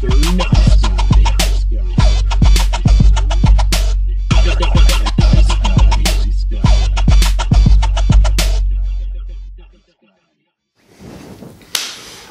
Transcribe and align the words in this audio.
Mr. 0.00 0.36
Nice 0.38 0.80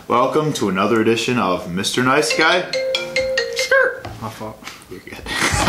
Welcome 0.08 0.54
to 0.54 0.70
another 0.70 1.00
edition 1.00 1.38
of 1.38 1.68
Mr. 1.68 2.04
Nice 2.04 2.36
Guy. 2.36 2.72
Skirt. 3.56 4.08
My 4.20 4.30
fault. 4.32 4.58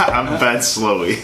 I'm 0.09 0.41
Ben 0.41 0.61
Slowey, 0.61 1.23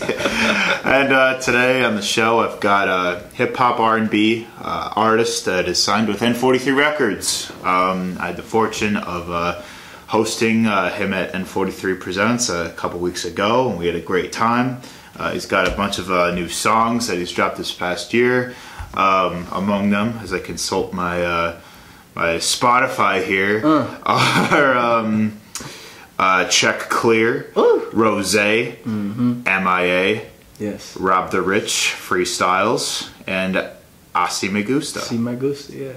and 0.85 1.11
uh, 1.11 1.41
today 1.41 1.83
on 1.83 1.95
the 1.97 2.03
show 2.03 2.41
I've 2.41 2.61
got 2.61 2.89
a 2.89 3.27
hip 3.29 3.57
hop 3.57 3.81
R&B 3.81 4.47
uh, 4.59 4.93
artist 4.95 5.47
that 5.47 5.67
is 5.67 5.83
signed 5.83 6.09
with 6.09 6.21
N43 6.21 6.77
Records. 6.77 7.51
Um, 7.65 8.19
I 8.21 8.27
had 8.27 8.37
the 8.37 8.43
fortune 8.43 8.99
of 8.99 9.31
uh, 9.31 9.63
hosting 10.09 10.67
uh, 10.67 10.91
him 10.95 11.13
at 11.13 11.33
N43 11.33 11.99
Presents 12.01 12.49
a 12.49 12.71
couple 12.77 12.99
weeks 13.01 13.25
ago, 13.25 13.69
and 13.71 13.79
we 13.79 13.87
had 13.87 13.97
a 13.97 14.01
great 14.01 14.33
time. 14.33 14.81
Uh, 15.17 15.33
he's 15.33 15.47
got 15.47 15.67
a 15.67 15.71
bunch 15.77 15.99
of 15.99 16.11
uh, 16.11 16.31
new 16.35 16.49
songs 16.49 17.07
that 17.09 17.17
he's 17.19 17.33
dropped 17.33 17.57
this 17.57 17.73
past 17.73 18.13
year. 18.13 18.55
Um, 18.95 19.47
among 19.53 19.91
them, 19.91 20.19
as 20.23 20.33
I 20.33 20.39
consult 20.39 20.93
my 20.95 21.23
uh, 21.23 21.61
my 22.15 22.37
Spotify 22.37 23.23
here, 23.25 23.61
are 24.07 24.75
um, 24.77 25.39
uh, 26.19 26.47
Check 26.49 26.79
Clear, 26.89 27.53
Ooh. 27.59 27.91
Rose, 27.93 28.35
MIA, 28.35 30.23
Yes. 30.59 30.97
Rob 30.97 31.31
the 31.31 31.43
Rich, 31.43 31.95
Freestyles, 31.99 33.11
and 33.27 33.69
Asi 34.15 34.49
Me 34.49 34.63
Gusta. 34.63 35.01
Magusta. 35.01 35.75
Yeah. 35.75 35.93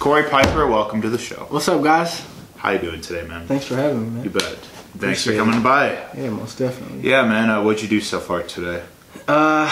Corey 0.00 0.24
Piper, 0.24 0.66
welcome 0.66 1.00
to 1.02 1.08
the 1.08 1.18
show. 1.18 1.46
What's 1.50 1.68
up, 1.68 1.82
guys? 1.84 2.24
How 2.64 2.70
you 2.70 2.78
doing 2.78 3.02
today, 3.02 3.28
man? 3.28 3.46
Thanks 3.46 3.66
for 3.66 3.76
having 3.76 4.14
me, 4.16 4.22
You 4.22 4.30
bet. 4.30 4.42
Thanks 4.42 5.22
for 5.22 5.32
Appreciate 5.32 5.36
coming 5.36 5.62
by. 5.62 5.98
Yeah, 6.16 6.30
most 6.30 6.56
definitely. 6.56 7.06
Yeah, 7.06 7.20
man. 7.28 7.50
Uh, 7.50 7.62
what'd 7.62 7.82
you 7.82 7.88
do 7.88 8.00
so 8.00 8.20
far 8.20 8.42
today? 8.42 8.82
Uh, 9.28 9.70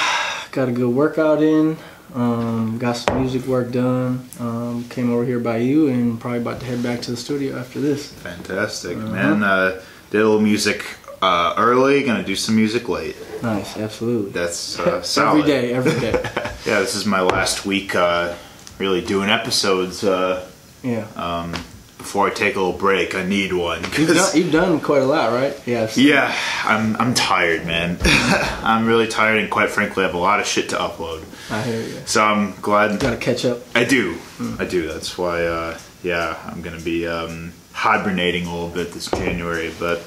got 0.53 0.69
a 0.69 0.73
good 0.73 0.95
workout 0.95 1.43
in. 1.43 1.79
Um, 2.15 2.77
got 2.79 2.99
some 2.99 3.19
music 3.23 3.47
work 3.47 3.73
done. 3.73 4.29
Um, 4.39 4.85
came 4.91 5.11
over 5.11 5.25
here 5.25 5.41
by 5.41 5.57
you, 5.57 5.89
and 5.89 6.21
probably 6.21 6.41
about 6.41 6.61
to 6.61 6.67
head 6.67 6.83
back 6.83 7.01
to 7.03 7.11
the 7.13 7.17
studio 7.17 7.59
after 7.59 7.81
this. 7.81 8.13
Fantastic, 8.13 8.99
Uh-huh. 8.99 9.07
man. 9.09 9.43
Uh, 9.43 9.81
did 10.11 10.21
a 10.21 10.25
little 10.25 10.39
music 10.43 10.85
uh, 11.23 11.55
early. 11.57 12.03
Gonna 12.03 12.23
do 12.23 12.37
some 12.37 12.57
music 12.57 12.91
late. 12.91 13.17
Nice, 13.43 13.75
absolutely. 13.79 14.33
That's 14.33 14.79
uh, 14.79 15.01
solid. 15.17 15.39
every 15.39 15.51
day, 15.51 15.73
every 15.73 15.99
day. 15.99 16.13
Yeah, 16.67 16.79
this 16.81 16.95
is 16.95 17.07
my 17.07 17.23
last 17.23 17.65
week. 17.65 17.97
Uh, 17.97 18.35
really 18.79 19.01
doing 19.01 19.31
episodes. 19.31 20.05
Uh, 20.05 20.47
Yeah. 20.83 21.07
um, 21.17 21.55
before 22.03 22.27
I 22.27 22.31
take 22.31 22.57
a 22.57 22.59
little 22.61 22.79
break, 22.79 23.15
I 23.15 23.25
need 23.25 23.53
one. 23.53 23.83
You've 23.97 24.15
done, 24.15 24.37
you've 24.37 24.53
done 24.53 24.81
quite 24.81 25.03
a 25.03 25.07
lot, 25.07 25.33
right? 25.33 25.59
Yeah. 25.67 25.89
Yeah, 25.95 26.37
I'm 26.65 26.97
I'm 26.97 27.15
tired, 27.15 27.65
man. 27.65 27.99
I'm 28.05 28.87
really 28.87 29.07
tired, 29.07 29.39
and 29.39 29.51
quite 29.51 29.71
frankly, 29.71 30.03
I 30.05 30.09
have 30.09 30.15
a 30.15 30.19
lot 30.19 30.41
of 30.41 30.47
shit 30.47 30.69
to 30.71 30.77
upload. 30.77 31.25
I 31.51 31.63
hear 31.63 31.81
you. 31.81 31.95
So 32.05 32.23
I'm 32.23 32.55
glad 32.61 32.93
You 32.93 32.99
Got 32.99 33.11
to 33.11 33.17
catch 33.17 33.45
up. 33.45 33.61
I 33.75 33.85
do. 33.85 34.19
I 34.59 34.65
do. 34.65 34.89
That's 34.89 35.17
why. 35.17 35.45
Uh, 35.45 35.79
yeah, 36.03 36.37
I'm 36.45 36.61
gonna 36.61 36.81
be 36.81 37.07
um, 37.07 37.53
hibernating 37.73 38.47
a 38.47 38.53
little 38.53 38.69
bit 38.69 38.93
this 38.93 39.11
January, 39.11 39.73
but. 39.79 40.03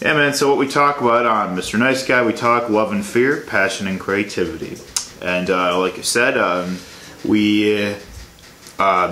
Yeah, 0.00 0.14
man. 0.14 0.34
So 0.34 0.48
what 0.48 0.58
we 0.58 0.66
talk 0.66 1.00
about 1.00 1.26
on 1.26 1.56
Mr. 1.56 1.78
Nice 1.78 2.04
Guy, 2.04 2.24
we 2.26 2.32
talk 2.32 2.68
love 2.68 2.90
and 2.90 3.06
fear, 3.06 3.42
passion 3.42 3.86
and 3.86 4.00
creativity, 4.00 4.76
and 5.24 5.48
uh, 5.48 5.78
like 5.78 5.96
I 5.96 6.02
said, 6.02 6.36
um, 6.36 6.78
we 7.24 7.92
uh, 7.92 7.94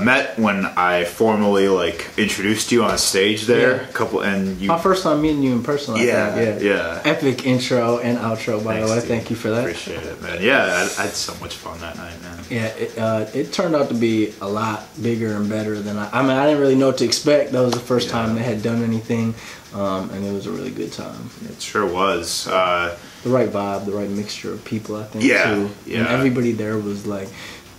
met 0.02 0.38
when 0.38 0.66
I 0.66 1.04
formally 1.04 1.68
like 1.68 2.06
introduced 2.16 2.72
you 2.72 2.82
on 2.84 2.96
stage 2.98 3.46
there. 3.46 3.76
Yeah. 3.76 3.88
A 3.88 3.92
couple, 3.92 4.20
and 4.20 4.58
you. 4.60 4.68
My 4.68 4.78
first 4.78 5.02
time 5.02 5.20
meeting 5.22 5.42
you 5.42 5.52
in 5.52 5.62
person. 5.62 5.94
I 5.94 6.02
Yeah, 6.04 6.34
think. 6.34 6.62
yeah. 6.62 7.02
Epic 7.04 7.46
intro 7.46 7.98
and 7.98 8.18
outro, 8.18 8.62
by 8.64 8.74
Thanks, 8.74 8.88
the 8.88 8.94
way. 8.94 9.00
dude. 9.00 9.08
Thank 9.08 9.30
you 9.30 9.36
for 9.36 9.50
that. 9.50 9.60
Appreciate 9.60 10.02
it, 10.02 10.20
man. 10.22 10.38
Yeah, 10.42 10.64
I, 10.64 11.02
I 11.02 11.04
had 11.06 11.14
so 11.14 11.34
much 11.40 11.54
fun 11.56 11.78
that 11.80 11.96
night, 11.96 12.20
man. 12.22 12.38
Yeah, 12.50 12.66
it, 12.66 12.98
uh, 12.98 13.26
it 13.34 13.52
turned 13.52 13.74
out 13.76 13.88
to 13.88 13.94
be 13.94 14.34
a 14.40 14.48
lot 14.48 14.82
bigger 15.00 15.32
and 15.36 15.48
better 15.48 15.78
than 15.80 15.96
I. 15.98 16.08
I 16.18 16.22
mean, 16.22 16.32
I 16.32 16.46
didn't 16.46 16.60
really 16.60 16.74
know 16.76 16.88
what 16.88 16.98
to 16.98 17.04
expect. 17.04 17.52
That 17.52 17.60
was 17.60 17.72
the 17.74 17.80
first 17.92 18.06
Yeah. 18.08 18.12
time 18.14 18.34
they 18.34 18.42
had 18.42 18.62
done 18.62 18.82
anything, 18.82 19.34
um, 19.74 20.10
and 20.10 20.24
it 20.26 20.32
was 20.32 20.46
a 20.46 20.50
really 20.50 20.70
good 20.70 20.92
time. 20.92 21.30
It 21.48 21.60
sure 21.62 21.86
was. 21.86 22.46
Uh, 22.48 22.96
The 23.22 23.28
right 23.30 23.50
vibe, 23.52 23.84
the 23.84 23.92
right 23.92 24.08
mixture 24.08 24.50
of 24.52 24.64
people, 24.64 24.96
I 24.96 25.04
think, 25.04 25.22
Yeah, 25.24 25.54
too. 25.54 25.70
yeah. 25.84 25.98
And 25.98 26.08
everybody 26.08 26.52
there 26.52 26.78
was 26.78 27.06
like, 27.06 27.28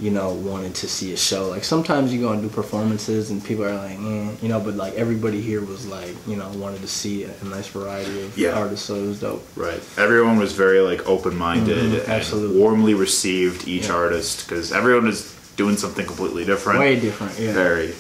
you 0.02 0.10
know, 0.12 0.34
wanted 0.34 0.74
to 0.74 0.88
see 0.88 1.14
a 1.14 1.18
show. 1.18 1.48
Like 1.50 1.64
sometimes 1.64 2.12
you 2.12 2.20
go 2.20 2.32
and 2.34 2.42
do 2.42 2.50
performances, 2.50 3.30
and 3.30 3.44
people 3.46 3.64
are 3.66 3.76
like, 3.76 3.98
eh, 4.00 4.32
you 4.42 4.50
know, 4.50 4.60
but 4.60 4.74
like 4.76 4.96
everybody 4.96 5.40
here 5.42 5.62
was 5.64 5.86
like, 5.88 6.16
you 6.28 6.36
know, 6.36 6.50
wanted 6.56 6.82
to 6.82 6.88
see 6.88 7.24
a, 7.24 7.32
a 7.42 7.46
nice 7.46 7.68
variety 7.68 8.24
of 8.24 8.36
Yeah. 8.38 8.60
artists, 8.60 8.86
so 8.88 8.96
it 8.96 9.06
was 9.08 9.20
dope. 9.20 9.46
right. 9.56 9.80
Everyone 9.98 10.38
was 10.40 10.54
very 10.54 10.80
like 10.82 11.08
open-minded 11.08 11.78
Mhm, 11.78 12.00
and 12.00 12.10
absolutely. 12.10 12.58
warmly 12.60 12.96
received 12.96 13.68
each 13.68 13.88
Yeah. 13.88 13.94
artist 13.96 14.48
because 14.50 14.72
everyone 14.72 15.08
is 15.08 15.32
doing 15.56 15.78
something 15.78 16.06
completely 16.08 16.46
different. 16.46 16.80
Way 16.80 17.00
different, 17.00 17.38
yeah. 17.40 17.54
Very. 17.54 17.94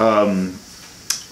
Um, 0.00 0.58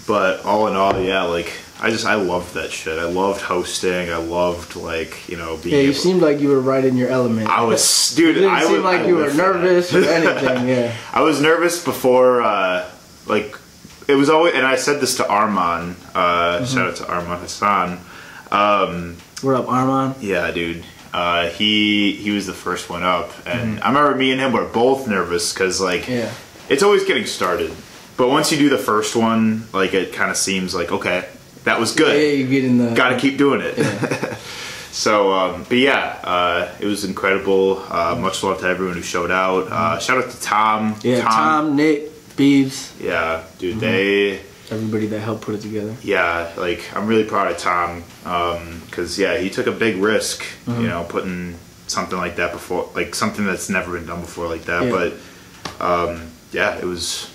but 0.06 0.44
all 0.44 0.68
in 0.68 0.76
all, 0.76 1.00
yeah, 1.00 1.22
like 1.22 1.50
I 1.80 1.90
just 1.90 2.06
I 2.06 2.14
loved 2.14 2.54
that 2.54 2.70
shit. 2.70 2.98
I 2.98 3.04
loved 3.04 3.40
hosting. 3.42 4.10
I 4.10 4.16
loved 4.16 4.76
like 4.76 5.28
you 5.28 5.36
know 5.36 5.56
being. 5.56 5.74
Yeah, 5.74 5.82
you 5.82 5.88
able- 5.90 5.98
seemed 5.98 6.22
like 6.22 6.40
you 6.40 6.48
were 6.48 6.60
right 6.60 6.84
in 6.84 6.96
your 6.96 7.08
element. 7.08 7.48
I 7.48 7.62
was, 7.62 8.14
dude. 8.16 8.36
It 8.36 8.40
didn't 8.40 8.54
I 8.54 8.64
seem 8.64 8.82
like 8.82 9.00
I 9.00 9.06
you 9.06 9.16
were 9.16 9.22
lived 9.22 9.36
for 9.36 9.52
that. 9.52 9.60
nervous 9.60 9.94
or 9.94 10.04
anything. 10.08 10.68
Yeah. 10.68 10.96
I 11.12 11.20
was 11.22 11.40
nervous 11.40 11.84
before, 11.84 12.42
uh, 12.42 12.88
like, 13.26 13.58
it 14.06 14.14
was 14.14 14.30
always, 14.30 14.54
and 14.54 14.64
I 14.66 14.76
said 14.76 15.00
this 15.00 15.16
to 15.16 15.24
Arman. 15.24 15.94
Uh, 16.14 16.60
Mm-hmm. 16.60 16.64
Shout 16.66 16.88
out 16.90 16.96
to 16.96 17.02
Arman 17.04 17.40
Hassan. 17.40 17.98
Um, 18.52 19.16
What 19.42 19.56
up, 19.56 19.66
Arman? 19.66 20.14
yeah, 20.20 20.50
dude. 20.52 20.84
Uh, 21.12 21.48
he 21.50 22.12
he 22.16 22.30
was 22.30 22.46
the 22.46 22.52
first 22.52 22.90
one 22.90 23.02
up, 23.04 23.30
and 23.46 23.80
I 23.80 23.88
remember 23.88 24.16
me 24.16 24.32
and 24.32 24.40
him 24.40 24.52
were 24.52 24.64
both 24.64 25.06
nervous 25.08 25.52
because 25.52 25.80
like 25.80 26.02
Mm-hmm. 26.02 26.12
Yeah. 26.12 26.32
it's 26.68 26.82
always 26.82 27.04
getting 27.04 27.26
started, 27.26 27.72
but 28.16 28.28
once 28.28 28.50
you 28.52 28.58
do 28.58 28.68
the 28.68 28.78
first 28.78 29.14
one, 29.16 29.66
like 29.72 29.94
it 29.94 30.12
kind 30.12 30.30
of 30.30 30.36
seems 30.36 30.74
like 30.74 30.90
okay, 30.90 31.28
that 31.64 31.80
was 31.80 31.92
good. 31.94 32.16
Yeah, 32.16 32.28
you 32.28 32.46
get 32.48 32.64
in 32.64 32.78
the. 32.78 32.94
Got 32.94 33.10
to 33.10 33.18
keep 33.18 33.36
doing 33.38 33.60
it. 33.62 33.74
so, 34.92 35.32
um, 35.32 35.64
but 35.64 35.78
yeah, 35.78 36.20
uh, 36.22 36.74
it 36.80 36.86
was 36.86 37.04
incredible. 37.04 37.84
Uh, 37.88 38.16
much 38.20 38.42
love 38.42 38.60
to 38.60 38.66
everyone 38.66 38.96
who 38.96 39.02
showed 39.02 39.30
out. 39.30 39.70
Uh, 39.70 39.98
shout 39.98 40.18
out 40.22 40.30
to 40.30 40.40
Tom. 40.40 40.96
Yeah, 41.02 41.22
Tom, 41.22 41.76
Nick, 41.76 42.36
Beeves, 42.36 42.94
Yeah, 43.00 43.44
dude, 43.58 43.80
they. 43.80 44.40
everybody 44.70 45.06
that 45.06 45.20
helped 45.20 45.42
put 45.42 45.54
it 45.54 45.60
together. 45.62 45.94
Yeah, 46.02 46.52
like 46.56 46.94
I'm 46.96 47.06
really 47.06 47.24
proud 47.24 47.50
of 47.50 47.58
Tom 47.58 48.02
because 48.86 49.18
yeah, 49.18 49.38
he 49.38 49.50
took 49.50 49.66
a 49.66 49.72
big 49.72 49.96
risk. 49.96 50.42
Mm-hmm. 50.66 50.80
You 50.82 50.88
know, 50.88 51.04
putting 51.08 51.56
something 51.86 52.18
like 52.18 52.36
that 52.36 52.52
before, 52.52 52.90
like 52.94 53.14
something 53.14 53.44
that's 53.44 53.68
never 53.68 53.92
been 53.92 54.06
done 54.06 54.20
before 54.20 54.48
like 54.48 54.62
that. 54.64 54.84
Yeah. 54.84 54.90
But 55.78 55.82
um, 55.84 56.30
yeah, 56.52 56.76
it 56.76 56.84
was 56.84 57.30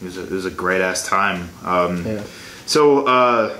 it 0.00 0.04
was 0.04 0.16
a, 0.18 0.22
it 0.22 0.30
was 0.30 0.44
a 0.46 0.50
great 0.50 0.80
ass 0.80 1.06
time. 1.06 1.48
Um, 1.64 2.06
Yeah. 2.06 2.22
So 2.66 3.06
uh, 3.06 3.58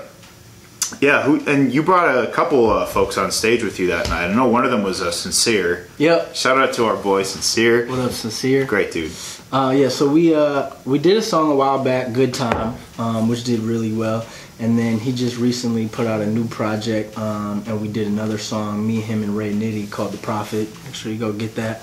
yeah, 1.01 1.23
who 1.23 1.39
and 1.47 1.73
you 1.73 1.83
brought 1.83 2.23
a 2.23 2.31
couple 2.31 2.69
uh, 2.69 2.85
folks 2.85 3.17
on 3.17 3.31
stage 3.31 3.63
with 3.63 3.79
you 3.79 3.87
that 3.87 4.09
night. 4.09 4.29
I 4.29 4.33
know 4.33 4.47
one 4.47 4.65
of 4.65 4.71
them 4.71 4.83
was 4.83 5.01
uh, 5.01 5.11
sincere. 5.11 5.87
Yep. 5.97 6.35
Shout 6.35 6.57
out 6.57 6.73
to 6.73 6.85
our 6.85 6.95
boy 6.95 7.23
sincere. 7.23 7.87
What 7.87 7.99
up, 7.99 8.11
sincere? 8.11 8.65
Great 8.65 8.91
dude. 8.91 9.11
Uh, 9.51 9.73
yeah, 9.75 9.89
so 9.89 10.09
we 10.09 10.33
uh, 10.33 10.71
we 10.85 10.99
did 10.99 11.17
a 11.17 11.21
song 11.21 11.51
a 11.51 11.55
while 11.55 11.83
back, 11.83 12.13
"Good 12.13 12.33
Time," 12.33 12.75
um, 12.97 13.29
which 13.29 13.43
did 13.43 13.59
really 13.59 13.93
well. 13.93 14.25
And 14.57 14.79
then 14.79 14.99
he 14.99 15.11
just 15.11 15.37
recently 15.37 15.87
put 15.87 16.07
out 16.07 16.21
a 16.21 16.25
new 16.25 16.47
project, 16.47 17.17
um, 17.17 17.61
and 17.67 17.81
we 17.81 17.89
did 17.89 18.07
another 18.07 18.37
song, 18.37 18.87
me, 18.87 19.01
him, 19.01 19.21
and 19.21 19.35
Ray 19.35 19.53
Nitty, 19.53 19.91
called 19.91 20.11
"The 20.13 20.17
Prophet." 20.17 20.69
Make 20.85 20.95
sure 20.95 21.11
you 21.11 21.17
go 21.17 21.33
get 21.33 21.55
that. 21.55 21.81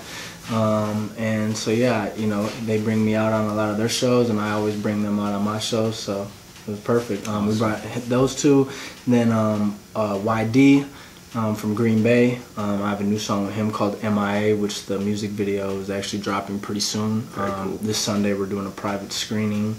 Um, 0.51 1.11
and 1.17 1.55
so 1.55 1.71
yeah, 1.71 2.13
you 2.15 2.27
know, 2.27 2.47
they 2.65 2.81
bring 2.81 3.03
me 3.03 3.15
out 3.15 3.31
on 3.31 3.49
a 3.49 3.53
lot 3.53 3.69
of 3.69 3.77
their 3.77 3.89
shows, 3.89 4.29
and 4.29 4.39
I 4.39 4.51
always 4.51 4.75
bring 4.75 5.01
them 5.03 5.19
out 5.19 5.33
on 5.33 5.43
my 5.43 5.59
shows. 5.59 5.97
So 5.97 6.27
it 6.67 6.71
was 6.71 6.79
perfect. 6.79 7.27
Um, 7.27 7.47
we 7.47 7.57
brought 7.57 7.81
those 8.07 8.35
two, 8.35 8.69
then 9.05 9.31
um, 9.31 9.77
uh, 9.95 10.17
YD 10.17 10.85
um, 11.35 11.55
from 11.55 11.73
Green 11.73 12.03
Bay. 12.03 12.39
Um, 12.57 12.81
I 12.83 12.89
have 12.89 13.01
a 13.01 13.03
new 13.03 13.19
song 13.19 13.45
with 13.45 13.55
him 13.55 13.71
called 13.71 14.01
MIA, 14.03 14.55
which 14.55 14.85
the 14.85 14.99
music 14.99 15.31
video 15.31 15.77
is 15.79 15.89
actually 15.89 16.21
dropping 16.21 16.59
pretty 16.59 16.81
soon. 16.81 17.27
Um, 17.35 17.69
cool. 17.69 17.77
This 17.81 17.97
Sunday 17.97 18.33
we're 18.33 18.45
doing 18.45 18.67
a 18.67 18.71
private 18.71 19.11
screening 19.11 19.75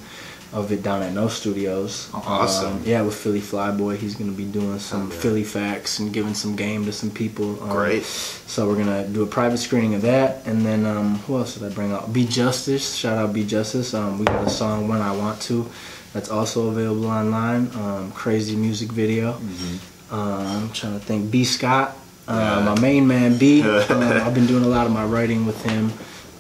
of 0.53 0.71
it 0.71 0.85
down 0.85 1.03
at 1.03 1.13
No 1.13 1.27
Studios. 1.27 2.11
Awesome. 2.15 2.75
Um, 2.75 2.83
yeah, 2.85 3.03
with 3.03 3.17
Philly 3.17 3.41
Flyboy, 3.41 3.97
he's 3.97 4.15
gonna 4.15 4.31
be 4.31 4.45
doing 4.45 4.79
some 4.79 5.09
Okay. 5.09 5.17
Philly 5.17 5.43
facts 5.45 5.99
and 5.99 6.13
giving 6.13 6.35
some 6.35 6.55
game 6.55 6.85
to 6.85 6.93
some 6.93 7.11
people. 7.11 7.61
Um, 7.63 7.71
Great. 7.71 8.05
So 8.05 8.69
we're 8.69 8.77
gonna 8.77 9.05
do 9.09 9.23
a 9.23 9.27
private 9.27 9.59
screening 9.59 9.95
of 9.95 10.03
that, 10.03 10.47
and 10.47 10.65
then 10.65 10.87
um, 10.87 11.17
who 11.21 11.39
else 11.39 11.55
did 11.55 11.65
I 11.65 11.75
bring 11.75 11.91
out? 11.93 12.13
Be 12.13 12.25
Justice. 12.27 12.95
Shout 12.95 13.19
out 13.19 13.33
Be 13.33 13.45
Justice. 13.45 13.95
Um, 13.95 14.19
we 14.19 14.27
got 14.27 14.47
a 14.47 14.51
song 14.51 14.87
When 14.87 15.01
I 15.01 15.11
Want 15.17 15.41
to. 15.43 15.69
That's 16.15 16.31
also 16.31 16.69
available 16.69 17.07
online. 17.07 17.71
Um, 17.75 18.11
crazy 18.13 18.57
music 18.57 18.91
video. 18.91 19.33
Mm-hmm. 19.35 20.15
Um, 20.15 20.47
I'm 20.47 20.71
trying 20.73 20.99
to 20.99 21.05
think. 21.05 21.31
B 21.31 21.45
Scott, 21.45 21.97
uh, 22.29 22.63
Yeah. 22.65 22.73
my 22.75 22.81
main 22.81 23.07
man 23.07 23.37
B. 23.37 23.63
um, 23.69 23.83
I've 23.91 24.33
been 24.35 24.47
doing 24.47 24.65
a 24.65 24.69
lot 24.69 24.87
of 24.87 24.93
my 24.93 25.05
writing 25.05 25.45
with 25.45 25.61
him, 25.65 25.93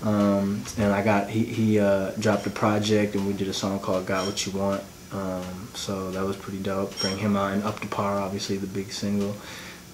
um, 0.08 0.62
and 0.78 0.92
I 0.92 1.02
got 1.02 1.28
he 1.28 1.44
he 1.44 1.80
uh, 1.80 2.12
dropped 2.20 2.46
a 2.46 2.50
project 2.50 3.14
and 3.16 3.26
we 3.26 3.32
did 3.32 3.48
a 3.48 3.52
song 3.52 3.80
called 3.80 4.06
"Got 4.06 4.26
What 4.26 4.46
You 4.46 4.52
Want." 4.52 4.82
Um, 5.12 5.68
so 5.74 6.10
that 6.12 6.24
was 6.24 6.36
pretty 6.36 6.58
dope. 6.62 6.96
Bring 7.00 7.18
him 7.18 7.36
out 7.36 7.52
and 7.52 7.62
up 7.64 7.80
to 7.80 7.86
par, 7.88 8.18
obviously 8.20 8.56
the 8.56 8.66
big 8.66 8.92
single. 8.92 9.34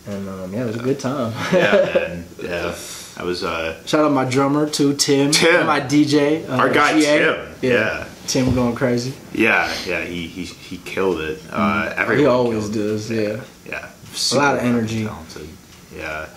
And 0.07 0.29
um, 0.29 0.53
yeah, 0.53 0.63
it 0.63 0.67
was 0.67 0.77
a 0.77 0.81
good 0.83 0.99
time. 1.01 1.33
yeah, 1.53 1.73
man. 1.95 2.25
Yeah, 2.43 2.75
I 3.17 3.23
was. 3.23 3.45
Uh, 3.45 3.83
Shout 3.87 4.05
out 4.05 4.13
my 4.13 4.25
drummer 4.25 4.69
too, 4.69 4.95
Tim. 4.95 5.31
Tim. 5.31 5.67
My 5.67 5.81
DJ. 5.81 6.49
Uh, 6.49 6.57
Our 6.57 6.71
guy 6.71 6.99
GA. 7.01 7.19
Tim, 7.19 7.55
yeah. 7.63 8.07
Tim 8.31 8.55
going 8.55 8.75
crazy. 8.77 9.13
yeah, 9.33 9.73
yeah. 9.87 10.03
He 10.05 10.27
he 10.27 10.45
he 10.45 10.77
killed 10.79 11.21
it. 11.21 11.41
Uh, 11.51 11.93
Mm-hmm. 11.97 12.19
He 12.19 12.27
always 12.27 12.69
does. 12.69 13.11
Yeah. 13.11 13.41
Yeah, 13.67 13.89
A 14.33 14.37
lot 14.37 14.57
of 14.57 14.63
energy. 14.63 15.05
talented. 15.05 15.49
Yeah, 15.95 16.29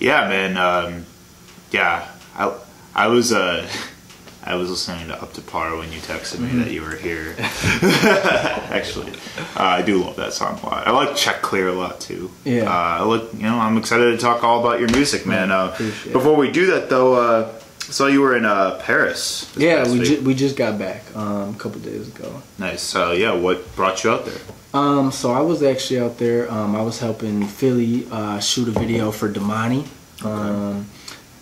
yeah, 0.00 0.28
man. 0.28 0.56
Um, 0.56 1.06
yeah, 1.70 2.06
I 2.36 2.52
I 2.94 3.06
was 3.08 3.32
uh, 3.32 3.68
I 4.44 4.54
was 4.56 4.70
listening 4.70 5.08
to 5.08 5.20
Up 5.22 5.32
to 5.34 5.40
Par 5.42 5.76
when 5.76 5.92
you 5.92 5.98
texted 6.00 6.38
me 6.40 6.48
Mm-hmm. 6.48 6.60
that 6.60 6.70
you 6.72 6.82
were 6.82 6.94
here. 6.96 7.34
Actually, 8.70 9.12
uh, 9.56 9.62
I 9.62 9.82
do 9.82 9.98
love 10.02 10.16
that 10.16 10.32
song 10.32 10.58
a 10.62 10.66
lot. 10.66 10.86
I 10.86 10.90
like 10.92 11.16
Check 11.16 11.42
Clear 11.42 11.68
a 11.68 11.72
lot 11.72 12.00
too. 12.00 12.30
Yeah. 12.44 12.62
uh, 12.70 13.00
I 13.00 13.04
look. 13.04 13.32
You 13.34 13.42
know, 13.42 13.58
I'm 13.58 13.76
excited 13.78 14.12
to 14.12 14.18
talk 14.18 14.44
all 14.44 14.60
about 14.60 14.80
your 14.80 14.90
music, 14.92 15.26
man. 15.26 15.50
Uh, 15.50 15.70
Appreciate 15.74 16.10
it. 16.10 16.12
before 16.12 16.36
we 16.36 16.50
do 16.50 16.66
that, 16.72 16.88
though, 16.88 17.14
uh, 17.88 17.92
saw 17.92 18.06
you 18.06 18.20
were 18.20 18.36
in 18.36 18.44
uh, 18.44 18.78
Paris. 18.82 19.52
Yeah, 19.56 19.90
we 19.90 20.02
ju- 20.04 20.22
we 20.22 20.34
just 20.34 20.56
got 20.56 20.78
back 20.78 21.02
um, 21.16 21.54
a 21.54 21.58
couple 21.58 21.80
days 21.80 22.08
ago. 22.08 22.42
nice. 22.58 22.82
So 22.82 23.12
yeah, 23.12 23.32
what 23.34 23.74
brought 23.76 24.02
you 24.04 24.10
out 24.10 24.24
there? 24.24 24.38
Um, 24.74 25.10
so 25.12 25.32
I 25.32 25.40
was 25.40 25.62
actually 25.62 26.00
out 26.00 26.18
there. 26.18 26.50
Um, 26.52 26.76
I 26.76 26.82
was 26.82 26.98
helping 27.00 27.46
Philly 27.46 28.06
uh, 28.10 28.38
shoot 28.40 28.68
a 28.68 28.72
video 28.72 29.10
for 29.10 29.28
Domani, 29.28 29.86
um, 30.24 30.86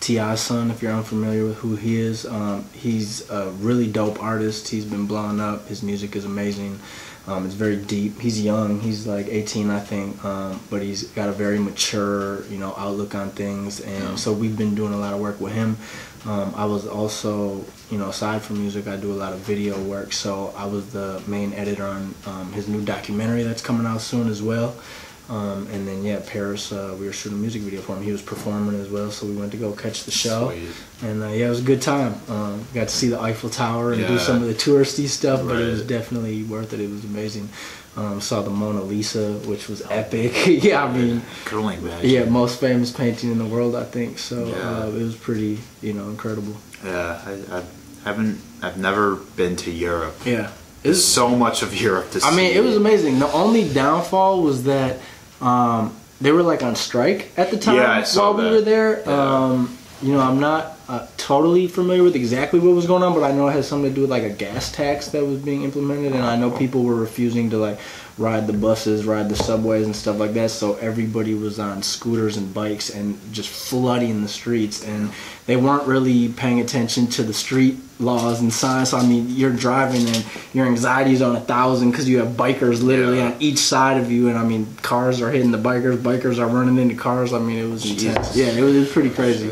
T.I.'s 0.00 0.40
son. 0.40 0.70
If 0.70 0.82
you're 0.82 0.92
unfamiliar 0.92 1.44
with 1.46 1.56
who 1.56 1.74
he 1.76 1.96
is, 1.96 2.26
um, 2.26 2.64
he's 2.72 3.28
a 3.30 3.50
really 3.58 3.90
dope 3.90 4.22
artist. 4.22 4.68
He's 4.68 4.84
been 4.84 5.06
blowing 5.06 5.40
up. 5.40 5.66
His 5.66 5.82
music 5.82 6.14
is 6.14 6.24
amazing. 6.24 6.78
Um, 7.26 7.46
it's 7.46 7.54
very 7.54 7.76
deep. 7.76 8.20
He's 8.20 8.40
young. 8.44 8.80
He's 8.80 9.06
like 9.06 9.26
18, 9.28 9.70
I 9.70 9.80
think, 9.80 10.22
um, 10.26 10.60
but 10.68 10.82
he's 10.82 11.04
got 11.04 11.30
a 11.30 11.32
very 11.32 11.58
mature, 11.58 12.44
you 12.48 12.58
know, 12.58 12.74
outlook 12.76 13.14
on 13.14 13.30
things. 13.30 13.80
And 13.80 14.04
Yeah. 14.10 14.14
so 14.16 14.32
we've 14.34 14.58
been 14.58 14.74
doing 14.74 14.92
a 14.92 14.98
lot 14.98 15.14
of 15.14 15.20
work 15.20 15.40
with 15.40 15.54
him. 15.54 15.78
Um, 16.26 16.54
I 16.56 16.64
was 16.64 16.86
also, 16.86 17.64
you 17.90 17.98
know, 17.98 18.08
aside 18.08 18.42
from 18.42 18.58
music, 18.58 18.86
I 18.86 18.96
do 18.96 19.12
a 19.12 19.14
lot 19.14 19.32
of 19.32 19.40
video 19.40 19.80
work. 19.82 20.12
So 20.12 20.54
I 20.56 20.64
was 20.64 20.92
the 20.92 21.22
main 21.26 21.52
editor 21.52 21.84
on 21.84 22.14
um, 22.26 22.52
his 22.52 22.68
new 22.68 22.82
documentary 22.82 23.42
that's 23.42 23.62
coming 23.62 23.86
out 23.86 24.00
soon 24.00 24.28
as 24.28 24.42
well. 24.42 24.74
Um, 25.28 25.66
and 25.68 25.88
then 25.88 26.04
yeah, 26.04 26.20
Paris, 26.26 26.70
uh, 26.70 26.94
we 26.98 27.06
were 27.06 27.12
shooting 27.12 27.38
a 27.38 27.40
music 27.40 27.62
video 27.62 27.80
for 27.80 27.96
him. 27.96 28.02
He 28.02 28.12
was 28.12 28.20
performing 28.20 28.78
as 28.78 28.90
well, 28.90 29.10
so 29.10 29.26
we 29.26 29.34
went 29.34 29.52
to 29.52 29.56
go 29.56 29.72
catch 29.72 30.04
the 30.04 30.10
show. 30.10 30.50
Sweet. 30.50 30.68
And 31.08 31.22
uh, 31.22 31.28
yeah, 31.28 31.46
it 31.46 31.48
was 31.48 31.60
a 31.60 31.64
good 31.64 31.80
time. 31.80 32.14
Um, 32.28 32.66
got 32.74 32.88
to 32.88 32.94
see 32.94 33.08
the 33.08 33.18
Eiffel 33.18 33.48
Tower 33.48 33.92
and 33.94 34.06
do 34.06 34.18
some 34.18 34.42
of 34.42 34.48
the 34.48 34.54
touristy 34.54 35.06
stuff, 35.06 35.46
but 35.46 35.60
it 35.60 35.64
was 35.64 35.86
definitely 35.86 36.42
worth 36.42 36.74
it. 36.74 36.80
It 36.80 36.90
was 36.90 37.04
amazing. 37.04 37.48
Um, 37.96 38.20
saw 38.20 38.42
the 38.42 38.50
Mona 38.50 38.82
Lisa, 38.82 39.34
which 39.46 39.68
was 39.68 39.82
epic. 39.88 40.46
yeah, 40.64 40.84
I 40.84 40.92
mean, 40.92 41.22
yeah, 42.02 42.24
most 42.24 42.58
famous 42.58 42.90
painting 42.90 43.30
in 43.30 43.38
the 43.38 43.44
world, 43.44 43.76
I 43.76 43.84
think. 43.84 44.18
So 44.18 44.46
Yeah. 44.48 44.54
uh, 44.54 44.86
it 44.88 45.02
was 45.02 45.14
pretty, 45.14 45.60
you 45.80 45.92
know, 45.92 46.08
incredible. 46.08 46.56
Yeah, 46.84 47.20
I, 47.24 47.58
I 47.58 47.62
haven't. 48.04 48.40
I've 48.62 48.78
never 48.78 49.14
been 49.36 49.54
to 49.56 49.70
Europe. 49.70 50.16
Yeah. 50.24 50.50
There's 50.82 51.04
so 51.04 51.34
much 51.36 51.62
of 51.62 51.80
Europe 51.80 52.10
to 52.10 52.20
see. 52.20 52.28
I 52.28 52.34
mean, 52.36 52.54
it 52.54 52.62
was 52.64 52.76
amazing. 52.76 53.18
The 53.20 53.32
only 53.32 53.72
downfall 53.72 54.42
was 54.42 54.64
that 54.64 54.98
um, 55.40 55.94
they 56.20 56.32
were 56.32 56.42
like 56.42 56.62
on 56.62 56.74
strike 56.76 57.30
at 57.36 57.50
the 57.50 57.58
time 57.58 57.76
Yeah, 57.76 57.90
I 57.92 58.02
saw 58.02 58.32
while 58.32 58.42
we 58.44 58.50
were 58.50 58.60
there. 58.60 59.00
Yeah. 59.06 59.44
Um, 59.44 59.78
you 60.02 60.12
know, 60.12 60.20
I'm 60.20 60.40
not 60.40 60.73
uh, 60.88 61.06
totally 61.16 61.66
familiar 61.66 62.02
with 62.02 62.14
exactly 62.16 62.60
what 62.60 62.74
was 62.74 62.86
going 62.86 63.02
on, 63.02 63.14
but 63.14 63.22
I 63.22 63.32
know 63.32 63.48
it 63.48 63.52
has 63.52 63.66
something 63.66 63.90
to 63.90 63.94
do 63.94 64.02
with 64.02 64.10
like 64.10 64.22
a 64.22 64.30
gas 64.30 64.70
tax 64.70 65.08
that 65.08 65.24
was 65.24 65.38
being 65.40 65.62
implemented, 65.62 66.12
and 66.12 66.22
I 66.22 66.36
know 66.36 66.50
people 66.50 66.82
were 66.84 66.94
refusing 66.96 67.50
to 67.50 67.56
like 67.58 67.78
ride 68.18 68.46
the 68.46 68.52
buses, 68.52 69.04
ride 69.06 69.28
the 69.28 69.34
subways, 69.34 69.86
and 69.86 69.96
stuff 69.96 70.18
like 70.18 70.34
that. 70.34 70.50
So 70.50 70.74
everybody 70.76 71.34
was 71.34 71.58
on 71.58 71.82
scooters 71.82 72.36
and 72.36 72.52
bikes 72.54 72.90
and 72.90 73.18
just 73.32 73.48
flooding 73.48 74.20
the 74.22 74.28
streets, 74.28 74.84
and 74.86 75.10
they 75.46 75.56
weren't 75.56 75.86
really 75.86 76.28
paying 76.28 76.60
attention 76.60 77.06
to 77.08 77.22
the 77.22 77.34
street 77.34 77.78
laws 77.98 78.40
and 78.40 78.52
signs. 78.52 78.90
So 78.90 78.98
I 78.98 79.06
mean, 79.06 79.26
you're 79.30 79.52
driving 79.52 80.06
and 80.06 80.24
your 80.52 80.66
anxiety's 80.66 81.22
on 81.22 81.34
a 81.34 81.40
thousand 81.40 81.92
because 81.92 82.08
you 82.08 82.18
have 82.18 82.28
bikers 82.36 82.82
literally 82.82 83.18
Yeah. 83.18 83.28
on 83.32 83.36
each 83.40 83.58
side 83.58 83.96
of 83.96 84.12
you, 84.12 84.28
and 84.28 84.36
I 84.36 84.44
mean, 84.44 84.66
cars 84.82 85.22
are 85.22 85.30
hitting 85.30 85.50
the 85.50 85.58
bikers, 85.58 85.96
bikers 85.96 86.38
are 86.38 86.46
running 86.46 86.76
into 86.78 86.94
cars. 86.94 87.32
I 87.32 87.38
mean, 87.38 87.58
it 87.58 87.70
was 87.70 87.90
intense. 87.90 88.36
Yeah, 88.36 88.46
it 88.48 88.60
was, 88.60 88.76
it 88.76 88.80
was 88.80 88.92
pretty 88.92 89.10
crazy. 89.10 89.50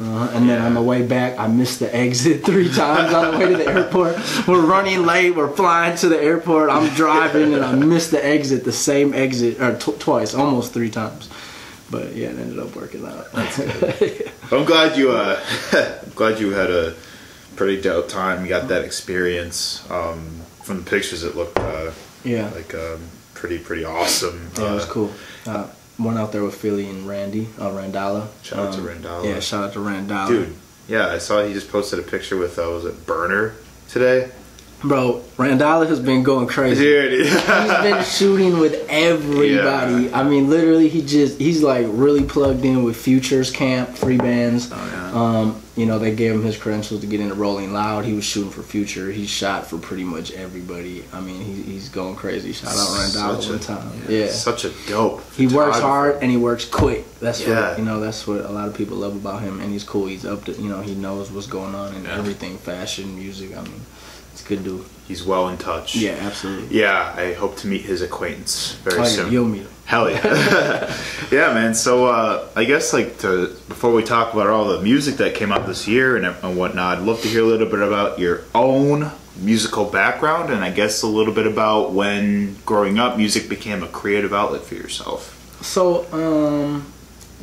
Uh, 0.00 0.30
and 0.32 0.48
then 0.48 0.62
on 0.62 0.74
the 0.74 0.82
way 0.82 1.02
back, 1.04 1.36
I 1.38 1.48
missed 1.48 1.80
the 1.80 1.92
exit 1.94 2.44
three 2.46 2.68
times 2.72 3.12
on 3.12 3.32
the 3.32 3.38
way 3.38 3.48
to 3.50 3.56
the 3.56 3.66
airport. 3.66 4.16
We're 4.46 4.64
running 4.64 5.04
late. 5.04 5.34
We're 5.34 5.48
flying 5.54 5.96
to 5.98 6.08
the 6.08 6.20
airport. 6.22 6.70
I'm 6.70 6.88
driving, 6.94 7.52
and 7.52 7.64
I 7.64 7.72
missed 7.74 8.12
the 8.12 8.24
exit, 8.24 8.64
the 8.64 8.72
same 8.72 9.12
exit, 9.12 9.60
or 9.60 9.76
tw- 9.76 9.98
twice, 9.98 10.34
almost 10.34 10.72
three 10.72 10.90
times. 10.90 11.28
But 11.90 12.14
yeah, 12.14 12.28
it 12.28 12.38
ended 12.38 12.58
up 12.60 12.76
working 12.76 13.04
out. 13.06 13.26
I'm 14.52 14.64
glad 14.64 14.96
you. 14.96 15.10
Uh, 15.10 15.40
I'm 16.04 16.12
glad 16.14 16.38
you 16.38 16.50
had 16.52 16.70
a 16.70 16.94
pretty 17.56 17.80
dope 17.80 18.08
time. 18.08 18.42
You 18.42 18.48
got 18.48 18.68
that 18.68 18.84
experience. 18.84 19.88
Um, 19.90 20.40
from 20.62 20.84
the 20.84 20.88
pictures, 20.90 21.24
it 21.24 21.34
looked 21.34 21.58
uh, 21.58 21.90
yeah, 22.24 22.50
like 22.50 22.74
um, 22.74 23.00
pretty 23.34 23.58
pretty 23.58 23.84
awesome. 23.84 24.50
yeah, 24.58 24.70
it 24.70 24.74
was 24.74 24.84
Uh, 24.84 24.88
cool. 24.92 25.12
Uh, 25.46 25.66
went 25.98 26.18
out 26.18 26.32
there 26.32 26.44
with 26.44 26.54
Philly 26.54 26.88
and 26.88 27.08
Randy, 27.08 27.48
uh, 27.58 27.70
Randala. 27.70 28.28
Shout 28.42 28.58
out 28.58 28.74
to 28.74 28.80
Randala. 28.80 29.24
Yeah, 29.24 29.40
shout 29.40 29.64
out 29.64 29.72
to 29.74 29.78
Randala. 29.80 30.28
Dude, 30.28 30.56
yeah, 30.86 31.08
I 31.08 31.18
saw 31.18 31.44
he 31.44 31.52
just 31.52 31.70
posted 31.70 31.98
a 31.98 32.02
picture 32.02 32.36
with 32.36 32.58
uh, 32.58 32.62
was 32.62 32.84
it 32.84 33.06
Burner 33.06 33.54
today? 33.88 34.30
Bro, 34.80 35.24
Randala 35.36 35.88
has 35.88 35.98
been 35.98 36.22
going 36.22 36.46
crazy. 36.46 36.84
Dude, 36.84 37.26
He's 37.26 37.44
been 37.44 38.04
shooting 38.04 38.58
with 38.58 38.86
everybody. 38.88 40.04
Yeah. 40.04 40.18
I 40.20 40.22
mean, 40.22 40.48
literally, 40.48 40.88
he 40.88 41.02
just 41.02 41.40
he's 41.40 41.62
like 41.62 41.86
really 41.88 42.22
plugged 42.24 42.64
in 42.64 42.84
with 42.84 42.96
Futures 42.96 43.50
Camp, 43.50 43.90
Freebandz. 43.90 44.70
Oh, 44.72 44.90
yeah. 44.92 45.40
Um, 45.40 45.62
you 45.78 45.86
know, 45.86 45.98
they 45.98 46.14
gave 46.14 46.32
him 46.32 46.42
his 46.42 46.56
credentials 46.56 47.00
to 47.02 47.06
get 47.06 47.20
into 47.20 47.34
Rolling 47.34 47.72
Loud. 47.72 48.04
He 48.04 48.12
was 48.12 48.24
shooting 48.24 48.50
for 48.50 48.62
Future. 48.62 49.10
He 49.12 49.26
shot 49.26 49.66
for 49.66 49.78
pretty 49.78 50.02
much 50.04 50.32
everybody. 50.32 51.04
I 51.12 51.20
mean, 51.20 51.40
he, 51.40 51.62
he's 51.62 51.88
going 51.88 52.16
crazy. 52.16 52.52
Shout 52.52 52.72
out 52.72 52.76
Randala 52.76 53.40
Such 53.40 53.48
one 53.50 53.58
time. 53.60 54.02
yeah, 54.08 54.24
Yeah. 54.24 54.30
such 54.30 54.64
a 54.64 54.70
dope. 54.88 55.22
He 55.34 55.46
works 55.46 55.78
hard 55.78 56.16
and 56.20 56.30
he 56.30 56.36
works 56.36 56.64
quick. 56.64 57.04
That's 57.20 57.40
Yeah. 57.40 57.70
what 57.70 57.78
you 57.78 57.84
know. 57.84 58.00
That's 58.00 58.26
what 58.26 58.44
a 58.44 58.48
lot 58.50 58.66
of 58.68 58.74
people 58.74 58.96
love 58.96 59.14
about 59.14 59.42
him, 59.42 59.60
and 59.60 59.70
he's 59.72 59.84
cool. 59.84 60.06
He's 60.06 60.26
up 60.26 60.44
to 60.46 60.52
you 60.52 60.68
know. 60.68 60.80
He 60.80 60.94
knows 60.94 61.30
what's 61.30 61.46
going 61.46 61.74
on 61.74 61.94
in 61.94 62.04
Yeah. 62.04 62.18
everything, 62.18 62.58
fashion, 62.58 63.16
music. 63.16 63.56
I 63.56 63.62
mean, 63.62 63.80
it's 64.32 64.42
good 64.42 64.64
dude. 64.64 64.84
He's 65.06 65.22
well 65.24 65.48
in 65.48 65.56
touch. 65.58 65.94
Yeah, 65.96 66.16
absolutely. 66.20 66.76
Yeah, 66.80 67.14
I 67.16 67.32
hope 67.34 67.56
to 67.58 67.66
meet 67.66 67.82
his 67.82 68.02
acquaintance 68.02 68.74
very 68.84 68.98
Oh, 68.98 69.02
yeah, 69.04 69.08
soon. 69.08 69.32
you'll 69.32 69.46
meet 69.46 69.62
him. 69.62 69.68
Hell 69.88 70.10
yeah. 70.10 70.94
yeah, 71.30 71.54
man. 71.54 71.72
So 71.72 72.04
uh, 72.08 72.46
I 72.54 72.64
guess 72.64 72.92
like 72.92 73.16
to 73.20 73.56
before 73.70 73.90
we 73.90 74.04
talk 74.04 74.34
about 74.34 74.46
all 74.46 74.66
the 74.66 74.82
music 74.82 75.16
that 75.16 75.34
came 75.34 75.50
out 75.50 75.66
this 75.66 75.88
year 75.88 76.14
and, 76.14 76.26
and 76.26 76.58
whatnot, 76.58 76.98
I'd 76.98 77.04
love 77.04 77.22
to 77.22 77.28
hear 77.28 77.40
a 77.40 77.46
little 77.46 77.66
bit 77.66 77.80
about 77.80 78.18
your 78.18 78.44
own 78.54 79.10
musical 79.40 79.86
background 79.86 80.52
and 80.52 80.62
I 80.62 80.70
guess 80.70 81.00
a 81.00 81.06
little 81.06 81.32
bit 81.32 81.46
about 81.46 81.92
when 81.92 82.56
growing 82.66 82.98
up 82.98 83.16
music 83.16 83.48
became 83.48 83.82
a 83.82 83.88
creative 83.88 84.34
outlet 84.34 84.60
for 84.60 84.74
yourself. 84.74 85.34
So, 85.64 86.04
um, 86.12 86.92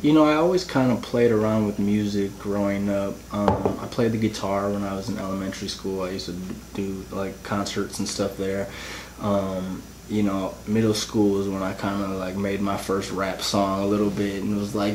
you 0.00 0.12
know, 0.12 0.24
I 0.24 0.34
always 0.34 0.62
kind 0.62 0.92
of 0.92 1.02
played 1.02 1.32
around 1.32 1.66
with 1.66 1.80
music 1.80 2.38
growing 2.38 2.88
up. 2.88 3.16
Um, 3.34 3.76
I 3.82 3.88
played 3.90 4.12
the 4.12 4.18
guitar 4.18 4.70
when 4.70 4.84
I 4.84 4.94
was 4.94 5.08
in 5.08 5.18
elementary 5.18 5.66
school. 5.66 6.02
I 6.02 6.10
used 6.10 6.26
to 6.26 6.36
do 6.74 7.04
like 7.10 7.42
concerts 7.42 7.98
and 7.98 8.06
stuff 8.06 8.36
there. 8.36 8.68
Um, 9.20 9.82
you 10.08 10.22
know, 10.22 10.54
middle 10.68 10.94
school 10.94 11.40
is 11.40 11.48
when 11.48 11.62
I 11.62 11.72
kind 11.72 12.00
of 12.02 12.10
like 12.10 12.36
made 12.36 12.60
my 12.60 12.76
first 12.76 13.10
rap 13.10 13.42
song 13.42 13.82
a 13.82 13.86
little 13.86 14.10
bit 14.10 14.42
and 14.42 14.56
was 14.56 14.74
like 14.74 14.94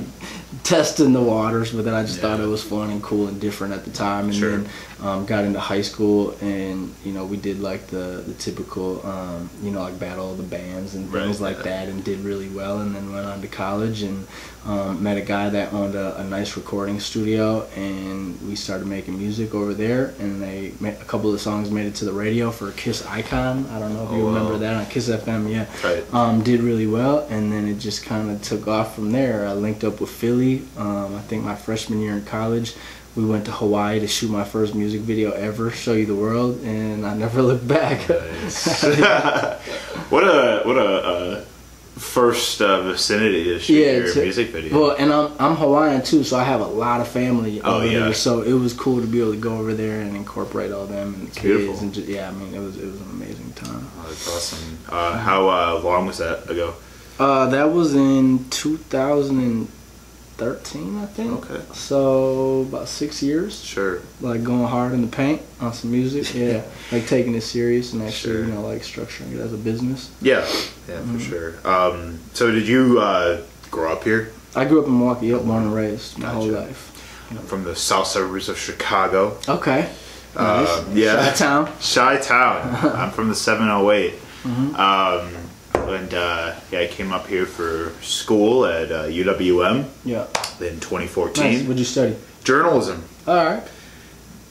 testing 0.63 1.11
the 1.13 1.21
waters, 1.21 1.71
but 1.71 1.83
then 1.85 1.93
I 1.93 2.03
just 2.03 2.19
thought 2.19 2.39
it 2.39 2.45
was 2.47 2.63
fun 2.63 2.89
and 2.89 3.03
cool 3.03 3.27
and 3.27 3.39
different 3.41 3.73
at 3.73 3.83
the 3.83 3.91
time. 3.91 4.25
And 4.25 4.35
Sure. 4.35 4.51
then 4.57 4.69
um, 5.01 5.25
got 5.25 5.43
into 5.43 5.59
high 5.59 5.81
school 5.81 6.31
and 6.41 6.93
you 7.03 7.11
know 7.11 7.25
we 7.25 7.35
did 7.37 7.59
like 7.59 7.87
the 7.87 8.23
the 8.27 8.33
typical 8.35 9.05
um, 9.05 9.49
you 9.63 9.71
know 9.71 9.81
like 9.81 9.97
battle 9.99 10.31
of 10.31 10.37
the 10.37 10.43
bands 10.43 10.93
and 10.95 11.11
Right, 11.11 11.23
things 11.23 11.41
like 11.41 11.57
yeah. 11.57 11.63
that 11.63 11.89
and 11.89 12.03
did 12.03 12.19
really 12.19 12.49
well 12.49 12.79
and 12.81 12.95
then 12.95 13.11
went 13.11 13.25
on 13.25 13.41
to 13.41 13.47
college 13.47 14.03
and 14.03 14.27
um, 14.65 15.01
met 15.01 15.17
a 15.17 15.21
guy 15.21 15.49
that 15.49 15.73
owned 15.73 15.95
a, 15.95 16.17
a 16.19 16.23
nice 16.23 16.55
recording 16.55 16.99
studio 16.99 17.63
and 17.75 18.39
we 18.47 18.55
started 18.55 18.85
making 18.85 19.17
music 19.17 19.55
over 19.55 19.73
there 19.73 20.13
and 20.19 20.39
they 20.41 20.71
a 20.87 20.91
couple 21.05 21.33
of 21.33 21.41
songs 21.41 21.71
made 21.71 21.87
it 21.87 21.95
to 21.95 22.05
the 22.05 22.13
radio 22.13 22.51
for 22.51 22.71
Kiss 22.73 23.03
Icon 23.07 23.65
I 23.71 23.79
don't 23.79 23.93
know 23.93 24.03
if 24.05 24.11
you 24.11 24.17
Oh, 24.21 24.25
wow. 24.25 24.33
remember 24.35 24.57
that 24.59 24.75
on 24.75 24.85
Kiss 24.85 25.09
FM 25.09 25.49
yeah 25.51 25.65
Right. 25.83 26.03
um, 26.13 26.43
did 26.43 26.59
really 26.61 26.85
well 26.87 27.25
and 27.29 27.51
then 27.51 27.67
it 27.67 27.79
just 27.79 28.03
kind 28.03 28.29
of 28.29 28.39
took 28.43 28.67
off 28.67 28.93
from 28.93 29.11
there 29.11 29.47
I 29.47 29.53
linked 29.53 29.83
up 29.83 29.99
with 29.99 30.11
Philly 30.11 30.61
um, 30.77 31.15
I 31.15 31.21
think 31.21 31.43
my 31.43 31.55
freshman 31.55 31.99
year 32.01 32.13
in 32.13 32.23
college 32.25 32.75
we 33.15 33.25
went 33.25 33.45
to 33.45 33.51
Hawaii 33.51 33.99
to 33.99 34.07
shoot 34.07 34.29
my 34.31 34.43
first 34.43 34.73
music 34.75 35.01
video 35.01 35.31
ever, 35.31 35.69
show 35.71 35.93
you 35.93 36.05
the 36.05 36.15
world, 36.15 36.61
and 36.63 37.05
I 37.05 37.13
never 37.15 37.41
looked 37.41 37.67
back. 37.67 37.99
what 40.09 40.23
a 40.23 40.61
what 40.65 40.77
a 40.77 40.81
uh, 40.81 41.41
first 41.97 42.61
uh, 42.61 42.81
vicinity 42.83 43.43
to 43.45 43.59
shoot 43.59 43.73
Yeah, 43.73 43.91
your 43.97 44.15
music 44.15 44.47
video. 44.49 44.79
Well, 44.79 44.91
and 44.97 45.11
I'm 45.13 45.31
I'm 45.39 45.55
Hawaiian 45.55 46.01
too, 46.03 46.23
so 46.23 46.37
I 46.37 46.43
have 46.43 46.61
a 46.61 46.65
lot 46.65 47.01
of 47.01 47.07
family 47.07 47.61
Oh, 47.61 47.77
over 47.77 47.85
yeah. 47.85 47.99
there. 48.05 48.13
So 48.13 48.41
it 48.41 48.53
was 48.53 48.73
cool 48.73 49.01
to 49.01 49.07
be 49.07 49.19
able 49.21 49.33
to 49.33 49.39
go 49.39 49.57
over 49.57 49.73
there 49.73 50.01
and 50.01 50.15
incorporate 50.15 50.71
all 50.71 50.85
them 50.85 51.13
and 51.15 51.27
the 51.27 51.31
kids 51.31 51.41
beautiful. 51.41 51.79
and 51.79 51.93
just, 51.93 52.07
yeah, 52.07 52.29
I 52.29 52.31
mean 52.31 52.53
it 52.53 52.59
was 52.59 52.77
it 52.77 52.85
was 52.85 52.99
an 53.01 53.09
amazing 53.11 53.51
time. 53.53 53.87
Oh, 53.99 54.05
that's 54.07 54.27
awesome. 54.27 54.77
Uh, 54.89 55.17
how 55.17 55.49
uh, 55.49 55.81
long 55.83 56.05
was 56.05 56.17
that 56.19 56.49
ago? 56.49 56.73
Uh, 57.19 57.47
that 57.47 57.65
was 57.65 57.93
in 57.93 59.67
2013, 60.41 60.97
I 60.97 61.05
think. 61.05 61.51
Okay. 61.51 61.61
So 61.73 62.61
about 62.61 62.87
six 62.87 63.21
years, 63.21 63.61
Sure. 63.63 64.01
like 64.21 64.43
going 64.43 64.65
hard 64.67 64.93
in 64.93 65.01
the 65.01 65.07
paint 65.07 65.41
on 65.59 65.73
some 65.73 65.91
music. 65.91 66.33
Yeah, 66.41 66.63
like 66.91 67.07
taking 67.07 67.35
it 67.35 67.41
serious 67.41 67.93
and 67.93 68.01
actually, 68.01 68.33
Sure. 68.33 68.45
you 68.45 68.53
know, 68.53 68.61
like 68.61 68.81
structuring 68.81 69.33
it 69.35 69.39
as 69.39 69.53
a 69.53 69.57
business. 69.57 70.09
Yeah, 70.21 70.39
yeah, 70.87 70.95
Mm-hmm. 70.95 71.17
for 71.17 71.23
sure. 71.23 71.53
Um, 71.67 72.19
so 72.33 72.51
did 72.51 72.67
you 72.67 72.99
uh, 72.99 73.41
grow 73.69 73.91
up 73.93 74.03
here? 74.03 74.31
I 74.55 74.65
grew 74.65 74.81
up 74.81 74.87
in 74.87 74.97
Milwaukee, 74.97 75.27
yep, 75.27 75.43
born 75.43 75.63
and 75.63 75.75
raised 75.75 76.17
my 76.17 76.29
whole 76.29 76.49
Gotcha. 76.49 76.65
life. 76.67 76.87
From 77.47 77.63
the 77.63 77.75
south 77.75 78.07
suburbs 78.07 78.49
of 78.49 78.57
Chicago. 78.57 79.37
Okay. 79.47 79.89
Nice. 80.35 80.67
Uh, 80.67 80.85
yeah. 80.93 81.29
Chi-town. 81.31 81.71
Chi 81.81 82.17
Town. 82.17 82.75
I'm 82.95 83.11
from 83.11 83.29
the 83.29 83.35
708. 83.35 84.13
Mm-hmm. 84.43 84.75
Um, 84.75 85.40
and 85.89 86.13
uh, 86.13 86.55
yeah, 86.71 86.79
I 86.81 86.87
came 86.87 87.11
up 87.11 87.27
here 87.27 87.45
for 87.45 87.91
school 88.01 88.65
at 88.65 88.91
uh, 88.91 89.03
UWM 89.05 89.85
Yeah. 90.05 90.25
in 90.59 90.75
Nice. 90.75 90.79
2014. 90.81 91.61
What'd 91.63 91.79
you 91.79 91.85
study? 91.85 92.15
Journalism. 92.43 93.03
All 93.27 93.35
right. 93.35 93.63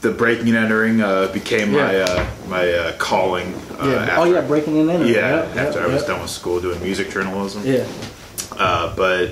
The 0.01 0.11
breaking 0.11 0.47
and 0.47 0.57
entering 0.57 1.01
uh, 1.01 1.27
became 1.31 1.73
my 1.73 1.95
Yeah. 1.97 2.03
uh, 2.05 2.25
my 2.49 2.71
uh, 2.71 2.97
calling. 2.97 3.53
Uh, 3.79 3.85
Yeah. 3.87 3.95
after, 3.97 4.15
oh 4.21 4.23
yeah, 4.25 4.41
breaking 4.41 4.79
and 4.79 4.89
entering. 4.89 5.13
Yeah, 5.13 5.45
Yep, 5.45 5.57
after 5.57 5.79
yep, 5.79 5.89
I 5.89 5.93
was 5.93 6.01
yep. 6.01 6.07
done 6.07 6.21
with 6.21 6.31
school 6.31 6.59
doing 6.59 6.81
music 6.81 7.11
journalism. 7.11 7.61
Yeah. 7.65 7.85
Uh, 8.57 8.95
but 8.95 9.31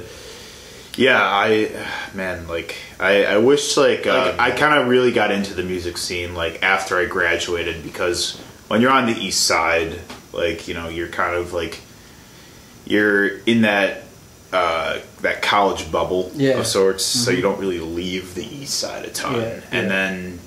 yeah, 0.95 1.21
I 1.21 1.71
man, 2.13 2.47
like 2.47 2.75
I, 2.99 3.25
I 3.25 3.37
wish 3.37 3.77
like 3.77 4.05
uh, 4.05 4.35
I 4.37 4.51
kind 4.51 4.79
of 4.79 4.87
really 4.87 5.11
got 5.11 5.31
into 5.31 5.53
the 5.53 5.63
music 5.63 5.97
scene 5.97 6.35
like 6.35 6.61
after 6.61 6.97
I 6.97 7.05
graduated 7.05 7.83
because 7.83 8.37
when 8.67 8.81
you're 8.81 8.91
on 8.91 9.05
the 9.07 9.17
east 9.17 9.45
side, 9.45 9.99
like 10.33 10.67
you 10.67 10.73
know, 10.73 10.89
you're 10.89 11.07
kind 11.07 11.35
of 11.35 11.53
like 11.53 11.79
you're 12.89 13.37
in 13.45 13.61
that 13.61 14.03
uh, 14.51 14.97
that 15.21 15.41
college 15.43 15.89
bubble 15.91 16.31
Yeah. 16.35 16.57
of 16.59 16.65
sorts, 16.67 17.05
so 17.05 17.29
you 17.31 17.41
don't 17.41 17.59
really 17.59 17.79
leave 17.79 18.33
the 18.35 18.43
east 18.43 18.79
side 18.79 19.05
a 19.05 19.09
ton. 19.09 19.35
Yeah, 19.35 19.41
yeah. 19.47 19.61
And 19.71 19.91
then 19.91 20.39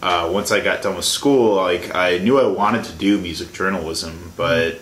uh, 0.00 0.30
once 0.32 0.52
I 0.52 0.60
got 0.60 0.80
done 0.80 0.94
with 0.96 1.04
school, 1.04 1.56
like 1.56 1.92
I 1.94 2.18
knew 2.18 2.38
I 2.40 2.46
wanted 2.46 2.84
to 2.84 2.92
do 2.92 3.18
music 3.18 3.52
journalism, 3.52 4.32
but 4.36 4.78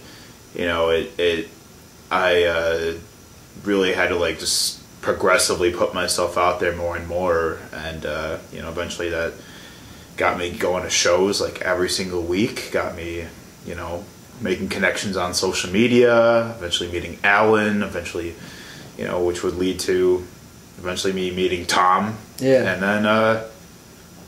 you 0.54 0.66
know, 0.66 0.90
it 0.90 1.18
it 1.18 1.48
I 2.10 2.44
uh, 2.44 2.94
really 3.64 3.94
had 3.94 4.08
to 4.10 4.16
like 4.16 4.38
just 4.38 4.82
progressively 5.00 5.72
put 5.72 5.94
myself 5.94 6.36
out 6.36 6.60
there 6.60 6.76
more 6.76 6.96
and 6.96 7.08
more, 7.08 7.58
and 7.72 8.04
uh, 8.04 8.36
you 8.52 8.60
know, 8.60 8.68
eventually 8.68 9.08
that 9.08 9.32
got 10.18 10.36
me 10.38 10.50
going 10.50 10.82
to 10.82 10.90
shows 10.90 11.40
like 11.40 11.62
every 11.62 11.88
single 11.88 12.22
week. 12.22 12.70
Got 12.72 12.94
me, 12.94 13.24
you 13.64 13.74
know, 13.74 14.04
making 14.40 14.68
connections 14.68 15.16
on 15.16 15.34
social 15.34 15.70
media. 15.70 16.50
Eventually 16.56 16.90
meeting 16.90 17.18
Alan. 17.22 17.82
Eventually, 17.82 18.34
you 18.98 19.04
know, 19.04 19.24
which 19.24 19.42
would 19.42 19.54
lead 19.54 19.80
to 19.80 20.26
eventually 20.78 21.12
me 21.12 21.30
meeting 21.30 21.66
Tom. 21.66 22.16
Yeah. 22.38 22.72
and 22.72 22.82
then. 22.82 23.06
Uh, 23.06 23.48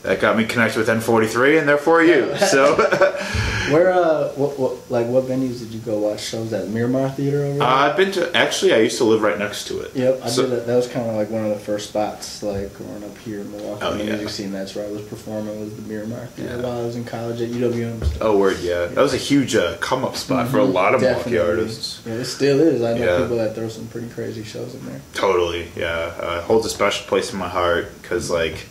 that 0.03 0.19
got 0.21 0.37
me 0.37 0.45
connected 0.45 0.79
with 0.79 0.87
N43 0.87 1.59
and 1.59 1.67
therefore 1.67 2.01
you. 2.03 2.35
So 2.37 2.75
Where 3.69 3.91
uh, 3.93 4.29
what, 4.29 4.57
what 4.57 4.89
like 4.89 5.05
what 5.07 5.25
venues 5.25 5.59
did 5.59 5.69
you 5.71 5.79
go 5.81 5.99
watch 5.99 6.21
shows 6.21 6.51
at? 6.53 6.69
Miramar 6.69 7.09
Theater 7.11 7.43
over 7.43 7.57
there. 7.59 7.67
uh, 7.67 7.67
I've 7.91 7.95
been 7.97 8.11
to 8.13 8.35
actually 8.35 8.73
I 8.73 8.79
used 8.79 8.97
to 8.97 9.03
live 9.03 9.21
right 9.21 9.37
next 9.37 9.65
to 9.67 9.81
it. 9.81 9.95
Yep, 9.95 10.21
I 10.23 10.29
So- 10.29 10.41
did. 10.43 10.51
That. 10.51 10.67
that 10.67 10.75
was 10.75 10.87
kind 10.87 11.07
of 11.07 11.15
like 11.15 11.29
one 11.29 11.43
of 11.43 11.49
the 11.51 11.59
first 11.59 11.89
spots, 11.89 12.41
like 12.41 12.73
growing 12.73 13.03
up 13.03 13.15
here 13.19 13.41
in 13.41 13.51
Milwaukee. 13.51 13.81
Oh, 13.85 13.95
yeah. 13.95 14.05
music 14.05 14.29
scene. 14.29 14.51
That's 14.51 14.73
where 14.73 14.87
I 14.87 14.91
was 14.91 15.03
performing. 15.03 15.59
Was 15.59 15.75
the 15.75 15.83
Miramar 15.83 16.25
Theater 16.27 16.55
Yeah. 16.55 16.63
while 16.63 16.79
I 16.79 16.83
was 16.83 16.95
in 16.95 17.03
college 17.03 17.41
at 17.41 17.49
UWM. 17.49 18.17
Oh, 18.21 18.39
word, 18.39 18.57
yeah. 18.61 18.85
That 18.87 19.01
was 19.01 19.13
a 19.13 19.17
huge 19.17 19.55
uh, 19.55 19.77
come 19.77 20.03
up 20.03 20.15
spot 20.15 20.47
for 20.47 20.57
a 20.57 20.63
lot 20.63 20.95
of 20.95 21.01
Milwaukee 21.01 21.31
Mm-hmm. 21.31 21.47
Artists. 21.49 22.01
Yeah, 22.07 22.13
it 22.13 22.25
still 22.25 22.59
is. 22.59 22.81
I 22.81 22.93
know 22.97 23.05
Yeah. 23.05 23.21
people 23.21 23.37
that 23.37 23.53
throw 23.53 23.67
some 23.69 23.85
pretty 23.89 24.09
crazy 24.09 24.43
shows 24.43 24.73
in 24.73 24.83
there. 24.87 25.01
Totally, 25.13 25.67
yeah. 25.75 26.13
Uh, 26.19 26.41
holds 26.41 26.65
a 26.65 26.69
special 26.69 27.05
place 27.07 27.31
in 27.33 27.37
my 27.37 27.49
heart 27.49 27.87
because, 28.01 28.31
like, 28.31 28.65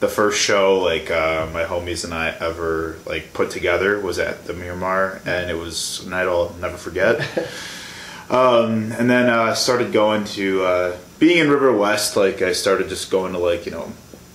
the 0.00 0.08
first 0.08 0.40
show, 0.40 0.78
like, 0.80 1.10
uh, 1.10 1.48
my 1.52 1.64
homies 1.64 2.04
and 2.04 2.12
I 2.12 2.30
ever, 2.30 2.96
like, 3.06 3.32
put 3.32 3.50
together 3.50 3.98
was 4.00 4.18
at 4.18 4.46
the 4.46 4.52
Miramar, 4.52 5.20
and 5.24 5.50
it 5.50 5.56
was 5.56 6.04
a 6.04 6.10
night 6.10 6.26
I'll 6.26 6.54
never 6.60 6.76
forget. 6.76 7.20
um, 8.30 8.92
and 8.92 9.08
then 9.08 9.30
uh, 9.30 9.54
started 9.54 9.92
going 9.92 10.24
to, 10.24 10.64
uh, 10.64 10.96
being 11.18 11.38
in 11.38 11.50
River 11.50 11.72
West, 11.72 12.16
like, 12.16 12.42
I 12.42 12.52
started 12.52 12.88
just 12.88 13.10
going 13.10 13.32
to, 13.32 13.38
like, 13.38 13.64
you 13.64 13.72
know, 13.72 13.90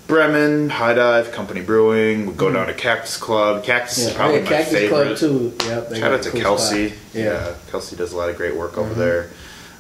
Bremen, 0.08 0.70
High 0.70 0.96
Dive, 0.96 1.32
Company 1.32 1.62
Brewing, 1.62 2.26
would 2.26 2.36
go 2.36 2.52
down 2.52 2.68
to 2.68 2.74
Cactus 2.74 3.16
Club. 3.16 3.64
Cactus 3.64 3.98
is 4.00 4.08
Mm-hmm. 4.08 4.12
Yeah, 4.12 4.18
probably 4.18 4.36
oh, 4.36 4.44
yeah, 4.44 4.44
my 4.44 4.50
Cactus 4.50 4.74
favorite. 4.74 5.06
Club 5.06 5.18
too. 5.18 5.66
Yep. 5.68 5.96
Shout 5.96 6.14
out 6.14 6.24
to 6.24 6.32
cool 6.32 6.42
Kelsey. 6.42 6.82
Yeah. 7.14 7.24
Yeah. 7.24 7.32
Mm-hmm. 7.32 7.72
Kelsey 7.72 7.96
does 7.96 8.12
a 8.12 8.18
lot 8.18 8.30
of 8.30 8.36
great 8.36 8.56
work 8.56 8.78
over 8.78 8.94
there. 8.94 9.30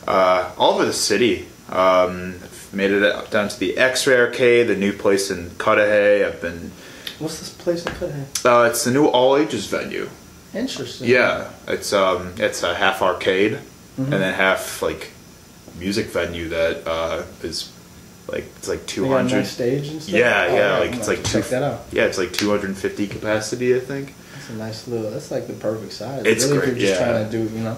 Uh, 0.07 0.51
all 0.57 0.75
over 0.75 0.85
the 0.85 0.93
city. 0.93 1.47
Um, 1.69 2.35
made 2.74 2.92
it 2.92 3.04
out- 3.04 3.32
down 3.32 3.50
to 3.50 3.60
the 3.60 3.78
X-Ray 3.78 4.16
Arcade, 4.18 4.68
the 4.68 4.75
new 4.75 4.94
place 4.94 5.30
in 5.30 5.51
Cudahy. 5.60 6.24
I've 6.24 6.42
been. 6.42 6.72
What's 7.20 7.40
this 7.40 7.50
place 7.50 7.86
in 7.86 7.94
Cudahy? 7.94 8.24
Uh, 8.46 8.68
it's 8.70 8.84
the 8.84 8.92
new 8.92 9.06
all 9.08 9.38
ages 9.38 9.66
venue. 9.68 10.10
Interesting. 10.54 11.08
Yeah, 11.08 11.50
it's 11.68 11.94
um, 11.94 12.34
it's 12.38 12.62
a 12.63 12.75
half 12.75 13.01
arcade 13.01 13.54
Mhm. 14.00 14.04
and 14.06 14.13
then 14.13 14.34
half 14.34 14.82
like 14.82 15.12
music 15.80 16.08
venue 16.08 16.50
that 16.50 16.86
uh, 16.88 17.24
is 17.44 17.70
like 18.28 18.46
it's 18.58 18.68
like 18.68 18.82
They 18.82 18.86
two 18.86 19.04
got 19.06 19.12
a 19.13 19.18
hundred. 19.18 19.38
nice 19.38 19.51
stage 19.51 19.88
and 19.88 20.01
stuff. 20.01 20.13
Yeah, 20.16 20.48
Oh, 20.50 20.56
yeah, 20.56 20.74
I'm 20.74 20.80
like 20.82 20.90
gonna 20.92 21.00
it's 21.00 21.08
like 21.08 21.24
check 21.24 21.46
that 21.51 21.63
out. 21.63 21.86
Yeah, 21.92 22.04
it's 22.04 22.18
like 22.18 22.34
two 22.34 22.50
hundred 22.50 22.68
and 22.70 22.78
fifty 22.78 23.08
capacity, 23.08 23.75
I 23.75 23.80
think. 23.80 24.13
That's 24.34 24.50
a 24.50 24.54
nice 24.54 24.88
little. 24.88 25.12
That's 25.12 25.32
like 25.32 25.48
the 25.48 25.54
perfect 25.54 25.94
size. 25.94 26.24
It's 26.25 26.44
really, 26.46 26.58
great, 26.58 26.70
If 26.70 26.78
you're 26.80 26.88
just 26.90 27.00
yeah. 27.00 27.12
trying 27.12 27.25
to 27.25 27.32
do, 27.32 27.56
you 27.56 27.63
know, 27.63 27.78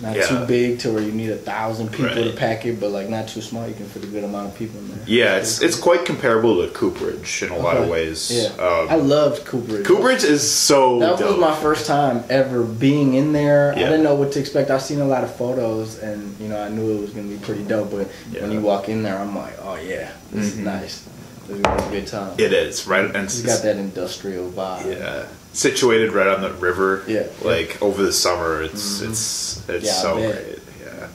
not 0.00 0.16
Yeah. 0.16 0.26
too 0.26 0.44
big 0.46 0.80
to 0.80 0.90
where 0.92 1.02
you 1.02 1.12
need 1.12 1.30
a 1.30 1.36
thousand 1.36 1.92
people 1.92 2.14
to 2.24 2.30
pack 2.32 2.66
it, 2.66 2.80
but 2.80 2.90
like 2.90 3.08
not 3.08 3.28
too 3.28 3.40
small. 3.40 3.66
You 3.66 3.74
can 3.74 3.86
fit 3.86 4.02
a 4.04 4.06
good 4.08 4.24
amount 4.24 4.48
of 4.48 4.58
people 4.58 4.80
in 4.80 4.88
there. 4.88 4.98
Yeah, 5.06 5.36
it's 5.36 5.62
it's 5.62 5.76
quite 5.76 6.04
comparable 6.04 6.60
to 6.62 6.68
Cooperage 6.72 7.42
in 7.42 7.50
a 7.50 7.58
lot 7.58 7.76
of 7.76 7.88
ways. 7.88 8.30
Yeah, 8.30 8.48
Um, 8.64 8.88
I 8.90 8.96
loved 8.96 9.44
Cooperage. 9.44 9.86
Cooperage 9.86 10.24
is 10.24 10.42
so 10.48 10.98
That 10.98 11.18
dope. 11.18 11.30
was 11.30 11.38
my 11.38 11.54
first 11.54 11.86
time 11.86 12.24
ever 12.28 12.62
being 12.64 13.14
in 13.14 13.32
there. 13.32 13.72
I 13.72 13.78
didn't 13.78 14.02
know 14.02 14.14
what 14.16 14.32
to 14.32 14.40
expect. 14.40 14.70
I've 14.70 14.82
seen 14.82 15.00
a 15.00 15.06
lot 15.06 15.22
of 15.24 15.34
photos, 15.34 15.98
and 15.98 16.34
you 16.40 16.48
know, 16.48 16.60
I 16.60 16.68
knew 16.68 16.96
it 16.98 17.00
was 17.00 17.10
gonna 17.10 17.28
be 17.28 17.36
pretty 17.36 17.62
dope. 17.62 17.90
But 17.92 18.08
when 18.40 18.50
you 18.52 18.60
walk 18.60 18.88
in 18.88 19.02
there, 19.02 19.16
I'm 19.18 19.36
like, 19.36 19.54
oh 19.62 19.76
yeah, 19.76 20.08
this 20.32 20.46
is 20.46 20.54
Mhm. 20.60 20.64
nice. 20.64 21.00
This 21.46 21.58
is 21.58 21.62
a 21.62 21.88
good 21.90 22.06
time. 22.06 22.32
It 22.38 22.52
is 22.54 22.86
right, 22.86 23.04
and 23.04 23.24
It's 23.26 23.42
got 23.42 23.62
that 23.62 23.76
industrial 23.76 24.50
vibe. 24.50 24.98
yeah, 24.98 25.24
situated 25.54 26.12
right 26.12 26.26
on 26.26 26.42
the 26.42 26.52
river. 26.52 27.04
Yeah. 27.06 27.26
like 27.42 27.80
over 27.80 28.02
the 28.02 28.12
summer, 28.12 28.62
it's 28.62 29.00
it's 29.00 29.68
it's 29.68 29.86
Yeah, 29.86 29.92
so 29.92 30.16
great. 30.16 30.58
Yeah, 30.84 31.08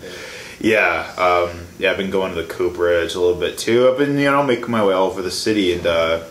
yeah, 0.59 1.49
um, 1.51 1.67
yeah. 1.77 1.91
I've 1.91 1.97
been 1.97 2.09
going 2.09 2.33
to 2.33 2.41
the 2.41 2.47
Cooperage 2.47 3.13
a 3.15 3.19
little 3.19 3.39
bit 3.39 3.57
too. 3.57 3.89
I've 3.89 3.97
been 3.97 4.17
you 4.17 4.31
know 4.31 4.43
making 4.43 4.71
my 4.71 4.83
way 4.83 4.93
all 4.93 5.07
over 5.07 5.21
the 5.21 5.31
city, 5.31 5.73
and 5.73 5.85
uh, 5.85 6.23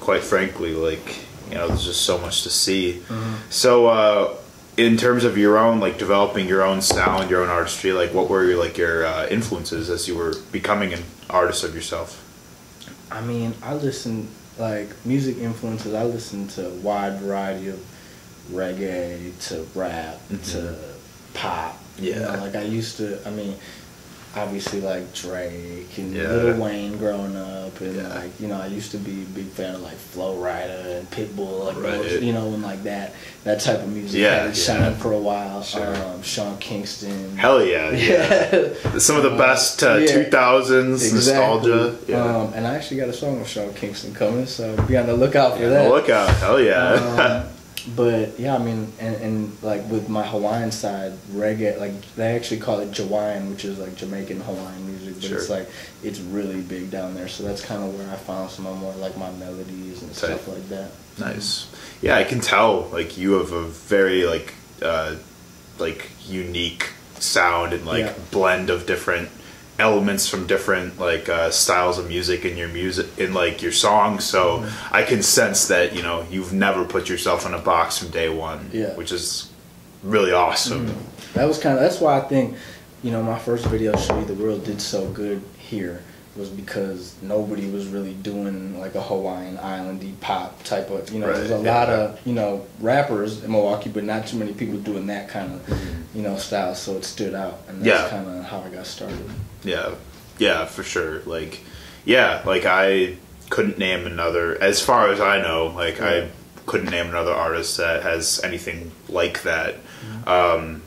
quite 0.00 0.22
frankly, 0.22 0.74
like 0.74 1.24
you 1.48 1.54
know, 1.56 1.68
there's 1.68 1.84
just 1.84 2.02
so 2.02 2.18
much 2.18 2.42
to 2.42 2.50
see. 2.50 3.00
Mm-hmm. 3.08 3.50
So. 3.50 3.86
Uh, 3.86 4.36
in 4.74 4.96
terms 4.96 5.22
of 5.22 5.36
your 5.36 5.58
own 5.58 5.80
like 5.80 5.98
developing 5.98 6.48
your 6.48 6.62
own 6.62 6.80
sound 6.80 7.28
your 7.28 7.42
own 7.42 7.50
artistry 7.50 7.92
like 7.92 8.14
what 8.14 8.30
were 8.30 8.42
your 8.42 8.58
like 8.58 8.78
your 8.78 9.04
uh, 9.04 9.26
influences 9.26 9.90
as 9.90 10.08
you 10.08 10.16
were 10.16 10.32
becoming 10.50 10.94
an 10.94 11.02
artist 11.28 11.62
of 11.62 11.74
yourself 11.74 12.22
I 13.12 13.20
mean, 13.20 13.54
I 13.62 13.74
listen 13.74 14.28
like 14.62 14.88
music 15.04 15.38
influences. 15.38 15.92
I 15.92 16.04
listen 16.04 16.46
to 16.48 16.68
a 16.68 16.74
wide 16.76 17.18
variety 17.18 17.68
of 17.68 17.80
reggae 18.50 19.36
to 19.48 19.66
rap 19.78 20.20
to 20.52 20.78
pop. 21.34 21.78
You 21.98 22.12
Mm-hmm. 22.12 22.20
Yeah. 22.22 22.36
know, 22.36 22.40
like 22.44 22.54
I 22.56 22.62
used 22.62 22.96
to. 22.98 23.18
I 23.26 23.30
mean, 23.30 23.54
obviously 24.36 24.80
like 24.80 25.12
Drake 25.14 25.98
and 25.98 26.14
Yeah. 26.14 26.28
Lil 26.28 26.56
Wayne 26.60 26.96
growing 26.96 27.36
up, 27.36 27.80
and 27.80 27.96
Yeah. 27.96 28.08
like 28.08 28.30
you 28.40 28.48
know, 28.48 28.60
I 28.60 28.66
used 28.66 28.90
to 28.92 28.96
be 28.98 29.22
a 29.22 29.34
big 29.34 29.46
fan 29.48 29.74
of 29.74 29.82
like 29.82 29.96
Flo 29.96 30.36
Rida 30.36 30.98
and 30.98 31.10
Pitbull, 31.10 31.66
like 31.66 31.76
Right. 31.76 32.02
those, 32.02 32.22
you 32.22 32.32
know, 32.32 32.46
and 32.48 32.62
like 32.62 32.82
that 32.84 33.12
that 33.44 33.60
type 33.60 33.80
of 33.80 33.88
music. 33.88 34.20
Yeah, 34.20 34.46
had 34.48 34.56
yeah. 34.56 34.92
for 34.94 35.12
a 35.12 35.18
while. 35.18 35.62
Sure. 35.62 35.94
Um, 35.96 36.22
Sean 36.22 36.56
Kingston. 36.58 37.36
hell 37.36 37.62
yeah 37.64 37.90
yeah. 37.90 38.68
some 38.98 39.16
of 39.16 39.22
the 39.24 39.36
best 39.36 39.82
uh, 39.82 39.94
Yeah. 39.96 40.06
2000s 40.30 41.12
nostalgia 41.12 41.96
yeah 42.06 42.22
Um, 42.24 42.52
and 42.54 42.66
I 42.66 42.74
actually 42.76 42.98
got 42.98 43.08
a 43.08 43.12
song 43.12 43.38
with 43.40 43.48
Sean 43.48 43.72
Kingston 43.74 44.14
coming, 44.14 44.46
so 44.46 44.76
be 44.88 44.96
on 44.96 45.06
the 45.06 45.14
lookout 45.14 45.56
for 45.56 45.62
Yeah, 45.64 45.68
that. 45.70 45.88
look 45.90 46.08
out 46.08 46.28
hell 46.36 46.60
yeah 46.60 47.42
Um, 47.44 47.48
but 47.96 48.38
yeah, 48.38 48.54
I 48.54 48.58
mean, 48.58 48.92
and, 49.00 49.16
and 49.16 49.62
like 49.62 49.88
with 49.90 50.08
my 50.08 50.22
Hawaiian 50.26 50.70
side, 50.70 51.12
reggae, 51.32 51.78
like 51.78 51.92
they 52.14 52.34
actually 52.36 52.60
call 52.60 52.80
it 52.80 52.92
Jawaiian, 52.92 53.50
which 53.50 53.64
is 53.64 53.78
like 53.78 53.94
Jamaican 53.96 54.40
Hawaiian 54.40 54.86
music, 54.86 55.14
but 55.22 55.30
it's 55.32 55.50
like 55.50 55.68
it's 56.02 56.20
really 56.20 56.60
big 56.60 56.90
down 56.90 57.14
there. 57.14 57.28
So 57.28 57.42
that's 57.44 57.60
kind 57.64 57.82
of 57.82 57.98
where 57.98 58.08
I 58.10 58.16
found 58.16 58.50
some 58.50 58.66
of 58.66 58.76
more 58.78 58.92
like 58.94 59.16
my 59.16 59.30
melodies 59.32 60.02
and 60.02 60.10
Tight. 60.10 60.16
stuff 60.38 60.48
like 60.48 60.68
that. 60.68 60.90
Nice. 61.18 61.68
Yeah, 62.00 62.16
I 62.16 62.24
can 62.24 62.40
tell. 62.40 62.88
Like 62.92 63.16
you 63.18 63.32
have 63.32 63.52
a 63.52 63.64
very 63.64 64.24
like 64.24 64.54
uh, 64.80 65.16
like 65.78 66.10
unique 66.26 66.90
sound 67.18 67.72
and 67.72 67.84
like 67.86 68.04
Yeah. 68.06 68.14
blend 68.30 68.70
of 68.70 68.86
different 68.86 69.28
elements 69.78 70.28
from 70.28 70.46
different 70.46 70.98
like 70.98 71.28
uh, 71.28 71.50
styles 71.50 71.98
of 71.98 72.06
music 72.08 72.44
in 72.44 72.56
your 72.56 72.68
music 72.68 73.06
in 73.18 73.32
like 73.34 73.62
your 73.62 73.72
songs. 73.72 74.24
So 74.24 74.58
Mm-hmm. 74.60 74.94
I 74.94 75.02
can 75.02 75.22
sense 75.22 75.68
that 75.68 75.94
you 75.96 76.02
know 76.02 76.26
you've 76.30 76.52
never 76.52 76.84
put 76.84 77.08
yourself 77.08 77.46
in 77.46 77.54
a 77.54 77.58
box 77.58 77.98
from 77.98 78.08
day 78.10 78.28
one. 78.28 78.70
Yeah. 78.72 78.94
which 78.96 79.12
is 79.12 79.50
really 80.02 80.32
awesome. 80.32 80.94
That 81.34 81.46
was 81.46 81.58
kind 81.58 81.74
of 81.76 81.80
that's 81.82 82.00
why 82.00 82.18
I 82.18 82.20
think, 82.20 82.56
you 83.02 83.10
know, 83.10 83.22
my 83.22 83.38
first 83.38 83.64
video 83.66 83.96
"Show 83.96 84.18
You 84.18 84.24
the 84.26 84.34
World" 84.34 84.64
did 84.64 84.80
so 84.80 85.08
good 85.08 85.42
here 85.58 86.02
was 86.36 86.48
because 86.48 87.14
nobody 87.20 87.68
was 87.70 87.86
really 87.88 88.14
doing 88.14 88.78
like 88.80 88.94
a 88.94 89.00
Hawaiian 89.02 89.58
islandy 89.58 90.18
pop 90.20 90.62
type 90.64 90.88
of 90.90 91.10
you 91.10 91.20
know. 91.20 91.26
Right, 91.28 91.36
there's 91.36 91.50
a 91.50 91.62
yeah. 91.62 91.78
lot 91.78 91.88
of 91.88 92.26
you 92.26 92.34
know 92.34 92.66
rappers 92.80 93.42
in 93.44 93.50
Milwaukee, 93.50 93.90
but 93.90 94.04
not 94.04 94.26
too 94.26 94.36
many 94.38 94.52
people 94.52 94.78
doing 94.78 95.06
that 95.08 95.28
kind 95.28 95.54
of 95.54 95.60
Mm-hmm. 95.66 96.16
you 96.18 96.22
know 96.22 96.36
style. 96.36 96.74
So 96.74 96.96
it 96.96 97.04
stood 97.04 97.34
out, 97.34 97.62
and 97.68 97.84
Yeah. 97.84 97.96
that's 97.98 98.10
kind 98.10 98.28
of 98.28 98.44
how 98.44 98.60
I 98.60 98.68
got 98.68 98.86
started. 98.86 99.18
Yeah, 99.64 99.94
yeah, 100.38 100.64
for 100.66 100.82
sure. 100.82 101.20
Like, 101.20 101.60
yeah, 102.04 102.42
like 102.44 102.64
I 102.64 103.16
couldn't 103.50 103.78
name 103.78 104.06
another. 104.06 104.60
As 104.60 104.80
far 104.80 105.10
as 105.10 105.20
I 105.20 105.40
know, 105.40 105.66
like 105.66 106.00
I 106.00 106.30
couldn't 106.66 106.90
name 106.90 107.06
another 107.08 107.32
artist 107.32 107.76
that 107.76 108.02
has 108.02 108.40
anything 108.42 108.92
like 109.08 109.42
that. 109.42 109.76
Um, 110.26 110.82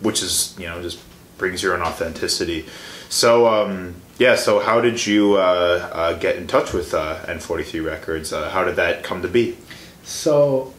which 0.00 0.22
is 0.22 0.54
you 0.58 0.66
know 0.66 0.80
just 0.82 1.00
brings 1.38 1.62
your 1.62 1.74
own 1.74 1.82
authenticity. 1.82 2.66
So 3.08 3.46
um, 3.46 3.96
yeah, 4.18 4.34
so 4.34 4.58
how 4.60 4.80
did 4.80 5.06
you 5.06 5.34
uh, 5.36 5.90
uh, 5.92 6.12
get 6.14 6.36
in 6.36 6.46
touch 6.46 6.72
with 6.72 6.92
uh, 6.92 7.20
N43 7.26 7.84
Records? 7.84 8.32
Uh, 8.32 8.50
how 8.50 8.64
did 8.64 8.76
that 8.76 9.04
come 9.04 9.22
to 9.22 9.28
be? 9.28 9.56
So, 10.02 10.74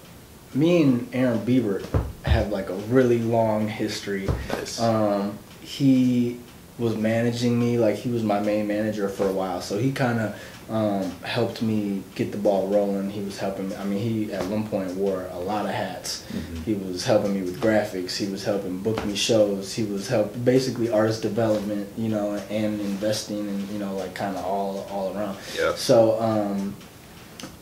me 0.54 0.82
and 0.84 1.10
Aaron 1.14 1.40
Bieber 1.40 1.86
have 2.24 2.50
like 2.50 2.70
a 2.70 2.76
really 2.76 3.20
long 3.20 3.68
history. 3.68 4.28
Nice. 4.50 4.80
Um, 4.80 5.38
he 5.62 6.40
was 6.80 6.96
managing 6.96 7.60
me, 7.60 7.78
like 7.78 7.96
he 7.96 8.10
was 8.10 8.24
my 8.24 8.40
main 8.40 8.68
manager 8.68 9.10
for 9.10 9.28
a 9.28 9.32
while. 9.32 9.62
So 9.62 9.78
he 9.78 9.92
kind 9.92 10.20
of 10.20 10.42
um, 10.70 11.12
helped 11.24 11.62
me 11.62 12.04
get 12.16 12.32
the 12.32 12.38
ball 12.38 12.68
rolling. 12.68 13.10
He 13.10 13.22
was 13.22 13.38
helping 13.38 13.70
me. 13.70 13.76
I 13.76 13.84
mean, 13.84 14.00
he 14.00 14.32
at 14.32 14.46
one 14.46 14.68
point 14.68 14.96
wore 14.96 15.28
a 15.32 15.40
lot 15.40 15.66
of 15.66 15.72
hats. 15.72 16.26
He 16.66 16.74
was 16.74 17.04
helping 17.06 17.34
me 17.34 17.42
with 17.42 17.60
graphics. 17.60 18.16
He 18.16 18.28
was 18.28 18.44
helping 18.44 18.80
book 18.80 19.04
me 19.06 19.16
shows. 19.16 19.74
He 19.74 19.84
was 19.84 20.08
help 20.08 20.34
basically 20.46 20.90
artist 20.90 21.22
development, 21.22 21.90
you 21.98 22.10
know, 22.10 22.36
and 22.50 22.80
investing 22.80 23.48
and 23.48 23.70
you 23.70 23.80
know 23.80 23.96
like 23.96 24.14
kind 24.14 24.38
of 24.38 24.46
all 24.46 24.88
all 24.92 25.16
around. 25.16 25.38
Yeah. 25.58 25.76
So. 25.76 26.20
Um, 26.22 26.76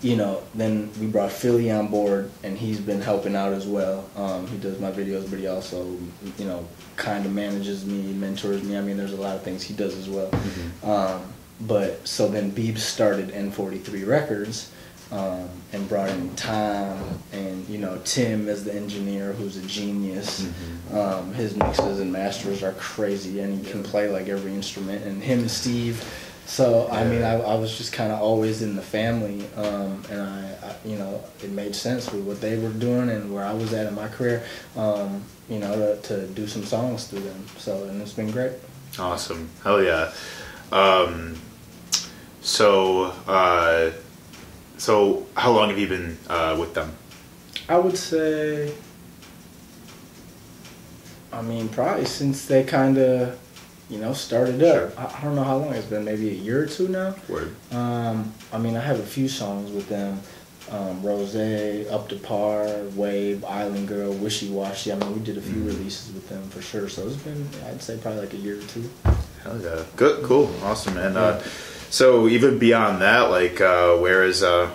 you 0.01 0.15
know, 0.15 0.43
then 0.53 0.91
we 0.99 1.07
brought 1.07 1.31
Philly 1.31 1.71
on 1.71 1.87
board, 1.87 2.29
and 2.43 2.57
he's 2.57 2.79
been 2.79 3.01
helping 3.01 3.35
out 3.35 3.53
as 3.53 3.65
well. 3.65 4.07
Um, 4.15 4.45
he 4.47 4.57
does 4.57 4.79
my 4.79 4.91
videos, 4.91 5.29
but 5.29 5.39
he 5.39 5.47
also, 5.47 5.85
you 6.37 6.45
know, 6.45 6.67
kind 6.97 7.25
of 7.25 7.31
manages 7.31 7.85
me, 7.85 8.13
mentors 8.13 8.63
me. 8.63 8.77
I 8.77 8.81
mean, 8.81 8.97
there's 8.97 9.13
a 9.13 9.21
lot 9.21 9.35
of 9.35 9.41
things 9.41 9.63
he 9.63 9.73
does 9.73 9.95
as 9.95 10.07
well. 10.07 10.29
Um, 10.83 11.21
but 11.61 12.07
so 12.07 12.27
then 12.27 12.51
Beebs 12.51 12.79
started 12.79 13.29
N43 13.29 14.05
Records 14.07 14.71
um, 15.11 15.49
and 15.73 15.89
brought 15.89 16.09
in 16.09 16.35
Tom 16.35 17.19
and, 17.31 17.67
you 17.67 17.79
know, 17.79 17.99
Tim 18.03 18.47
as 18.49 18.63
the 18.63 18.75
engineer 18.75 19.33
who's 19.33 19.57
a 19.57 19.65
genius. 19.65 20.47
Um, 20.91 21.33
his 21.33 21.55
mixes 21.55 21.99
and 21.99 22.11
masters 22.13 22.61
are 22.61 22.73
crazy, 22.73 23.39
and 23.39 23.57
he 23.65 23.71
can 23.71 23.81
play 23.83 24.09
like 24.09 24.27
every 24.29 24.53
instrument. 24.53 25.03
And 25.05 25.23
him 25.23 25.39
and 25.39 25.51
Steve. 25.51 26.03
So 26.47 26.87
I 26.89 27.03
mean, 27.03 27.23
I, 27.23 27.33
I 27.33 27.55
was 27.55 27.77
just 27.77 27.91
kind 27.91 28.11
of 28.11 28.21
always 28.21 28.61
in 28.61 28.77
the 28.77 28.81
family, 28.81 29.45
um, 29.57 30.01
and 30.09 30.21
I, 30.21 30.55
I, 30.63 30.75
you 30.85 30.95
know, 30.95 31.21
it 31.43 31.51
made 31.51 31.75
sense 31.75 32.09
with 32.11 32.23
what 32.23 32.39
they 32.39 32.57
were 32.57 32.69
doing 32.69 33.09
and 33.09 33.33
where 33.33 33.43
I 33.43 33.53
was 33.53 33.73
at 33.73 33.85
in 33.85 33.93
my 33.93 34.07
career, 34.07 34.43
um, 34.77 35.21
you 35.49 35.59
know, 35.59 35.75
to, 35.75 36.01
to 36.03 36.27
do 36.27 36.47
some 36.47 36.63
songs 36.63 37.07
through 37.07 37.19
them. 37.19 37.45
So 37.57 37.83
and 37.83 38.01
it's 38.01 38.13
been 38.13 38.31
great. 38.31 38.53
Awesome. 38.97 39.49
Hell 39.61 39.83
yeah. 39.83 40.11
Um, 40.71 41.35
so, 42.41 43.13
uh, 43.27 43.91
so 44.77 45.25
how 45.35 45.51
long 45.51 45.69
have 45.69 45.77
you 45.77 45.87
been 45.87 46.17
uh, 46.29 46.55
with 46.57 46.73
them? 46.73 46.95
I 47.67 47.77
would 47.77 47.97
say, 47.97 48.73
I 51.33 51.41
mean, 51.41 51.67
probably 51.67 52.05
since 52.05 52.45
they 52.45 52.63
kind 52.63 52.97
of, 52.97 53.37
you 53.89 53.99
know, 53.99 54.13
started 54.13 54.61
up. 54.63 54.93
Sure. 54.93 54.99
I, 54.99 55.17
I 55.17 55.21
don't 55.23 55.35
know 55.35 55.43
how 55.43 55.57
long 55.57 55.73
it's 55.73 55.85
been, 55.85 56.03
maybe 56.05 56.29
a 56.29 56.33
year 56.33 56.63
or 56.63 56.65
two 56.67 56.87
now. 56.87 57.15
Word. 57.29 57.55
Um, 57.71 58.33
I 58.51 58.57
mean, 58.57 58.75
I 58.75 58.81
have 58.81 58.99
a 58.99 59.05
few 59.05 59.27
songs 59.27 59.71
with 59.71 59.87
them. 59.89 60.21
Um, 60.69 61.01
Rose, 61.01 61.33
Up 61.89 62.09
to 62.09 62.17
Par, 62.17 62.67
Wave, 62.95 63.45
Island 63.45 63.87
Girl, 63.87 64.11
Wishy 64.11 64.49
Washy. 64.49 64.91
I 64.91 64.95
mean, 64.95 65.13
we 65.13 65.21
did 65.23 65.37
a 65.37 65.41
few 65.41 65.63
releases 65.63 66.13
with 66.13 66.27
them 66.27 66.43
for 66.49 66.61
sure. 66.61 66.89
So 66.89 67.07
it's 67.07 67.15
been, 67.15 67.47
I'd 67.67 67.81
say, 67.81 67.97
probably 67.97 68.21
like 68.21 68.33
a 68.33 68.37
year 68.37 68.59
or 68.59 68.63
two. 68.63 68.89
Hell 69.43 69.61
yeah. 69.61 69.83
Good. 69.95 70.25
Cool. 70.25 70.53
Awesome. 70.63 70.97
And 70.97 71.15
uh, 71.15 71.41
so 71.89 72.27
even 72.27 72.59
beyond 72.59 73.01
that, 73.01 73.29
like, 73.31 73.61
uh, 73.61 73.95
where 73.95 74.25
is 74.25 74.43
uh, 74.43 74.69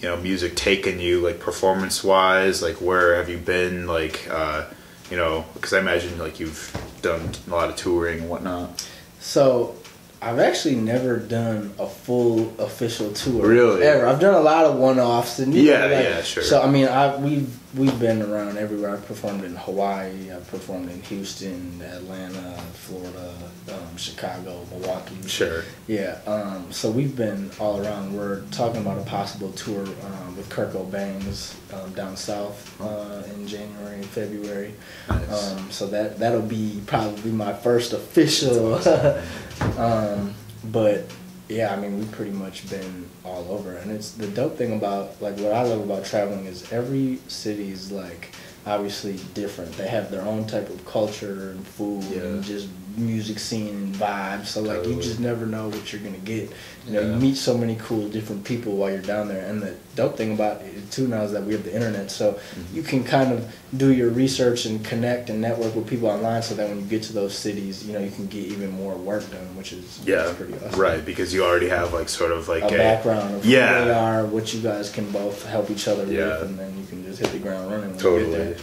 you 0.00 0.08
know 0.08 0.16
music 0.16 0.56
taken 0.56 0.98
you, 0.98 1.20
like 1.20 1.38
performance 1.40 2.02
wise? 2.02 2.62
Like, 2.62 2.76
where 2.76 3.16
have 3.16 3.28
you 3.28 3.36
been? 3.36 3.86
Like, 3.86 4.26
uh, 4.30 4.64
you 5.12 5.18
know, 5.18 5.44
because 5.52 5.74
I 5.74 5.80
imagine 5.80 6.18
like 6.18 6.40
you've 6.40 6.74
done 7.02 7.32
a 7.46 7.50
lot 7.50 7.68
of 7.68 7.76
touring 7.76 8.20
and 8.20 8.30
whatnot. 8.30 8.88
So 9.20 9.76
I've 10.22 10.38
actually 10.38 10.76
never 10.76 11.18
done 11.18 11.74
a 11.78 11.86
full 11.86 12.58
official 12.58 13.12
tour. 13.12 13.46
Really? 13.46 13.82
Ever. 13.82 14.06
I've 14.06 14.20
done 14.20 14.32
a 14.32 14.40
lot 14.40 14.64
of 14.64 14.76
one-offs 14.76 15.38
and 15.38 15.52
you 15.52 15.64
Yeah, 15.64 15.80
know, 15.86 15.94
like- 15.94 16.04
yeah, 16.04 16.22
sure. 16.22 16.42
So 16.42 16.62
I 16.62 16.70
mean, 16.70 16.88
I 16.88 17.14
we've 17.16 17.54
we've 17.74 17.98
been 17.98 18.22
around 18.22 18.58
everywhere. 18.58 18.90
I've 18.90 19.06
performed 19.06 19.44
in 19.44 19.56
Hawaii. 19.56 20.30
I've 20.30 20.46
performed 20.48 20.90
in 20.90 21.00
Houston, 21.02 21.80
Atlanta, 21.82 22.58
Florida, 22.74 23.34
um, 23.70 23.96
Chicago, 23.96 24.66
Milwaukee. 24.70 25.16
Sure. 25.26 25.64
Yeah. 25.86 26.18
Um, 26.26 26.70
so 26.70 26.90
we've 26.90 27.16
been 27.16 27.50
all 27.58 27.80
around. 27.80 28.16
We're 28.16 28.42
talking 28.50 28.80
about 28.80 28.98
a 28.98 29.04
possible 29.04 29.52
tour 29.52 29.86
um, 29.86 30.36
with 30.36 30.48
Kirko 30.48 30.90
Bangz 30.90 31.56
um, 31.72 31.92
down 31.94 32.16
south 32.16 32.80
uh, 32.80 33.22
in 33.34 33.46
January, 33.46 34.02
February. 34.02 34.74
Nice. 35.08 35.52
Um, 35.52 35.70
so 35.70 35.86
that 35.88 36.18
that'll 36.18 36.42
be 36.42 36.82
probably 36.86 37.32
my 37.32 37.52
first 37.52 37.92
official. 37.92 38.74
um, 39.78 40.34
but 40.64 41.06
yeah, 41.48 41.72
I 41.72 41.76
mean 41.76 41.98
we've 41.98 42.12
pretty 42.12 42.30
much 42.32 42.68
been 42.68 43.08
all 43.24 43.46
over, 43.50 43.76
and 43.76 43.90
it's 43.90 44.12
the 44.12 44.26
dope 44.26 44.56
thing 44.56 44.72
about 44.72 45.20
like 45.20 45.36
what 45.38 45.52
I 45.52 45.62
love 45.62 45.80
about 45.80 46.04
traveling 46.04 46.46
is 46.46 46.72
every 46.72 47.18
city's 47.28 47.92
like 47.92 48.30
obviously 48.66 49.18
different. 49.34 49.72
They 49.72 49.88
have 49.88 50.10
their 50.10 50.22
own 50.22 50.46
type 50.46 50.68
of 50.70 50.84
culture 50.84 51.50
and 51.50 51.66
food 51.66 52.04
and 52.12 52.42
just 52.42 52.68
music 52.96 53.38
scene 53.38 53.74
and 53.74 53.94
vibes. 53.94 54.46
So 54.46 54.62
like 54.62 54.86
you 54.86 54.96
just 54.96 55.20
never 55.20 55.46
know 55.46 55.68
what 55.68 55.92
you're 55.92 56.02
gonna 56.02 56.18
get. 56.18 56.50
You 56.86 56.94
know, 56.94 57.00
Yeah. 57.00 57.14
you 57.14 57.20
meet 57.20 57.36
so 57.36 57.56
many 57.56 57.76
cool 57.80 58.08
different 58.08 58.42
people 58.44 58.72
while 58.76 58.90
you're 58.90 58.98
down 59.00 59.28
there. 59.28 59.44
And 59.46 59.62
the 59.62 59.74
dope 59.94 60.16
thing 60.16 60.32
about 60.32 60.62
it 60.62 60.90
too 60.90 61.06
now 61.06 61.22
is 61.22 61.30
that 61.32 61.44
we 61.44 61.52
have 61.52 61.62
the 61.64 61.72
internet, 61.74 62.10
so 62.10 62.32
Mm-hmm. 62.32 62.76
you 62.76 62.82
can 62.82 63.04
kind 63.04 63.32
of 63.32 63.46
do 63.76 63.92
your 63.92 64.10
research 64.10 64.66
and 64.66 64.84
connect 64.84 65.30
and 65.30 65.40
network 65.40 65.74
with 65.76 65.86
people 65.86 66.08
online. 66.08 66.42
So 66.42 66.54
that 66.56 66.68
when 66.68 66.78
you 66.80 66.84
get 66.86 67.02
to 67.04 67.12
those 67.12 67.34
cities, 67.38 67.84
you 67.86 67.92
know, 67.92 68.00
you 68.00 68.10
can 68.10 68.26
get 68.26 68.44
even 68.46 68.70
more 68.72 68.94
work 68.96 69.30
done, 69.30 69.56
which 69.56 69.72
is 69.72 70.00
which 70.00 70.08
Yeah. 70.08 70.24
is 70.28 70.34
pretty 70.36 70.54
awesome. 70.54 70.80
Right, 70.80 71.04
because 71.04 71.32
you 71.32 71.44
already 71.44 71.68
have 71.68 71.92
like 71.92 72.08
sort 72.08 72.32
of 72.32 72.48
like 72.48 72.64
A 72.64 72.68
background 72.76 73.36
of 73.36 73.46
Yeah. 73.46 73.78
who 73.80 73.84
they 73.86 73.94
are, 73.94 74.24
what 74.26 74.52
you 74.52 74.60
guys 74.60 74.90
can 74.90 75.08
both 75.10 75.46
help 75.46 75.70
each 75.70 75.86
other 75.86 76.04
Yeah. 76.06 76.40
with, 76.40 76.42
and 76.48 76.58
then 76.58 76.74
you 76.78 76.86
can 76.88 77.04
just 77.04 77.20
hit 77.20 77.30
the 77.30 77.38
ground 77.38 77.70
running. 77.70 77.96
Totally. 77.96 78.56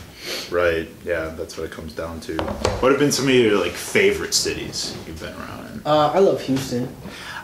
Right. 0.52 0.88
Yeah, 1.06 1.32
that's 1.38 1.58
what 1.58 1.64
it 1.66 1.72
comes 1.72 1.94
down 1.94 2.20
to. 2.22 2.36
What 2.82 2.92
have 2.92 3.00
been 3.00 3.12
some 3.14 3.28
of 3.28 3.34
your 3.34 3.58
like 3.60 3.72
favorite 3.72 4.34
cities 4.34 4.94
you've 5.08 5.20
been 5.22 5.34
around 5.34 5.66
in? 5.74 5.82
Uh, 5.86 6.12
I 6.14 6.20
love 6.20 6.42
Houston. 6.42 6.90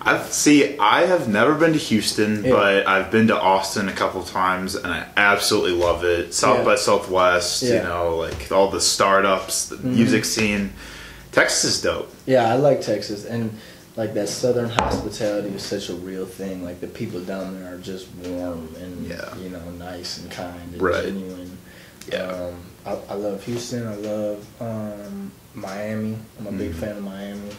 I 0.06 0.22
see. 0.30 0.78
I 0.78 1.06
have 1.08 1.28
never 1.28 1.56
been 1.56 1.74
to 1.74 1.80
Houston, 1.80 2.44
Yeah. 2.44 2.52
but 2.52 2.88
I've 2.88 3.10
been 3.10 3.28
to 3.28 3.40
Austin 3.40 3.90
a 3.90 3.94
couple 3.94 4.22
times, 4.24 4.76
and 4.76 4.88
I 4.94 5.08
absolutely 5.18 5.72
love 5.72 6.04
it. 6.04 6.34
South 6.34 6.60
Yeah. 6.60 6.64
by 6.66 6.76
Southwest, 6.76 7.64
you 7.64 7.70
Yeah. 7.70 7.80
Mm-hmm. 7.80 7.88
know, 7.90 8.16
like 8.18 8.52
all 8.52 8.70
the 8.70 8.82
startups, 8.82 9.66
the 9.70 9.78
music 9.78 10.26
scene. 10.26 10.74
Texas 11.32 11.64
is 11.76 11.82
dope. 11.82 12.14
Yeah, 12.26 12.50
I 12.52 12.56
like 12.56 12.82
Texas, 12.82 13.26
and 13.26 13.58
like 13.98 14.14
that 14.14 14.30
Southern 14.30 14.70
hospitality 14.70 15.50
is 15.56 15.64
such 15.64 15.90
a 15.90 15.94
real 15.94 16.26
thing. 16.26 16.64
Like 16.64 16.82
the 16.82 16.88
people 16.88 17.20
down 17.22 17.60
there 17.62 17.74
are 17.74 17.78
just 17.78 18.08
warm 18.24 18.70
and 18.80 19.08
you 19.42 19.50
know 19.50 19.70
nice 19.80 20.18
and 20.20 20.30
kind 20.30 20.74
and 20.74 20.82
Right. 20.82 21.04
genuine. 21.06 21.58
Yeah. 22.12 22.28
Um, 22.28 22.56
I, 22.86 22.98
I 23.10 23.14
love 23.16 23.44
Houston. 23.46 23.88
I 23.88 23.96
love 23.96 24.46
um, 24.62 25.32
Miami. 25.56 26.18
I'm 26.40 26.48
a 26.48 26.52
big 26.52 26.72
Mhm. 26.74 26.80
fan 26.80 26.98
of 26.98 27.04
Miami. 27.04 27.50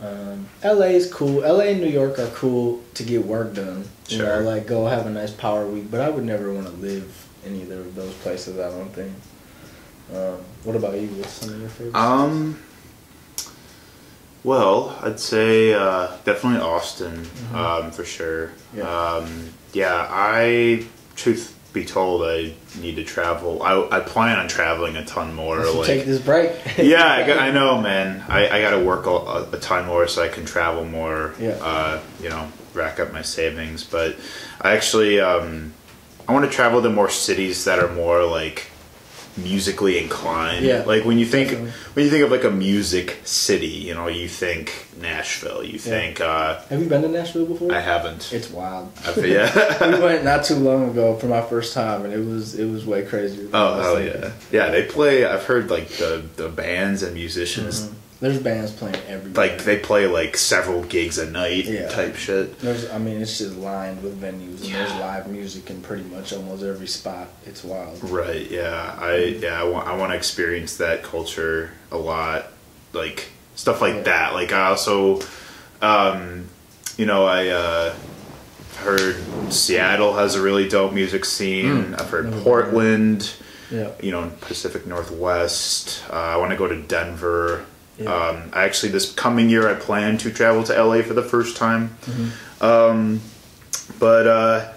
Um, 0.00 0.46
LA 0.64 0.86
is 0.86 1.12
cool. 1.12 1.40
LA 1.40 1.64
and 1.72 1.80
New 1.80 1.88
York 1.88 2.18
are 2.18 2.28
cool 2.28 2.82
to 2.94 3.02
get 3.02 3.24
work 3.26 3.54
done. 3.54 3.84
You 4.08 4.18
Sure. 4.18 4.42
know, 4.42 4.48
like 4.50 4.66
go 4.66 4.86
have 4.86 5.06
a 5.06 5.10
nice 5.10 5.32
power 5.32 5.66
week. 5.66 5.90
But 5.90 6.00
I 6.00 6.08
would 6.08 6.24
never 6.24 6.52
want 6.52 6.66
to 6.66 6.72
live 6.74 7.26
in 7.44 7.56
either 7.60 7.80
of 7.80 7.94
those 7.94 8.14
places. 8.14 8.58
I 8.58 8.70
don't 8.70 8.92
think. 8.94 9.12
Um, 10.14 10.38
what 10.64 10.76
about 10.76 10.94
you? 10.94 11.08
What's 11.08 11.32
some 11.32 11.50
of 11.54 11.60
your 11.60 11.68
favorites? 11.68 11.96
Um. 11.96 12.58
Well, 14.44 14.96
I'd 15.02 15.18
say 15.20 15.74
uh, 15.74 16.08
definitely 16.24 16.60
Austin, 16.60 17.26
um, 17.52 17.90
for 17.90 18.04
sure. 18.04 18.48
Mm-hmm. 18.74 18.78
Yeah. 18.78 18.84
Um, 19.14 19.48
yeah, 19.72 20.06
I 20.08 20.86
truth 21.16 21.57
be 21.72 21.84
told 21.84 22.22
I 22.22 22.54
need 22.80 22.96
to 22.96 23.04
travel. 23.04 23.62
I, 23.62 23.98
I 23.98 24.00
plan 24.00 24.38
on 24.38 24.48
traveling 24.48 24.96
a 24.96 25.04
ton 25.04 25.34
more. 25.34 25.64
Like 25.64 25.86
take 25.86 26.06
this 26.06 26.20
break. 26.20 26.52
yeah, 26.78 27.04
I, 27.04 27.48
I 27.48 27.50
know, 27.50 27.80
man. 27.80 28.24
I, 28.28 28.48
I 28.48 28.60
got 28.60 28.70
to 28.70 28.80
work 28.80 29.06
a, 29.06 29.48
a 29.52 29.58
ton 29.60 29.86
more 29.86 30.08
so 30.08 30.22
I 30.22 30.28
can 30.28 30.44
travel 30.44 30.84
more. 30.84 31.34
Yeah. 31.38 31.58
Uh, 31.60 32.00
you 32.22 32.30
know, 32.30 32.50
rack 32.74 33.00
up 33.00 33.12
my 33.12 33.22
savings. 33.22 33.84
But 33.84 34.16
I 34.60 34.72
actually, 34.72 35.20
um, 35.20 35.74
I 36.26 36.32
want 36.32 36.44
to 36.46 36.50
travel 36.50 36.82
to 36.82 36.90
more 36.90 37.10
cities 37.10 37.64
that 37.64 37.78
are 37.78 37.92
more 37.92 38.24
like 38.24 38.70
musically 39.42 39.98
inclined. 39.98 40.64
Yeah, 40.64 40.82
Like 40.84 41.04
when 41.04 41.18
you 41.18 41.26
think 41.26 41.50
definitely. 41.50 41.72
when 41.94 42.04
you 42.04 42.10
think 42.10 42.24
of 42.24 42.30
like 42.30 42.44
a 42.44 42.50
music 42.50 43.18
city, 43.24 43.66
you 43.68 43.94
know, 43.94 44.08
you 44.08 44.28
think 44.28 44.86
Nashville. 45.00 45.62
You 45.64 45.78
think 45.78 46.20
uh, 46.20 46.60
Have 46.68 46.80
you 46.80 46.88
been 46.88 47.02
to 47.02 47.08
Nashville 47.08 47.46
before? 47.46 47.72
I 47.72 47.80
haven't. 47.80 48.32
It's 48.32 48.50
wild. 48.50 48.92
I, 49.06 49.14
yeah. 49.20 49.88
we 49.96 50.00
went 50.02 50.24
not 50.24 50.44
too 50.44 50.56
long 50.56 50.90
ago 50.90 51.16
for 51.16 51.26
my 51.26 51.42
first 51.42 51.72
time, 51.74 52.04
and 52.04 52.12
it 52.12 52.24
was 52.24 52.54
it 52.58 52.66
was 52.70 52.84
way 52.84 53.04
crazier. 53.04 53.44
than 53.44 53.54
Oh 53.54 53.80
hell 53.80 54.00
yeah! 54.02 54.32
Yeah, 54.50 54.70
they 54.70 54.84
play. 54.84 55.24
I've 55.24 55.44
heard 55.44 55.70
like 55.70 55.88
the 55.88 56.24
the 56.36 56.48
bands 56.48 57.02
and 57.02 57.14
musicians 57.14 57.90
There's 58.20 58.38
bands 58.40 58.72
playing 58.72 58.96
every. 59.06 59.30
like 59.32 59.62
they 59.62 59.78
play 59.78 60.06
like 60.08 60.36
several 60.36 60.82
gigs 60.82 61.18
a 61.18 61.30
night 61.30 61.66
Yeah. 61.66 61.88
type 61.88 62.16
shit. 62.16 62.58
There's, 62.58 62.90
I 62.90 62.98
mean, 62.98 63.20
it's 63.22 63.38
just 63.38 63.54
lined 63.56 64.02
with 64.02 64.20
venues, 64.20 64.64
and 64.64 64.74
there's 64.74 64.92
live 64.94 65.28
music 65.28 65.70
in 65.70 65.80
pretty 65.82 66.02
much 66.02 66.32
almost 66.32 66.64
every 66.64 66.88
spot. 66.88 67.28
It's 67.46 67.62
wild. 67.62 68.02
Right. 68.02 68.50
Yeah. 68.50 68.96
I 68.98 69.16
yeah. 69.40 69.60
I 69.60 69.64
want 69.64 69.86
I 69.86 69.96
want 69.96 70.10
to 70.12 70.16
experience 70.16 70.76
that 70.78 71.02
culture 71.04 71.70
a 71.92 71.96
lot. 71.96 72.46
Like 72.92 73.30
stuff 73.54 73.80
like 73.80 73.94
Yeah. 73.94 74.02
that. 74.02 74.34
Like 74.34 74.52
I 74.52 74.66
also, 74.70 75.20
um, 75.80 76.46
you 76.96 77.06
know, 77.06 77.24
I 77.24 77.48
uh, 77.48 77.94
heard 78.78 79.16
Seattle 79.52 80.14
has 80.16 80.34
a 80.34 80.42
really 80.42 80.68
dope 80.68 80.92
music 80.92 81.24
scene. 81.24 81.94
I've 81.94 82.10
heard 82.10 82.26
Mm. 82.26 82.30
Never 82.30 82.42
Portland. 82.42 83.32
Yeah. 83.70 83.90
You 84.02 84.10
know, 84.10 84.32
Pacific 84.40 84.86
Northwest. 84.88 86.02
Uh, 86.10 86.14
I 86.16 86.36
want 86.36 86.50
to 86.50 86.56
go 86.56 86.66
to 86.66 86.80
Denver. 86.82 87.64
Yeah. 87.98 88.14
Um, 88.14 88.50
actually, 88.54 88.92
this 88.92 89.12
coming 89.12 89.48
year, 89.50 89.68
I 89.68 89.74
plan 89.74 90.18
to 90.18 90.30
travel 90.32 90.62
to 90.64 90.82
LA 90.84 91.02
for 91.02 91.14
the 91.14 91.22
first 91.22 91.56
time. 91.56 91.96
Mm-hmm. 92.02 92.64
Um, 92.64 93.20
but 93.98 94.26
uh, 94.26 94.72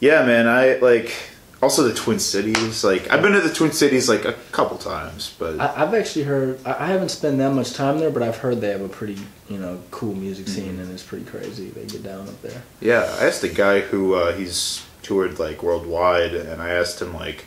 yeah, 0.00 0.24
man, 0.24 0.48
I 0.48 0.74
like 0.78 1.14
also 1.62 1.82
the 1.84 1.94
Twin 1.94 2.18
Cities. 2.18 2.82
Like 2.84 3.10
I've 3.10 3.22
been 3.22 3.32
to 3.32 3.40
the 3.40 3.52
Twin 3.54 3.72
Cities 3.72 4.08
like 4.08 4.24
a 4.24 4.32
couple 4.52 4.78
times, 4.78 5.34
but 5.38 5.60
I, 5.60 5.82
I've 5.84 5.94
actually 5.94 6.24
heard. 6.24 6.58
I, 6.66 6.84
I 6.84 6.86
haven't 6.88 7.10
spent 7.10 7.38
that 7.38 7.52
much 7.52 7.72
time 7.74 7.98
there, 7.98 8.10
but 8.10 8.22
I've 8.22 8.36
heard 8.38 8.60
they 8.60 8.70
have 8.70 8.80
a 8.82 8.88
pretty, 8.88 9.18
you 9.48 9.58
know, 9.58 9.80
cool 9.90 10.14
music 10.14 10.48
scene, 10.48 10.72
Mm-hmm. 10.72 10.80
and 10.82 10.92
it's 10.92 11.02
pretty 11.02 11.24
crazy. 11.24 11.68
They 11.70 11.84
get 11.86 12.02
down 12.02 12.28
up 12.28 12.40
there. 12.42 12.62
yeah, 12.80 13.02
I 13.20 13.26
asked 13.26 13.44
a 13.44 13.48
guy 13.48 13.80
who 13.80 14.14
uh, 14.14 14.32
he's 14.32 14.84
toured 15.02 15.38
like 15.38 15.62
worldwide, 15.62 16.34
and 16.34 16.60
I 16.60 16.70
asked 16.70 17.00
him 17.00 17.14
like 17.14 17.44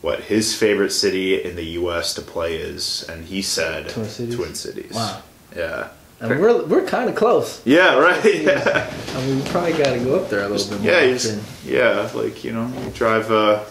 what 0.00 0.20
his 0.20 0.54
favorite 0.56 0.90
city 0.90 1.42
in 1.42 1.56
the 1.56 1.64
U.S. 1.80 2.14
to 2.14 2.22
play 2.22 2.56
is, 2.56 3.04
and 3.08 3.24
he 3.26 3.42
said 3.42 3.88
Twin 3.90 4.06
Cities? 4.08 4.36
Twin 4.36 4.54
Cities. 4.54 4.92
Wow. 4.94 5.22
Yeah. 5.56 5.88
And 6.20 6.38
we're 6.40 6.64
we're 6.66 6.86
kind 6.86 7.08
of 7.08 7.16
close. 7.16 7.60
Yeah. 7.64 7.96
Right. 7.98 8.42
Yeah. 8.42 8.92
I 9.14 9.26
mean, 9.26 9.42
we 9.42 9.50
probably 9.50 9.72
got 9.72 9.92
to 9.94 10.00
go 10.00 10.20
up 10.22 10.28
there 10.30 10.44
a 10.44 10.48
little 10.48 10.68
bit 10.70 10.82
more. 10.82 10.92
Yeah. 10.92 11.06
Just, 11.06 11.40
yeah. 11.64 12.10
Like 12.14 12.44
you 12.44 12.52
know, 12.52 12.66
you 12.84 12.90
drive 12.90 13.30
uh, 13.30 13.62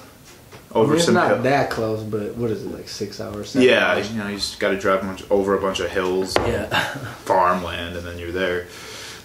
I 0.72 0.74
over 0.78 0.88
mean, 0.92 0.96
it's 0.98 1.06
some. 1.06 1.14
not 1.16 1.28
hill- 1.30 1.42
that 1.44 1.70
close, 1.70 2.04
but 2.04 2.36
what 2.36 2.50
is 2.52 2.64
it 2.64 2.72
like 2.72 2.88
six 2.90 3.20
hours? 3.22 3.56
Yeah, 3.56 3.94
hours? 3.94 4.12
you 4.12 4.18
know, 4.18 4.28
you 4.28 4.36
just 4.38 4.60
got 4.60 4.70
to 4.70 4.78
drive 4.80 5.04
a 5.04 5.06
bunch, 5.08 5.24
over 5.30 5.56
a 5.58 5.62
bunch 5.62 5.80
of 5.80 5.90
hills. 5.90 6.36
yeah. 6.38 6.66
farmland 7.26 7.96
and 7.96 8.06
then 8.08 8.18
you're 8.18 8.32
there 8.32 8.68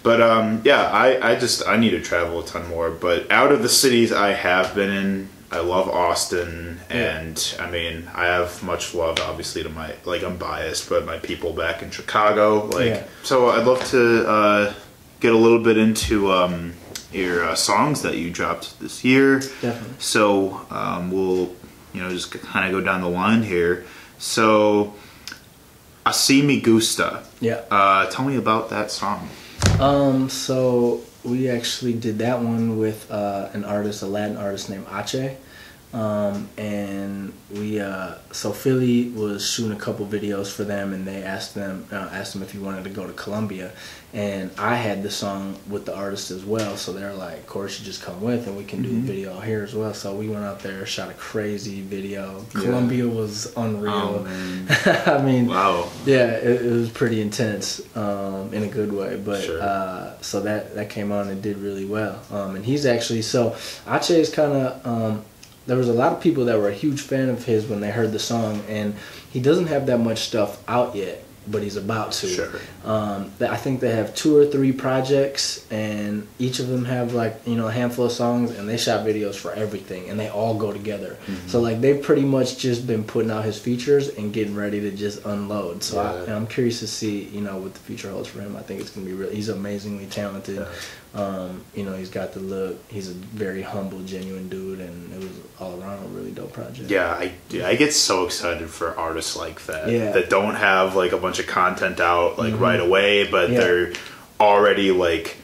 but 0.02 0.20
um, 0.20 0.60
yeah 0.64 0.82
I, 0.90 1.30
I 1.32 1.34
just 1.36 1.66
i 1.66 1.78
need 1.78 1.90
to 1.90 2.02
travel 2.02 2.40
a 2.40 2.44
ton 2.44 2.68
more 2.68 2.90
but 2.90 3.30
out 3.32 3.50
of 3.50 3.62
the 3.62 3.68
cities 3.70 4.12
i 4.12 4.30
have 4.32 4.74
been 4.74 4.90
in 4.90 5.28
i 5.54 5.60
love 5.60 5.88
austin 5.88 6.80
Yeah. 6.90 6.96
and 7.20 7.56
i 7.60 7.70
mean 7.70 8.10
i 8.14 8.24
have 8.26 8.62
much 8.62 8.94
love 8.94 9.18
obviously 9.20 9.62
to 9.62 9.68
my 9.68 9.94
like 10.04 10.22
i'm 10.22 10.36
biased 10.36 10.88
but 10.88 11.06
my 11.06 11.18
people 11.18 11.52
back 11.52 11.82
in 11.82 11.90
chicago 11.90 12.66
like 12.66 12.86
Yeah. 12.86 13.02
so 13.22 13.48
i'd 13.50 13.64
love 13.66 13.82
to 13.90 14.28
uh, 14.28 14.74
get 15.20 15.32
a 15.32 15.38
little 15.38 15.60
bit 15.62 15.78
into 15.78 16.30
um, 16.32 16.74
your 17.12 17.44
uh, 17.44 17.54
songs 17.54 18.02
that 18.02 18.16
you 18.18 18.30
dropped 18.30 18.78
this 18.80 19.04
year 19.04 19.38
Definitely. 19.62 19.94
so 19.98 20.66
um, 20.70 21.10
we'll, 21.12 21.54
you 21.94 22.02
know, 22.02 22.10
just 22.10 22.32
kind 22.32 22.66
of 22.66 22.72
go 22.72 22.84
down 22.84 23.00
the 23.02 23.08
line 23.08 23.44
here. 23.44 23.84
So, 24.18 24.92
Asi 26.04 26.42
Me 26.42 26.60
Gusta. 26.60 27.22
Yeah. 27.40 27.62
Uh, 27.70 28.06
tell 28.10 28.24
me 28.24 28.36
about 28.36 28.68
that 28.70 28.90
song. 28.90 29.28
Um, 29.78 30.28
so 30.28 31.00
we 31.24 31.48
actually 31.48 31.94
did 31.94 32.18
that 32.18 32.40
one 32.40 32.78
with 32.78 33.10
uh, 33.10 33.48
an 33.52 33.64
artist, 33.64 34.02
a 34.02 34.06
Latin 34.06 34.36
artist 34.36 34.70
named 34.70 34.86
Ache. 34.92 35.38
Um, 35.92 36.48
and 36.58 37.32
we 37.52 37.78
uh, 37.80 38.16
so 38.32 38.52
Philly 38.52 39.10
was 39.10 39.48
shooting 39.48 39.70
a 39.70 39.80
couple 39.80 40.04
videos 40.06 40.52
for 40.52 40.64
them, 40.64 40.92
and 40.92 41.06
they 41.06 41.22
asked 41.22 41.54
them 41.54 41.86
uh, 41.92 42.08
asked 42.10 42.32
them 42.32 42.42
if 42.42 42.50
he 42.50 42.58
wanted 42.58 42.82
to 42.84 42.90
go 42.90 43.06
to 43.06 43.12
Colombia, 43.12 43.70
and 44.14 44.50
I 44.56 44.76
had 44.76 45.02
the 45.02 45.10
song 45.10 45.56
with 45.68 45.84
the 45.86 45.94
artist 45.94 46.30
as 46.30 46.44
well. 46.44 46.76
So 46.76 46.92
they're 46.92 47.12
like, 47.12 47.38
"Of 47.38 47.46
course, 47.48 47.78
you 47.78 47.84
just 47.84 48.00
come 48.02 48.20
with, 48.22 48.46
and 48.46 48.56
we 48.56 48.62
can 48.64 48.80
do 48.80 48.88
the 48.88 49.00
video 49.00 49.40
here 49.40 49.62
as 49.64 49.74
well." 49.74 49.92
So 49.92 50.14
we 50.14 50.28
went 50.28 50.44
out 50.44 50.60
there, 50.60 50.86
shot 50.86 51.10
a 51.10 51.14
crazy 51.14 51.82
video. 51.82 52.44
Yeah. 52.54 52.60
Colombia 52.62 53.08
was 53.08 53.52
unreal. 53.56 54.24
Oh. 54.26 55.02
I 55.18 55.20
mean, 55.22 55.48
Wow. 55.48 55.88
yeah, 56.06 56.28
it, 56.36 56.62
it 56.64 56.70
was 56.72 56.90
pretty 56.90 57.20
intense 57.20 57.80
um, 57.96 58.54
in 58.54 58.62
a 58.62 58.68
good 58.68 58.92
way. 58.92 59.16
But 59.16 59.42
Sure. 59.42 59.60
uh, 59.60 60.12
so 60.22 60.40
that 60.42 60.74
that 60.76 60.88
came 60.90 61.10
on 61.10 61.28
and 61.28 61.42
did 61.42 61.58
really 61.58 61.84
well. 61.84 62.20
Um, 62.30 62.54
and 62.56 62.64
he's 62.64 62.86
actually 62.86 63.22
so 63.22 63.56
Ache 63.90 64.10
is 64.10 64.30
kind 64.30 64.52
of. 64.52 64.86
Um, 64.86 65.22
there 65.66 65.78
was 65.78 65.88
a 65.88 65.94
lot 65.94 66.12
of 66.12 66.20
people 66.20 66.44
that 66.44 66.58
were 66.58 66.68
a 66.68 66.74
huge 66.74 67.00
fan 67.00 67.30
of 67.30 67.46
his 67.46 67.66
when 67.66 67.80
they 67.80 67.90
heard 67.90 68.12
the 68.12 68.18
song, 68.18 68.62
and 68.68 68.94
he 69.32 69.40
doesn't 69.40 69.68
have 69.68 69.86
that 69.86 69.98
much 69.98 70.18
stuff 70.20 70.62
out 70.68 70.94
yet, 70.94 71.23
but 71.46 71.62
he's 71.62 71.76
about 71.76 72.12
to. 72.12 72.26
Sure. 72.26 72.50
Um, 72.84 73.30
I 73.40 73.56
think 73.56 73.80
they 73.80 73.94
have 73.94 74.14
two 74.14 74.36
or 74.36 74.46
three 74.46 74.72
projects, 74.72 75.66
and 75.70 76.26
each 76.38 76.58
of 76.58 76.68
them 76.68 76.84
have 76.84 77.12
like 77.14 77.40
you 77.46 77.56
know 77.56 77.68
a 77.68 77.72
handful 77.72 78.06
of 78.06 78.12
songs, 78.12 78.50
and 78.52 78.68
they 78.68 78.76
shot 78.76 79.04
videos 79.06 79.34
for 79.34 79.52
everything, 79.52 80.08
and 80.08 80.18
they 80.18 80.28
all 80.28 80.54
go 80.54 80.72
together. 80.72 81.16
Mm-hmm. 81.26 81.48
So 81.48 81.60
like 81.60 81.80
they've 81.80 82.02
pretty 82.02 82.22
much 82.24 82.58
just 82.58 82.86
been 82.86 83.04
putting 83.04 83.30
out 83.30 83.44
his 83.44 83.58
features 83.58 84.08
and 84.08 84.32
getting 84.32 84.54
ready 84.54 84.80
to 84.80 84.90
just 84.90 85.24
unload. 85.24 85.82
So 85.82 86.00
I, 86.00 86.12
Yeah. 86.14 86.22
and 86.24 86.32
I'm 86.32 86.46
curious 86.46 86.80
to 86.80 86.86
see 86.86 87.24
you 87.24 87.40
know 87.40 87.58
what 87.58 87.74
the 87.74 87.80
future 87.80 88.10
holds 88.10 88.28
for 88.28 88.40
him. 88.40 88.56
I 88.56 88.62
think 88.62 88.80
it's 88.80 88.90
gonna 88.90 89.06
be 89.06 89.12
real. 89.12 89.30
He's 89.30 89.48
amazingly 89.48 90.06
talented. 90.06 90.56
Yeah. 90.56 90.68
Um, 91.14 91.62
you 91.76 91.84
know, 91.84 91.94
he's 91.94 92.10
got 92.10 92.32
the 92.32 92.40
look. 92.40 92.76
He's 92.88 93.08
a 93.08 93.12
very 93.14 93.62
humble, 93.62 94.00
genuine 94.02 94.48
dude, 94.48 94.80
and 94.80 95.12
it 95.12 95.18
was 95.20 95.30
all 95.60 95.80
around 95.80 96.02
a 96.04 96.08
really 96.08 96.32
dope 96.32 96.52
project. 96.52 96.90
Yeah, 96.90 97.08
I, 97.12 97.32
dude, 97.48 97.62
I 97.62 97.76
get 97.76 97.92
so 97.94 98.24
excited 98.24 98.68
for 98.68 98.98
artists 98.98 99.36
like 99.36 99.64
that 99.66 99.88
Yeah. 99.88 100.10
that 100.10 100.28
don't 100.28 100.56
have 100.56 100.96
like 100.96 101.12
a 101.12 101.16
bunch 101.18 101.38
of 101.38 101.46
content 101.46 102.00
out 102.00 102.36
like 102.36 102.54
Mhm. 102.54 102.60
right 102.60 102.80
away, 102.80 103.28
but 103.30 103.50
Yeah. 103.50 103.60
they're 103.60 103.92
already 104.40 104.90
like 104.90 105.36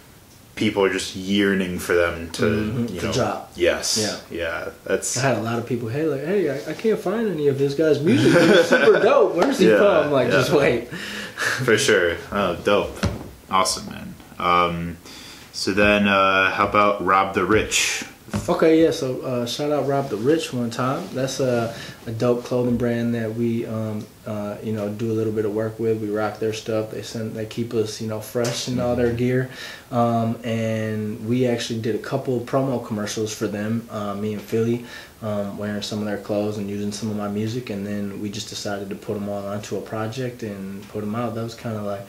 people 0.56 0.84
are 0.84 0.92
just 0.92 1.14
yearning 1.14 1.78
for 1.78 1.94
them 1.94 2.28
to 2.32 2.42
Mhm, 2.42 2.92
you 2.92 3.00
to 3.00 3.06
know 3.06 3.12
drop. 3.12 3.52
yes 3.54 3.96
Yeah. 4.30 4.36
yeah 4.38 4.68
that's 4.84 5.16
I 5.16 5.20
had 5.22 5.38
a 5.38 5.40
lot 5.40 5.58
of 5.58 5.66
people, 5.66 5.88
hey, 5.88 6.04
like, 6.04 6.24
hey, 6.24 6.50
I, 6.50 6.70
I 6.70 6.74
can't 6.74 6.98
find 6.98 7.28
any 7.28 7.46
of 7.46 7.58
this 7.58 7.74
guy's 7.74 8.00
music. 8.00 8.32
It's 8.34 8.68
super 8.74 8.98
dope. 9.00 9.36
Where's 9.36 9.58
he 9.60 9.70
Yeah, 9.70 9.78
from? 10.02 10.10
Like, 10.10 10.26
yeah. 10.26 10.32
just 10.34 10.50
wait. 10.50 10.88
For 11.64 11.78
sure. 11.78 12.16
Oh, 12.32 12.56
dope. 12.56 12.98
Awesome, 13.50 13.86
man. 13.86 14.14
Um, 14.38 14.96
so 15.52 15.72
then, 15.72 16.06
uh, 16.06 16.50
how 16.50 16.66
about 16.68 17.04
Rob 17.04 17.34
the 17.34 17.44
Rich? 17.44 18.04
Okay, 18.48 18.82
yeah. 18.82 18.90
So 18.90 19.20
uh, 19.22 19.46
shout 19.46 19.72
out 19.72 19.86
Rob 19.86 20.08
the 20.08 20.16
Rich 20.16 20.52
one 20.52 20.70
time. 20.70 21.08
That's 21.12 21.40
a, 21.40 21.74
a 22.06 22.12
dope 22.12 22.44
clothing 22.44 22.76
brand 22.76 23.14
that 23.14 23.34
we 23.34 23.66
um, 23.66 24.06
uh, 24.26 24.56
you 24.62 24.72
know 24.72 24.88
do 24.88 25.10
a 25.10 25.14
little 25.14 25.32
bit 25.32 25.44
of 25.44 25.54
work 25.54 25.80
with. 25.80 26.00
We 26.00 26.10
rock 26.10 26.38
their 26.38 26.52
stuff. 26.52 26.90
They 26.90 27.02
send 27.02 27.34
they 27.34 27.46
keep 27.46 27.74
us 27.74 28.00
you 28.00 28.06
know 28.06 28.20
fresh 28.20 28.68
in 28.68 28.78
all 28.78 28.94
their 28.94 29.12
gear. 29.12 29.50
Um, 29.90 30.38
and 30.44 31.26
we 31.28 31.46
actually 31.46 31.80
did 31.80 31.96
a 31.96 31.98
couple 31.98 32.40
promo 32.40 32.84
commercials 32.84 33.34
for 33.34 33.48
them. 33.48 33.88
Uh, 33.90 34.14
me 34.14 34.34
and 34.34 34.42
Philly 34.42 34.84
um, 35.22 35.58
wearing 35.58 35.82
some 35.82 35.98
of 35.98 36.04
their 36.04 36.18
clothes 36.18 36.58
and 36.58 36.70
using 36.70 36.92
some 36.92 37.10
of 37.10 37.16
my 37.16 37.28
music. 37.28 37.70
And 37.70 37.84
then 37.84 38.20
we 38.20 38.30
just 38.30 38.48
decided 38.48 38.90
to 38.90 38.96
put 38.96 39.14
them 39.14 39.28
all 39.28 39.44
onto 39.46 39.76
a 39.76 39.80
project 39.80 40.44
and 40.44 40.86
put 40.88 41.00
them 41.00 41.14
out. 41.16 41.34
That 41.34 41.42
was 41.42 41.54
kind 41.54 41.76
of 41.76 41.84
like. 41.84 42.06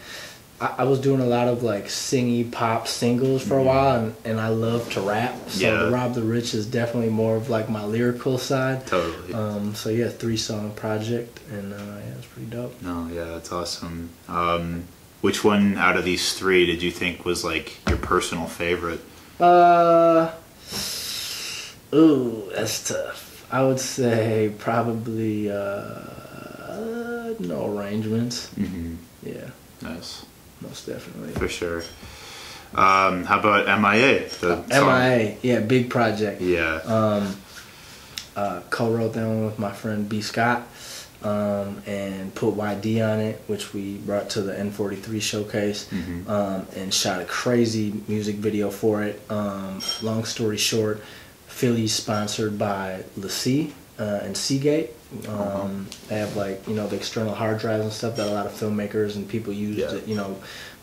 I, 0.61 0.75
I 0.79 0.83
was 0.85 0.99
doing 1.01 1.19
a 1.21 1.25
lot 1.25 1.47
of 1.47 1.63
like 1.63 1.85
singy 1.85 2.49
pop 2.49 2.87
singles 2.87 3.43
for 3.45 3.57
a 3.57 3.63
while, 3.63 3.99
and, 3.99 4.15
and 4.23 4.39
I 4.39 4.49
love 4.49 4.89
to 4.93 5.01
rap. 5.01 5.33
So 5.49 5.65
Yeah. 5.67 5.83
the 5.85 5.91
Rob 5.91 6.13
the 6.13 6.21
Rich 6.21 6.53
is 6.53 6.65
definitely 6.67 7.09
more 7.09 7.35
of 7.35 7.49
like 7.49 7.67
my 7.69 7.83
lyrical 7.83 8.37
side. 8.37 8.85
Totally. 8.87 9.33
Um, 9.33 9.73
so 9.75 9.89
yeah, 9.89 10.09
three 10.09 10.37
song 10.37 10.71
project, 10.75 11.39
and 11.51 11.73
uh, 11.73 11.77
yeah, 11.77 12.13
it's 12.17 12.27
pretty 12.27 12.49
dope. 12.49 12.79
no, 12.81 13.09
yeah, 13.11 13.25
that's 13.25 13.51
awesome. 13.51 14.11
Um, 14.29 14.85
which 15.21 15.43
one 15.43 15.77
out 15.77 15.97
of 15.97 16.03
these 16.05 16.33
three 16.33 16.65
did 16.65 16.81
you 16.81 16.91
think 16.91 17.25
was 17.25 17.43
like 17.43 17.77
your 17.87 17.97
personal 17.97 18.45
favorite? 18.47 19.01
Uh, 19.39 20.31
ooh, 21.93 22.49
that's 22.55 22.87
tough. 22.89 23.45
I 23.51 23.63
would 23.63 23.79
say 23.79 24.51
probably 24.59 25.51
uh, 25.51 27.33
no 27.39 27.75
arrangements. 27.77 28.49
Mm-hmm. 28.57 28.95
Yeah, 29.23 29.49
Nice, 29.81 30.25
most 30.61 30.85
definitely. 30.87 31.33
for 31.33 31.47
sure. 31.47 31.83
Um, 32.73 33.25
how 33.25 33.39
about 33.39 33.65
MIA? 33.81 34.29
The 34.39 34.63
song? 34.67 34.67
MIA, 34.69 35.37
yeah, 35.41 35.59
big 35.59 35.89
project. 35.89 36.41
Yeah. 36.41 36.75
Um, 36.85 37.35
uh, 38.35 38.61
co-wrote 38.69 39.13
that 39.13 39.27
one 39.27 39.45
with 39.45 39.59
my 39.59 39.71
friend 39.73 40.07
B 40.07 40.21
Scott, 40.21 40.65
um, 41.21 41.81
and 41.85 42.33
put 42.33 42.55
YD 42.55 43.01
on 43.01 43.19
it, 43.19 43.41
which 43.47 43.73
we 43.73 43.97
brought 43.97 44.29
to 44.31 44.41
the 44.41 44.53
N43 44.53 45.21
showcase, 45.21 45.91
um, 46.27 46.65
and 46.75 46.93
shot 46.93 47.21
a 47.21 47.25
crazy 47.25 47.93
music 48.07 48.37
video 48.37 48.69
for 48.71 49.03
it. 49.03 49.19
Um, 49.29 49.81
long 50.01 50.23
story 50.23 50.57
short, 50.57 51.03
Philly's 51.47 51.93
sponsored 51.93 52.57
by 52.57 53.03
LaCie 53.19 53.73
uh, 54.01 54.25
and 54.25 54.35
Seagate. 54.35 54.89
Um, 55.27 55.87
They 56.07 56.17
have 56.17 56.35
like 56.35 56.57
you 56.67 56.75
know 56.75 56.87
the 56.87 56.95
external 56.95 57.33
hard 57.35 57.59
drives 57.59 57.83
and 57.83 57.93
stuff 57.93 58.15
that 58.17 58.27
a 58.27 58.31
lot 58.39 58.45
of 58.45 58.53
filmmakers 58.53 59.15
and 59.15 59.27
people 59.27 59.53
use 59.53 59.77
Yeah. 59.77 59.87
to 59.93 59.97
you 60.11 60.15
know 60.15 60.37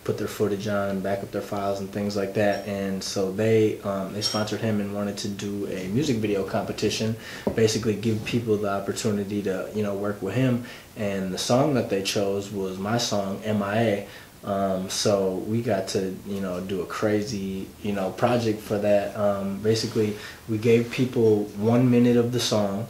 put 0.04 0.16
their 0.16 0.28
footage 0.28 0.66
on 0.68 0.88
and 0.88 1.02
back 1.02 1.18
up 1.22 1.30
their 1.32 1.42
files 1.42 1.80
and 1.80 1.90
things 1.92 2.16
like 2.16 2.32
that. 2.34 2.66
And 2.66 3.02
so 3.02 3.30
they 3.32 3.80
um, 3.82 4.12
they 4.14 4.22
sponsored 4.22 4.60
him 4.60 4.80
and 4.80 4.94
wanted 4.94 5.16
to 5.24 5.28
do 5.28 5.66
a 5.68 5.88
music 5.88 6.16
video 6.16 6.44
competition, 6.44 7.16
basically 7.54 7.94
give 7.94 8.24
people 8.24 8.56
the 8.56 8.70
opportunity 8.80 9.42
to 9.42 9.68
you 9.74 9.82
know 9.82 9.94
work 9.94 10.22
with 10.22 10.34
him. 10.34 10.64
And 10.96 11.32
the 11.32 11.38
song 11.38 11.74
that 11.74 11.88
they 11.90 12.02
chose 12.02 12.50
was 12.52 12.78
my 12.78 12.98
song 12.98 13.40
MIA. 13.44 14.06
Um, 14.44 14.88
so 14.88 15.12
we 15.52 15.62
got 15.62 15.88
to 15.94 16.14
you 16.34 16.40
know 16.40 16.60
do 16.60 16.80
a 16.82 16.86
crazy 16.86 17.66
you 17.82 17.92
know 17.92 18.10
project 18.10 18.60
for 18.60 18.78
that. 18.88 19.16
Um, 19.16 19.58
basically, 19.70 20.16
we 20.48 20.58
gave 20.58 20.90
people 20.90 21.44
one 21.72 21.90
minute 21.90 22.16
of 22.16 22.32
the 22.32 22.40
song 22.40 22.86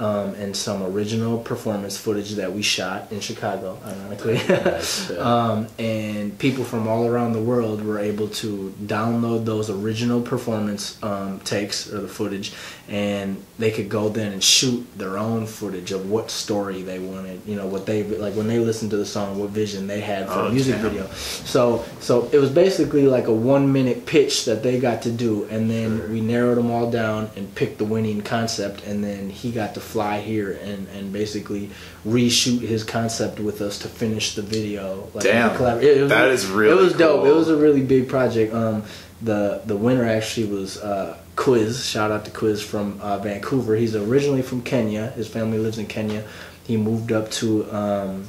um, 0.00 0.34
and 0.34 0.56
some 0.56 0.82
original 0.82 1.38
performance 1.38 1.98
footage 1.98 2.32
that 2.32 2.50
we 2.52 2.62
shot 2.62 3.12
in 3.12 3.20
Chicago, 3.20 3.78
ironically. 3.86 4.38
um, 5.18 5.66
and 5.78 6.36
people 6.38 6.64
from 6.64 6.88
all 6.88 7.06
around 7.06 7.34
the 7.34 7.42
world 7.42 7.84
were 7.84 7.98
able 7.98 8.26
to 8.28 8.74
download 8.82 9.44
those 9.44 9.68
original 9.68 10.22
performance 10.22 11.00
um, 11.02 11.38
takes 11.40 11.92
or 11.92 12.00
the 12.00 12.08
footage, 12.08 12.52
and 12.88 13.36
they 13.58 13.70
could 13.70 13.88
go 13.90 14.08
then 14.08 14.32
and 14.32 14.42
shoot 14.42 14.86
their 14.96 15.18
own 15.18 15.46
footage 15.46 15.92
of 15.92 16.10
what 16.10 16.30
story 16.30 16.80
they 16.82 16.98
wanted. 16.98 17.42
You 17.46 17.56
know, 17.56 17.66
what 17.66 17.84
they 17.84 18.02
like 18.02 18.34
when 18.34 18.48
they 18.48 18.58
listened 18.58 18.90
to 18.92 18.96
the 18.96 19.06
song, 19.06 19.38
what 19.38 19.50
vision 19.50 19.86
they 19.86 20.00
had 20.00 20.26
for 20.28 20.32
Oh, 20.40 20.44
the 20.48 20.50
music 20.54 20.76
damn. 20.76 20.82
video. 20.90 21.06
So, 21.12 21.84
so 22.00 22.28
it 22.32 22.38
was 22.38 22.50
basically 22.50 23.06
like 23.06 23.26
a 23.26 23.32
one 23.34 23.70
minute 23.70 24.06
pitch 24.06 24.46
that 24.46 24.62
they 24.62 24.80
got 24.80 25.02
to 25.02 25.10
do, 25.12 25.44
and 25.50 25.70
then 25.70 25.98
Sure. 25.98 26.08
we 26.08 26.20
narrowed 26.22 26.56
them 26.56 26.70
all 26.70 26.90
down 26.90 27.28
and 27.36 27.54
picked 27.54 27.76
the 27.78 27.84
winning 27.84 28.22
concept, 28.22 28.82
and 28.86 29.04
then 29.04 29.28
he 29.28 29.50
got 29.50 29.74
to 29.74 29.80
fly 29.90 30.20
here 30.20 30.52
and, 30.62 30.86
and 30.96 31.12
basically 31.12 31.70
reshoot 32.06 32.60
his 32.60 32.84
concept 32.84 33.40
with 33.40 33.60
us 33.60 33.78
to 33.80 33.88
finish 33.88 34.34
the 34.34 34.42
video. 34.42 35.08
Like, 35.14 35.24
Damn. 35.24 35.50
collab- 35.56 35.82
it- 35.82 35.96
it 35.98 36.02
was- 36.02 36.10
That 36.10 36.28
is 36.30 36.46
really 36.46 36.70
It 36.72 36.80
was 36.80 36.92
dope. 36.94 37.26
It 37.26 37.34
was 37.34 37.48
a 37.48 37.56
really 37.56 37.82
big 37.82 38.08
project. 38.08 38.54
Um, 38.54 38.82
the 39.22 39.60
the 39.66 39.76
winner 39.76 40.06
actually 40.06 40.46
was 40.46 40.78
uh, 40.78 41.14
Quiz. 41.36 41.84
Shout 41.84 42.10
out 42.10 42.24
to 42.24 42.30
Quiz 42.30 42.62
from 42.62 42.98
uh, 43.02 43.18
Vancouver. 43.18 43.76
He's 43.76 43.94
originally 43.94 44.42
from 44.42 44.62
Kenya. 44.62 45.08
His 45.16 45.28
family 45.28 45.58
lives 45.58 45.76
in 45.78 45.86
Kenya. 45.86 46.22
He 46.66 46.76
moved 46.78 47.12
up 47.12 47.30
to 47.32 47.70
um, 47.70 48.24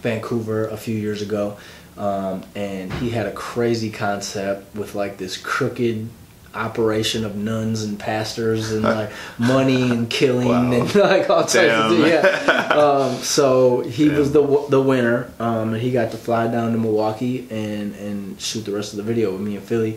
Vancouver 0.00 0.68
a 0.68 0.76
few 0.76 0.96
years 0.96 1.20
ago, 1.22 1.56
um, 1.98 2.42
and 2.54 2.92
he 2.94 3.10
had 3.10 3.26
a 3.26 3.32
crazy 3.32 3.90
concept 3.90 4.74
with 4.74 4.94
like 4.94 5.18
this 5.18 5.36
crooked 5.36 6.08
operation 6.54 7.24
of 7.24 7.36
nuns 7.36 7.82
and 7.82 7.98
pastors 7.98 8.72
and 8.72 8.82
like 8.84 9.10
money 9.38 9.90
and 9.90 10.08
killing 10.08 10.48
Wow. 10.48 10.72
and 10.72 10.94
like 10.94 11.28
all 11.30 11.42
types 11.42 11.54
Damn. 11.54 11.92
of 11.92 11.98
yeah. 12.06 12.60
Um, 12.74 13.14
so 13.22 13.80
he 13.82 14.08
was 14.08 14.32
the 14.32 14.42
the 14.68 14.80
winner, 14.82 15.30
um, 15.38 15.74
and 15.74 15.82
he 15.82 15.92
got 15.92 16.10
to 16.10 16.16
fly 16.16 16.48
down 16.48 16.72
to 16.72 16.78
Milwaukee 16.78 17.46
and 17.50 17.94
and 17.94 18.40
shoot 18.40 18.64
the 18.64 18.72
rest 18.72 18.92
of 18.92 18.96
the 18.96 19.04
video 19.04 19.30
with 19.30 19.40
me 19.42 19.54
in 19.54 19.62
Philly, 19.62 19.96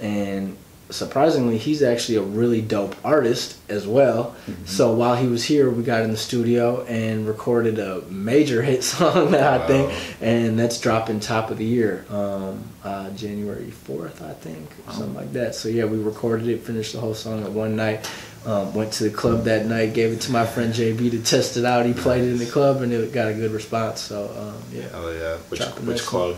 and 0.00 0.56
surprisingly, 0.90 1.58
he's 1.58 1.82
actually 1.82 2.16
a 2.18 2.22
really 2.22 2.60
dope 2.60 2.94
artist 3.04 3.58
as 3.68 3.86
well. 3.86 4.34
So 4.66 4.92
while 4.94 5.16
he 5.16 5.26
was 5.26 5.44
here, 5.44 5.70
we 5.70 5.82
got 5.82 6.02
in 6.02 6.10
the 6.10 6.16
studio 6.16 6.84
and 6.84 7.26
recorded 7.26 7.78
a 7.78 8.02
major 8.10 8.62
hit 8.62 8.84
song 8.94 9.30
that 9.32 9.60
I 9.60 9.66
think, 9.66 9.92
and 10.20 10.58
that's 10.58 10.78
dropping 10.80 11.20
top 11.20 11.50
of 11.50 11.58
the 11.58 11.64
year, 11.64 12.04
um, 12.10 12.62
uh, 12.84 13.10
January 13.10 13.70
fourth, 13.70 14.22
I 14.22 14.34
think, 14.34 14.68
or 14.86 14.92
something 14.92 15.14
like 15.14 15.32
that. 15.32 15.54
So 15.54 15.68
yeah, 15.68 15.84
we 15.84 15.98
recorded 15.98 16.46
it, 16.48 16.62
finished 16.62 16.92
the 16.92 17.00
whole 17.00 17.14
song 17.14 17.42
at 17.44 17.50
one 17.50 17.76
night. 17.76 18.08
Um, 18.46 18.74
went 18.74 18.92
to 18.94 19.04
the 19.04 19.10
club 19.10 19.44
that 19.44 19.64
night, 19.64 19.94
gave 19.94 20.12
it 20.12 20.20
to 20.22 20.30
my 20.32 20.44
friend 20.44 20.74
JB 20.74 21.12
to 21.12 21.22
test 21.22 21.56
it 21.56 21.64
out. 21.64 21.86
He 21.86 21.94
played 21.94 22.24
it 22.24 22.30
in 22.32 22.36
the 22.38 22.44
club, 22.44 22.82
and 22.82 22.92
it 22.92 23.10
got 23.10 23.28
a 23.28 23.32
good 23.32 23.52
response. 23.52 24.02
So 24.02 24.26
um, 24.36 24.62
yeah, 24.70 24.88
Oh 24.92 25.10
yeah. 25.10 25.38
Which 25.48 25.62
which 25.86 26.02
club? 26.02 26.36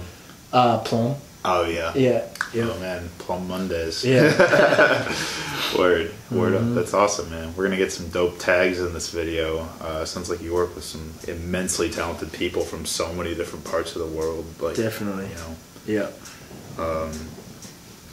uh, 0.52 0.78
Plum. 0.84 1.16
Oh 1.48 1.64
yeah. 1.64 1.92
Yeah, 1.94 2.24
yeah, 2.52 2.70
Oh 2.70 2.78
man, 2.80 3.08
Plum 3.18 3.46
Mondays. 3.46 4.04
yeah. 4.04 4.24
Word, 5.78 6.12
word 6.30 6.52
Mm-hmm. 6.54 6.68
up. 6.70 6.74
That's 6.74 6.94
awesome, 6.94 7.30
man. 7.30 7.54
We're 7.56 7.64
gonna 7.64 7.76
get 7.76 7.92
some 7.92 8.08
dope 8.08 8.38
tags 8.38 8.80
in 8.80 8.92
this 8.92 9.10
video. 9.10 9.60
Uh, 9.80 10.04
sounds 10.04 10.28
like 10.30 10.40
you 10.42 10.52
work 10.54 10.74
with 10.74 10.84
some 10.84 11.12
immensely 11.28 11.88
talented 11.90 12.32
people 12.32 12.62
from 12.62 12.84
so 12.84 13.12
many 13.14 13.34
different 13.34 13.64
parts 13.64 13.94
of 13.96 14.02
the 14.02 14.16
world. 14.18 14.44
Like 14.60 14.76
Definitely. 14.76 15.28
you 15.28 15.34
know. 15.34 15.56
Yeah. 15.86 16.82
Um, 16.82 17.10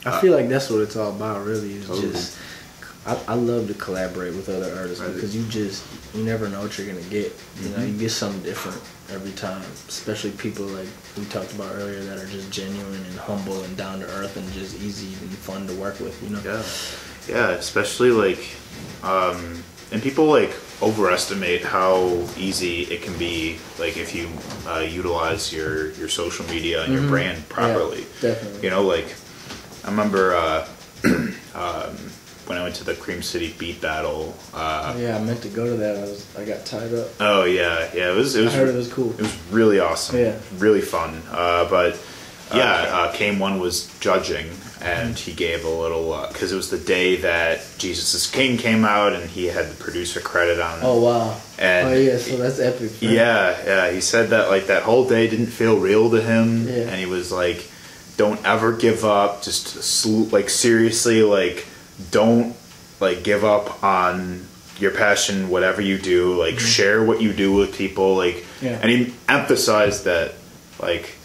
I 0.06 0.20
feel 0.20 0.32
like 0.34 0.48
that's 0.48 0.70
what 0.70 0.80
it's 0.82 0.96
all 0.96 1.10
about, 1.10 1.44
really. 1.44 1.74
Is 1.74 1.86
Totally. 1.86 2.12
just 2.12 2.38
I, 3.06 3.18
I 3.28 3.34
love 3.34 3.68
to 3.68 3.74
collaborate 3.74 4.34
with 4.34 4.48
other 4.48 4.74
artists 4.76 5.02
because 5.04 5.34
you 5.34 5.44
just 5.48 5.84
you 6.14 6.22
never 6.24 6.48
know 6.48 6.62
what 6.62 6.76
you're 6.78 6.86
gonna 6.86 7.00
get. 7.08 7.32
You 7.62 7.70
know, 7.70 7.78
Mhm. 7.78 7.92
you 7.92 7.98
get 7.98 8.10
something 8.10 8.42
different 8.42 8.80
every 9.10 9.32
time. 9.32 9.62
Especially 9.88 10.30
people 10.32 10.64
like 10.66 10.88
we 11.16 11.24
talked 11.26 11.52
about 11.52 11.74
earlier 11.74 12.02
that 12.04 12.18
are 12.18 12.26
just 12.26 12.50
genuine 12.50 13.04
and 13.04 13.18
humble 13.18 13.62
and 13.64 13.76
down 13.76 14.00
to 14.00 14.06
earth 14.06 14.36
and 14.36 14.50
just 14.52 14.80
easy 14.80 15.14
and 15.20 15.30
fun 15.30 15.66
to 15.66 15.74
work 15.74 16.00
with. 16.00 16.20
You 16.22 16.30
know. 16.30 16.40
Yeah, 16.44 16.62
yeah, 17.28 17.50
especially 17.50 18.10
like, 18.10 18.40
um, 19.02 19.62
and 19.92 20.02
people 20.02 20.26
like 20.26 20.54
overestimate 20.82 21.62
how 21.62 22.26
easy 22.36 22.82
it 22.82 23.02
can 23.02 23.16
be, 23.18 23.58
like 23.78 23.96
if 23.96 24.14
you 24.14 24.28
uh, 24.66 24.80
utilize 24.80 25.52
your 25.52 25.92
your 25.92 26.08
social 26.08 26.46
media 26.46 26.84
and 26.84 26.92
your 26.92 27.06
brand 27.08 27.48
properly. 27.48 28.02
Mm-hmm. 28.02 28.26
Yeah, 28.26 28.32
definitely. 28.32 28.62
You 28.62 28.70
know, 28.70 28.82
like 28.82 29.14
I 29.84 29.90
remember 29.90 30.34
uh, 30.34 30.68
um, 31.54 31.96
when 32.46 32.58
I 32.58 32.62
went 32.62 32.74
to 32.76 32.84
the 32.84 32.94
Cream 32.94 33.22
City 33.22 33.54
Beat 33.58 33.80
Battle. 33.80 34.34
Uh, 34.52 34.94
yeah, 34.98 35.16
I 35.16 35.20
meant 35.22 35.42
to 35.42 35.48
go 35.48 35.64
to 35.66 35.76
that. 35.76 35.96
I 35.96 36.00
was 36.02 36.26
I 36.36 36.44
got 36.44 36.64
tied 36.66 36.92
up. 36.94 37.08
Oh 37.20 37.44
yeah, 37.44 37.90
yeah, 37.94 38.12
it 38.12 38.16
was. 38.16 38.36
It 38.36 38.42
I 38.42 38.44
was. 38.44 38.54
heard 38.54 38.68
it 38.68 38.74
was 38.74 38.92
cool. 38.92 39.12
It 39.12 39.20
was 39.22 39.36
really 39.50 39.80
awesome. 39.80 40.18
Yeah. 40.18 40.38
Really 40.58 40.80
fun. 40.82 41.22
Uh, 41.30 41.68
but 41.68 41.98
yeah, 42.54 42.72
uh, 42.72 43.12
Kame 43.12 43.38
One 43.38 43.58
was 43.58 43.88
judging, 44.00 44.46
and 44.82 45.18
he 45.18 45.32
gave 45.32 45.64
a 45.64 45.68
little 45.68 46.26
because 46.28 46.52
it 46.52 46.56
was 46.56 46.70
the 46.70 46.78
day 46.78 47.16
that 47.16 47.62
Jesus 47.78 48.14
is 48.14 48.26
King 48.30 48.58
came 48.58 48.84
out, 48.84 49.12
and 49.14 49.28
he 49.28 49.46
had 49.46 49.70
the 49.70 49.74
producer 49.82 50.20
credit 50.20 50.60
on. 50.60 50.78
it. 50.78 50.82
Oh 50.84 51.02
wow. 51.02 51.40
And- 51.58 51.88
oh 51.88 51.94
yeah, 51.94 52.18
so 52.18 52.36
that's 52.36 52.58
epic. 52.60 52.90
right? 52.90 53.02
Yeah, 53.02 53.56
yeah. 53.64 53.90
He 53.92 54.00
said 54.00 54.30
that 54.30 54.48
like 54.50 54.66
that 54.66 54.82
whole 54.82 55.08
day 55.08 55.26
didn't 55.28 55.46
feel 55.46 55.78
real 55.78 56.10
to 56.10 56.20
him, 56.20 56.68
Yeah. 56.68 56.74
and 56.88 56.96
he 57.00 57.06
was 57.06 57.32
like, 57.32 57.66
"Don't 58.18 58.44
ever 58.44 58.72
give 58.72 59.04
up. 59.04 59.42
Just 59.42 59.68
sl- 59.82 60.24
like 60.30 60.50
seriously, 60.50 61.22
like 61.22 61.66
don't 62.10 62.54
like 63.00 63.22
give 63.22 63.44
up 63.44 63.82
on 63.84 64.46
your 64.78 64.90
passion, 64.90 65.48
whatever 65.48 65.80
you 65.80 65.98
do. 65.98 66.34
Like 66.38 66.58
share 66.58 67.02
what 67.04 67.20
you 67.20 67.32
do 67.32 67.52
with 67.54 67.76
people. 67.76 68.16
Like, 68.16 68.36
Mm-hmm. 68.36 68.66
Yeah. 68.66 68.78
and 68.82 68.90
he 68.90 69.14
emphasized 69.28 70.04
that 70.04 70.32
like 70.80 71.16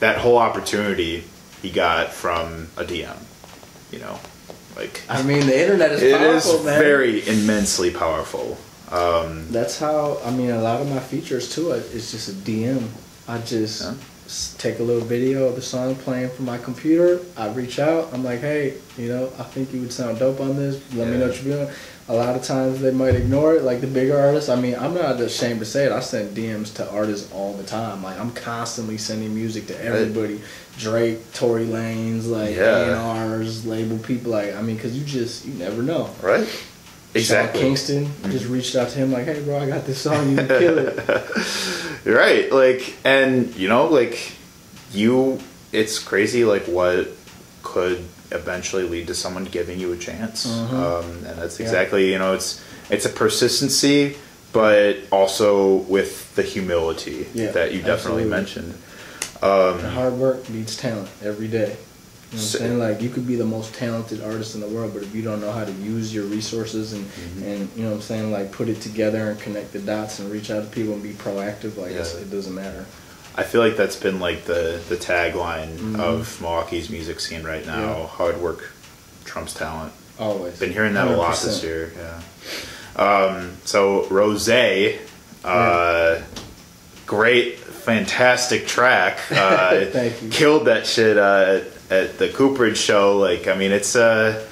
that 0.00 0.18
whole 0.18 0.38
opportunity 0.38 1.24
he 1.62 1.70
got 1.70 2.12
from 2.12 2.68
a 2.76 2.84
DM. 2.84 3.16
You 3.90 3.98
know, 4.00 4.18
like 4.76 5.02
I 5.08 5.22
mean, 5.22 5.46
the 5.46 5.60
internet 5.60 5.90
is 5.92 6.02
it 6.02 6.20
is 6.20 6.44
powerful, 6.44 6.64
man. 6.64 6.78
very 6.80 7.26
immensely 7.26 7.90
powerful. 7.90 8.58
Um, 8.90 9.48
That's 9.50 9.78
how 9.78 10.18
I 10.24 10.30
mean 10.30 10.50
a 10.50 10.60
lot 10.60 10.80
of 10.80 10.88
my 10.88 11.00
features 11.00 11.52
too. 11.54 11.72
It's 11.72 12.10
just 12.12 12.28
a 12.28 12.32
DM. 12.32 12.88
I 13.26 13.38
just 13.38 13.82
Yeah. 13.82 13.94
Take 14.58 14.78
a 14.78 14.82
little 14.82 15.02
video 15.06 15.46
of 15.48 15.54
the 15.56 15.62
song 15.62 15.94
playing 15.96 16.30
from 16.30 16.46
my 16.46 16.58
computer. 16.58 17.20
I 17.36 17.48
reach 17.52 17.78
out. 17.78 18.12
I'm 18.12 18.24
like, 18.24 18.40
hey, 18.40 18.74
you 18.96 19.08
know, 19.08 19.26
I 19.38 19.42
think 19.42 19.72
you 19.72 19.80
would 19.80 19.92
sound 19.92 20.18
dope 20.18 20.40
on 20.40 20.56
this. 20.56 20.80
Let 20.94 21.08
me 21.08 21.18
know 21.18 21.28
what 21.28 21.42
you're 21.42 21.56
doing. 21.64 21.74
A 22.08 22.14
lot 22.14 22.36
of 22.36 22.42
times 22.42 22.80
they 22.80 22.90
might 22.90 23.14
ignore 23.14 23.54
it, 23.54 23.62
like 23.62 23.80
the 23.80 23.86
bigger 23.86 24.18
artists. 24.18 24.50
I 24.50 24.60
mean, 24.60 24.74
I'm 24.74 24.92
not 24.94 25.18
ashamed 25.20 25.60
to 25.60 25.64
say 25.66 25.86
it. 25.86 25.92
I 25.92 26.00
send 26.00 26.36
DMs 26.36 26.74
to 26.74 26.90
artists 26.90 27.32
all 27.32 27.54
the 27.54 27.62
time. 27.64 28.02
Like 28.02 28.18
I'm 28.20 28.30
constantly 28.32 28.98
sending 28.98 29.34
music 29.34 29.66
to 29.68 29.82
everybody. 29.82 30.40
Drake, 30.76 31.32
Tory 31.32 31.64
Lanez, 31.66 32.28
like 32.28 32.56
Yeah. 32.56 33.24
A&Rs, 33.38 33.64
label 33.64 33.96
people. 33.98 34.32
Like 34.32 34.54
I 34.54 34.60
mean, 34.60 34.76
because 34.76 34.98
you 34.98 35.04
just 35.04 35.46
you 35.46 35.54
never 35.54 35.82
know. 35.82 36.10
right? 36.22 36.46
Sean 37.14 37.20
Exactly. 37.20 37.60
Kingston 37.60 38.10
just 38.30 38.46
reached 38.46 38.74
out 38.74 38.88
to 38.88 38.98
him 38.98 39.12
like, 39.12 39.26
"Hey, 39.26 39.40
bro, 39.40 39.58
I 39.60 39.66
got 39.68 39.86
this 39.86 39.98
song. 40.00 40.30
You 40.30 40.36
can 40.36 40.48
kill 40.48 40.78
it." 40.78 40.98
right 42.04 42.52
like 42.52 42.96
and 43.04 43.54
you 43.56 43.68
know 43.68 43.86
like 43.86 44.32
you 44.92 45.38
it's 45.72 45.98
crazy 45.98 46.44
like 46.44 46.64
what 46.64 47.08
could 47.62 48.04
eventually 48.30 48.82
lead 48.82 49.06
to 49.06 49.14
someone 49.14 49.44
giving 49.44 49.78
you 49.80 49.92
a 49.92 49.96
chance 49.96 50.46
Mhm. 50.46 50.72
um, 50.72 51.04
and 51.26 51.38
that's 51.38 51.58
Yeah. 51.58 51.64
exactly 51.66 52.12
you 52.12 52.18
know 52.18 52.34
it's 52.34 52.60
it's 52.90 53.06
a 53.06 53.08
persistency 53.08 54.16
but 54.52 54.98
also 55.10 55.76
with 55.88 56.34
the 56.36 56.42
humility 56.42 57.26
Yeah, 57.32 57.52
that 57.52 57.72
you 57.72 57.78
definitely 57.80 58.24
absolutely. 58.24 58.30
mentioned 58.30 58.74
The 59.40 59.90
hard 59.94 60.14
work 60.14 60.46
beats 60.52 60.76
talent 60.76 61.08
every 61.24 61.48
day. 61.48 61.76
You 62.34 62.40
know 62.40 62.46
what 62.46 62.54
I'm 62.54 62.60
saying? 62.60 62.78
Like 62.80 63.00
you 63.02 63.10
could 63.10 63.26
be 63.26 63.36
the 63.36 63.44
most 63.44 63.74
talented 63.74 64.22
artist 64.22 64.54
in 64.56 64.60
the 64.60 64.66
world, 64.66 64.92
but 64.92 65.02
if 65.04 65.14
you 65.14 65.22
don't 65.22 65.40
know 65.40 65.52
how 65.52 65.64
to 65.64 65.72
use 65.72 66.12
your 66.14 66.24
resources 66.24 66.92
and 66.92 67.04
Mm-hmm. 67.04 67.42
and 67.44 67.68
you 67.76 67.82
know 67.84 67.90
what 67.90 67.96
I'm 67.96 68.02
saying, 68.02 68.32
like 68.32 68.50
put 68.50 68.68
it 68.68 68.80
together 68.80 69.30
and 69.30 69.38
connect 69.40 69.72
the 69.72 69.78
dots 69.78 70.18
and 70.18 70.30
reach 70.32 70.50
out 70.50 70.64
to 70.64 70.68
people 70.70 70.94
and 70.94 71.02
be 71.02 71.12
proactive, 71.12 71.76
like 71.76 71.92
Yeah. 71.92 72.02
it 72.02 72.30
doesn't 72.30 72.54
matter. 72.54 72.86
I 73.36 73.42
feel 73.44 73.60
like 73.60 73.76
that's 73.76 73.96
been 73.96 74.18
like 74.20 74.44
the 74.46 74.80
the 74.88 74.96
tagline 74.96 75.76
Mhm. 75.76 76.00
of 76.00 76.40
Milwaukee's 76.40 76.90
music 76.90 77.20
scene 77.20 77.44
right 77.44 77.64
now. 77.66 77.80
Yeah. 77.98 78.06
Hard 78.06 78.40
work 78.40 78.70
trumps 79.24 79.54
talent. 79.54 79.92
Always. 80.18 80.58
Been 80.58 80.72
hearing 80.72 80.94
that 80.94 81.06
a 81.08 81.16
lot 81.16 81.36
this 81.40 81.62
year. 81.62 81.92
Yeah. 81.96 82.20
Um, 83.02 83.52
so 83.64 84.06
Rose, 84.08 84.48
uh, 84.48 86.22
great, 87.06 87.58
fantastic 87.58 88.66
track. 88.66 89.18
Uh, 89.30 89.84
Thank 89.86 90.22
you. 90.22 90.28
Killed 90.30 90.66
that 90.66 90.86
shit 90.86 91.16
uh, 91.18 91.60
at 91.90 92.18
the 92.18 92.28
Cooperage 92.28 92.78
show. 92.78 93.18
Like, 93.18 93.46
I 93.48 93.56
mean, 93.56 93.72
it's 93.72 93.94
a 93.94 94.46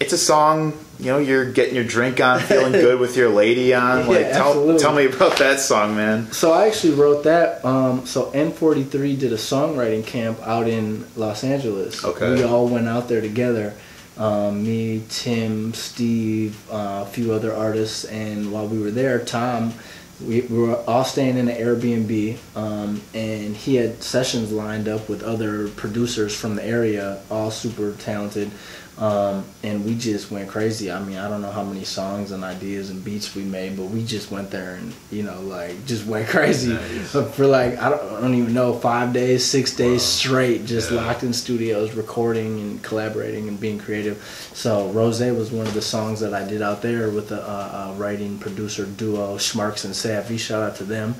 it's 0.00 0.12
a 0.12 0.18
song. 0.18 0.72
You 0.98 1.06
know, 1.06 1.18
you're 1.18 1.52
getting 1.52 1.76
your 1.76 1.84
drink 1.84 2.20
on, 2.20 2.40
feeling 2.40 2.72
good 2.86 2.98
with 2.98 3.16
your 3.16 3.28
lady 3.28 3.72
on. 3.72 4.00
Yeah, 4.00 4.06
Like, 4.06 4.32
tell 4.32 4.78
tell 4.78 4.94
me 4.94 5.06
about 5.06 5.38
that 5.38 5.60
song, 5.60 5.94
man. 5.94 6.30
So 6.32 6.52
I 6.52 6.66
actually 6.66 6.94
wrote 6.94 7.24
that. 7.24 7.64
Um, 7.64 8.04
so 8.06 8.30
N43 8.32 9.18
did 9.18 9.32
a 9.32 9.36
songwriting 9.36 10.04
camp 10.04 10.40
out 10.42 10.68
in 10.68 11.06
Los 11.16 11.44
Angeles. 11.44 12.04
Okay. 12.04 12.34
We 12.34 12.42
all 12.42 12.68
went 12.68 12.88
out 12.88 13.08
there 13.08 13.20
together. 13.20 13.74
Um, 14.16 14.64
me, 14.64 15.04
Tim, 15.08 15.72
Steve, 15.74 16.68
uh, 16.72 17.04
a 17.06 17.10
few 17.10 17.32
other 17.32 17.54
artists, 17.54 18.04
and 18.04 18.50
while 18.50 18.66
we 18.66 18.80
were 18.80 18.90
there, 18.90 19.24
Tom, 19.24 19.72
we, 20.20 20.42
we 20.42 20.58
were 20.58 20.76
all 20.84 21.04
staying 21.04 21.36
in 21.36 21.48
an 21.48 21.56
Airbnb, 21.56 22.38
um, 22.56 23.00
and 23.14 23.56
he 23.56 23.76
had 23.76 24.02
sessions 24.02 24.50
lined 24.52 24.88
up 24.88 25.08
with 25.08 25.22
other 25.22 25.68
producers 25.68 26.34
from 26.34 26.56
the 26.56 26.64
area, 26.64 27.22
all 27.30 27.50
super 27.50 27.92
talented. 27.92 28.50
Um, 28.98 29.44
and 29.62 29.84
we 29.84 29.94
just 29.94 30.28
went 30.32 30.48
crazy. 30.48 30.90
I 30.90 31.00
mean, 31.00 31.18
I 31.18 31.28
don't 31.28 31.40
know 31.40 31.52
how 31.52 31.62
many 31.62 31.84
songs 31.84 32.32
and 32.32 32.42
ideas 32.42 32.90
and 32.90 33.04
beats 33.04 33.32
we 33.36 33.44
made, 33.44 33.76
but 33.76 33.84
we 33.84 34.04
just 34.04 34.32
went 34.32 34.50
there 34.50 34.74
and 34.74 34.92
you 35.12 35.22
know, 35.22 35.40
like, 35.42 35.86
just 35.86 36.04
went 36.04 36.26
crazy 36.34 36.72
Nice. 36.72 37.12
for 37.12 37.46
like 37.46 37.78
I 37.78 37.90
don't, 37.90 38.02
I 38.14 38.20
don't 38.20 38.34
even 38.34 38.52
know 38.54 38.74
five 38.74 39.12
days, 39.12 39.44
six 39.44 39.72
days 39.76 40.00
Wow. 40.02 40.06
straight, 40.06 40.66
just 40.66 40.90
Yeah. 40.90 41.04
locked 41.04 41.22
in 41.22 41.32
studios, 41.32 41.92
recording 41.94 42.58
and 42.60 42.82
collaborating 42.82 43.46
and 43.46 43.60
being 43.60 43.78
creative. 43.78 44.18
So 44.52 44.88
Rose 44.88 45.20
was 45.20 45.52
one 45.52 45.68
of 45.68 45.74
the 45.74 45.82
songs 45.82 46.18
that 46.18 46.34
I 46.34 46.42
did 46.42 46.60
out 46.60 46.82
there 46.82 47.08
with 47.08 47.30
a, 47.30 47.94
writing 47.96 48.36
producer 48.38 48.84
duo, 48.84 49.36
Schmarks 49.36 49.84
and 49.84 49.94
Savvy. 49.94 50.38
Shout 50.38 50.62
out 50.62 50.74
to 50.76 50.84
them. 50.84 51.14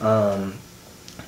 Um, 0.00 0.54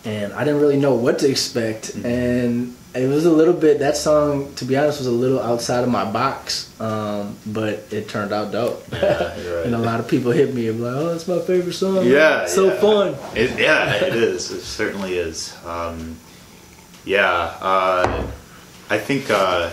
and 0.04 0.32
I 0.32 0.44
didn't 0.44 0.60
really 0.60 0.76
know 0.76 0.94
what 0.94 1.20
to 1.20 1.30
expect, 1.30 1.92
Mm-hmm. 1.94 2.06
and 2.06 2.76
it 2.94 3.08
was 3.08 3.24
a 3.26 3.30
little 3.32 3.54
bit. 3.54 3.80
That 3.80 3.96
song, 3.96 4.54
to 4.54 4.64
be 4.64 4.76
honest, 4.76 4.98
was 4.98 5.06
a 5.06 5.10
little 5.10 5.40
outside 5.40 5.82
of 5.84 5.90
my 5.90 6.04
box, 6.10 6.70
um, 6.80 7.36
but 7.46 7.84
it 7.90 8.08
turned 8.08 8.32
out 8.32 8.52
dope. 8.52 8.84
Yeah, 8.92 8.98
right. 9.56 9.66
and 9.66 9.74
a 9.74 9.78
lot 9.78 10.00
of 10.00 10.08
people 10.08 10.30
hit 10.32 10.54
me 10.54 10.68
and 10.68 10.80
like, 10.80 10.94
"Oh, 10.94 11.08
that's 11.10 11.26
my 11.28 11.40
favorite 11.40 11.72
song." 11.74 12.06
Yeah, 12.06 12.46
so 12.46 12.66
yeah. 12.66 12.80
fun. 12.80 13.16
It, 13.36 13.58
yeah, 13.58 13.94
it 13.96 14.14
is. 14.14 14.50
It 14.50 14.60
certainly 14.62 15.14
is. 15.18 15.56
Um, 15.66 16.16
yeah, 17.04 17.26
uh, 17.60 18.26
I 18.90 18.98
think 18.98 19.30
uh, 19.30 19.70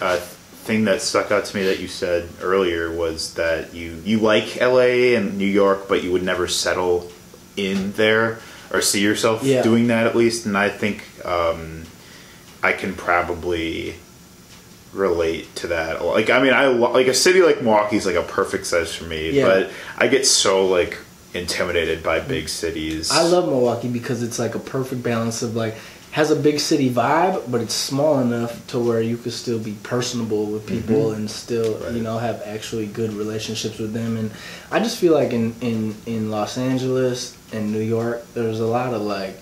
a 0.00 0.16
thing 0.18 0.84
that 0.84 1.00
stuck 1.00 1.30
out 1.30 1.44
to 1.46 1.56
me 1.56 1.62
that 1.64 1.78
you 1.80 1.88
said 1.88 2.28
earlier 2.42 2.92
was 2.94 3.34
that 3.34 3.72
you 3.74 4.02
you 4.04 4.18
like 4.18 4.60
LA 4.60 5.14
and 5.16 5.38
New 5.38 5.46
York, 5.46 5.88
but 5.88 6.02
you 6.02 6.12
would 6.12 6.22
never 6.24 6.46
settle 6.48 7.10
in 7.56 7.92
there 7.92 8.38
or 8.70 8.82
see 8.82 9.00
yourself 9.00 9.42
Yeah. 9.42 9.62
doing 9.62 9.86
that 9.86 10.06
at 10.06 10.14
least. 10.14 10.44
And 10.44 10.58
I 10.58 10.68
think 10.68 11.02
um, 11.24 11.84
I 12.62 12.72
can 12.72 12.94
probably 12.94 13.94
relate 14.92 15.54
to 15.56 15.68
that. 15.68 16.04
Like, 16.04 16.30
I 16.30 16.42
mean, 16.42 16.52
I 16.52 16.66
like 16.66 17.06
a 17.06 17.14
city 17.14 17.42
like 17.42 17.62
Milwaukee's 17.62 18.06
like 18.06 18.16
a 18.16 18.22
perfect 18.22 18.66
size 18.66 18.94
for 18.94 19.04
me, 19.04 19.30
Yeah. 19.30 19.46
but 19.46 19.70
I 19.96 20.08
get 20.08 20.26
so 20.26 20.66
like 20.66 20.98
intimidated 21.34 22.02
by 22.02 22.20
big 22.20 22.48
cities. 22.48 23.10
I 23.10 23.22
love 23.22 23.46
Milwaukee 23.46 23.88
because 23.88 24.22
it's 24.22 24.38
like 24.38 24.54
a 24.54 24.58
perfect 24.58 25.02
balance 25.02 25.42
of 25.42 25.54
like 25.54 25.76
has 26.12 26.30
a 26.30 26.36
big 26.36 26.58
city 26.58 26.88
vibe, 26.88 27.50
but 27.50 27.60
it's 27.60 27.74
small 27.74 28.18
enough 28.20 28.66
to 28.68 28.78
where 28.78 29.02
you 29.02 29.18
could 29.18 29.32
still 29.34 29.58
be 29.58 29.74
personable 29.82 30.46
with 30.46 30.64
mm-hmm. 30.66 30.80
people 30.80 31.12
and 31.12 31.30
still 31.30 31.74
Right. 31.78 31.92
you 31.92 32.02
know 32.02 32.18
have 32.18 32.42
actually 32.46 32.86
good 32.86 33.12
relationships 33.12 33.78
with 33.78 33.92
them. 33.92 34.16
And 34.16 34.30
I 34.70 34.80
just 34.80 34.96
feel 34.98 35.12
like 35.12 35.32
in 35.32 35.54
in 35.60 35.94
in 36.06 36.30
Los 36.30 36.56
Angeles 36.56 37.36
and 37.52 37.72
New 37.72 37.80
York, 37.80 38.26
there's 38.34 38.58
a 38.58 38.66
lot 38.66 38.94
of 38.94 39.02
like 39.02 39.38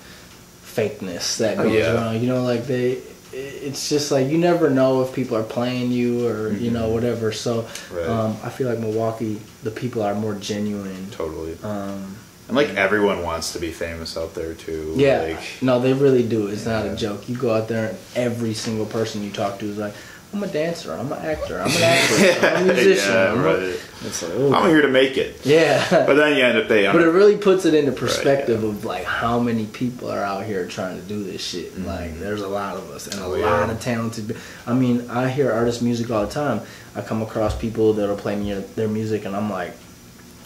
fakeness 0.77 1.39
that 1.39 1.57
goes 1.57 1.73
Yeah. 1.73 1.95
around. 1.95 2.21
You 2.21 2.29
know, 2.29 2.43
like 2.43 2.67
they. 2.67 2.99
It's 3.33 3.91
just 3.91 4.11
like 4.11 4.29
you 4.29 4.39
never 4.39 4.71
know 4.71 5.03
if 5.03 5.13
people 5.13 5.37
are 5.37 5.43
playing 5.43 5.91
you 5.93 6.27
or 6.27 6.53
you 6.53 6.71
know 6.71 6.89
whatever. 6.89 7.33
So 7.33 7.67
Right. 7.93 8.07
um, 8.09 8.37
I 8.43 8.49
feel 8.49 8.69
like 8.69 8.79
Milwaukee, 8.79 9.41
the 9.63 9.71
people 9.71 10.03
are 10.03 10.15
more 10.15 10.35
genuine. 10.35 11.09
totally. 11.11 11.57
Um, 11.63 12.17
And 12.49 12.57
like 12.57 12.71
everyone 12.77 13.23
wants 13.25 13.53
to 13.55 13.59
be 13.59 13.73
famous 13.73 14.17
out 14.17 14.35
there 14.35 14.55
too. 14.55 14.95
Yeah, 14.97 15.23
Like, 15.23 15.43
no, 15.61 15.81
they 15.81 15.93
really 15.93 16.23
do. 16.23 16.47
It's 16.47 16.65
not 16.65 16.87
a 16.87 16.95
joke. 16.95 17.29
You 17.29 17.37
go 17.37 17.53
out 17.53 17.67
there, 17.69 17.89
and 17.89 17.99
every 18.15 18.55
single 18.55 18.87
person 18.87 19.23
you 19.25 19.33
talk 19.33 19.59
to 19.59 19.67
is 19.67 19.77
like, 19.77 19.95
"I'm 20.35 20.43
a 20.43 20.47
dancer. 20.47 20.93
I'm 20.93 21.11
an 21.13 21.25
actor. 21.25 21.61
I'm 21.61 21.69
an 21.69 21.83
actress. 21.83 22.43
I'm 22.45 22.71
a 22.71 22.73
musician." 22.75 23.13
yeah, 23.15 23.33
I'm 23.33 23.39
a-" 23.41 23.43
right. 23.43 23.81
It's 24.05 24.23
like, 24.23 24.33
oh. 24.35 24.53
I'm 24.53 24.69
here 24.69 24.83
to 24.83 24.89
make 24.89 25.17
it. 25.17 25.41
yeah. 25.45 25.85
But 25.91 26.15
then 26.15 26.37
you 26.37 26.45
end 26.45 26.59
up 26.59 26.69
they 26.69 26.85
But 26.87 27.01
it 27.01 27.07
really 27.11 27.37
puts 27.39 27.65
it 27.65 27.73
into 27.75 27.93
perspective 27.93 28.63
yeah. 28.63 28.69
of 28.69 28.85
like 28.85 29.05
how 29.05 29.41
many 29.41 29.65
people 29.67 30.11
are 30.11 30.23
out 30.23 30.45
here 30.45 30.67
trying 30.69 31.01
to 31.01 31.03
do 31.09 31.25
this 31.25 31.43
shit. 31.43 31.77
Like, 31.81 32.19
there's 32.21 32.43
a 32.43 32.49
lot 32.49 32.77
of 32.77 32.91
us 32.91 33.07
and 33.07 33.15
a 33.15 33.19
Mm-hmm. 33.19 33.25
Oh, 33.43 33.47
lot 33.49 33.67
yeah. 33.67 33.71
of 33.73 33.81
talented. 33.81 34.37
I 34.67 34.75
mean, 34.75 35.09
I 35.11 35.29
hear 35.31 35.51
artist 35.51 35.81
music 35.83 36.11
all 36.11 36.27
the 36.27 36.33
time. 36.33 36.61
I 36.95 37.01
come 37.01 37.23
across 37.23 37.57
people 37.57 37.95
that'll 37.95 38.17
play 38.17 38.37
me 38.37 38.53
their 38.75 38.89
music, 38.89 39.25
and 39.25 39.35
I'm 39.35 39.51
like, 39.51 39.73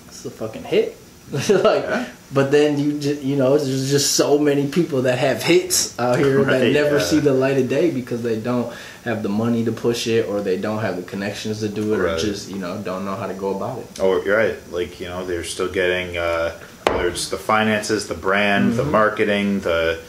"It's 0.06 0.24
a 0.24 0.30
fucking 0.30 0.64
hit." 0.64 0.96
like, 1.48 1.84
Yeah. 1.84 2.06
but 2.32 2.50
then 2.50 2.78
you 2.78 2.98
just 2.98 3.22
you 3.22 3.36
know, 3.36 3.56
there's 3.56 3.90
just 3.90 4.14
so 4.14 4.38
many 4.38 4.66
people 4.68 5.02
that 5.02 5.18
have 5.18 5.42
hits 5.42 5.98
out 5.98 6.18
here 6.18 6.42
that 6.44 6.72
never 6.72 6.96
yeah. 6.98 7.02
see 7.02 7.20
the 7.20 7.32
light 7.32 7.56
of 7.58 7.68
day 7.68 7.90
because 7.90 8.22
they 8.22 8.38
don't 8.40 8.72
have 9.04 9.22
the 9.22 9.28
money 9.28 9.64
to 9.64 9.72
push 9.72 10.06
it, 10.06 10.26
or 10.28 10.40
they 10.40 10.56
don't 10.58 10.80
have 10.80 10.96
the 10.96 11.02
connections 11.02 11.60
to 11.60 11.68
do 11.68 11.94
it, 11.94 12.00
or 12.00 12.18
just 12.18 12.50
you 12.50 12.58
know 12.58 12.80
don't 12.82 13.04
know 13.04 13.14
how 13.16 13.26
to 13.26 13.34
go 13.34 13.54
about 13.56 13.78
it. 13.78 13.86
Oh, 14.00 14.20
you're 14.22 14.36
right. 14.36 14.56
Like 14.72 14.98
you 15.00 15.06
know, 15.08 15.24
they're 15.24 15.44
still 15.44 15.70
getting 15.72 16.16
uh, 16.16 16.58
whether 16.86 17.08
it's 17.08 17.28
the 17.30 17.38
finances, 17.38 18.08
the 18.08 18.14
brand, 18.14 18.74
the 18.74 18.82
Mm-hmm. 18.82 18.90
marketing, 18.92 19.60
the 19.60 20.00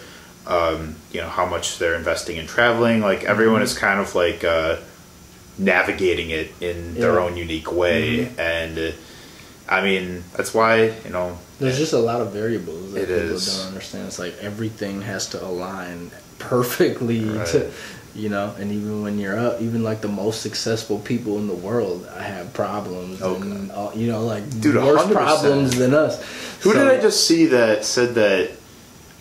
um, 0.48 0.96
you 1.12 1.22
know 1.22 1.30
how 1.30 1.46
much 1.46 1.78
they're 1.78 1.96
investing 1.96 2.38
in 2.38 2.48
traveling. 2.48 3.02
Like 3.02 3.24
everyone 3.26 3.62
Mm-hmm. 3.62 3.78
is 3.78 3.78
kind 3.78 4.00
of 4.00 4.16
like 4.16 4.44
uh, 4.44 4.78
navigating 5.58 6.30
it 6.32 6.52
in 6.62 6.96
their 6.96 7.14
Yeah. 7.14 7.18
Mm-hmm. 7.20 7.34
own 7.34 7.38
unique 7.38 7.72
way, 7.72 8.30
and 8.38 8.78
uh, 8.78 8.92
I 9.72 9.82
mean 9.82 10.24
that's 10.36 10.54
why 10.54 10.94
you 11.06 11.10
know 11.12 11.38
There's 11.60 11.78
just 11.78 11.94
a 11.94 11.98
lot 12.00 12.22
of 12.22 12.32
variables 12.34 12.94
that 12.94 13.04
It 13.04 13.08
people 13.08 13.36
is. 13.38 13.58
don't 13.58 13.68
understand. 13.68 14.08
It's 14.08 14.20
like 14.20 14.36
everything 14.42 15.02
has 15.02 15.28
to 15.30 15.44
align 15.44 16.12
perfectly 16.40 17.24
Right. 17.26 17.48
to, 17.54 17.72
you 18.16 18.30
know. 18.30 18.54
And 18.60 18.72
even 18.72 19.02
when 19.04 19.18
you're 19.20 19.40
up, 19.40 19.62
even 19.62 19.84
like 19.84 20.02
the 20.02 20.08
most 20.10 20.42
successful 20.42 21.00
people 21.00 21.38
in 21.38 21.48
the 21.48 21.54
world 21.54 22.08
have 22.18 22.52
problems, 22.54 23.22
Oh, 23.22 23.36
and 23.36 23.72
all, 23.72 23.92
you 23.96 24.08
know, 24.12 24.26
like 24.26 24.44
Dude, 24.60 24.76
worse 24.76 25.02
100%. 25.04 25.12
problems 25.14 25.78
than 25.78 25.94
us. 25.94 26.22
Who 26.62 26.74
So- 26.74 26.80
did 26.80 26.88
I 26.92 27.00
just 27.00 27.26
see 27.28 27.46
that 27.48 27.86
said 27.86 28.16
that 28.16 28.40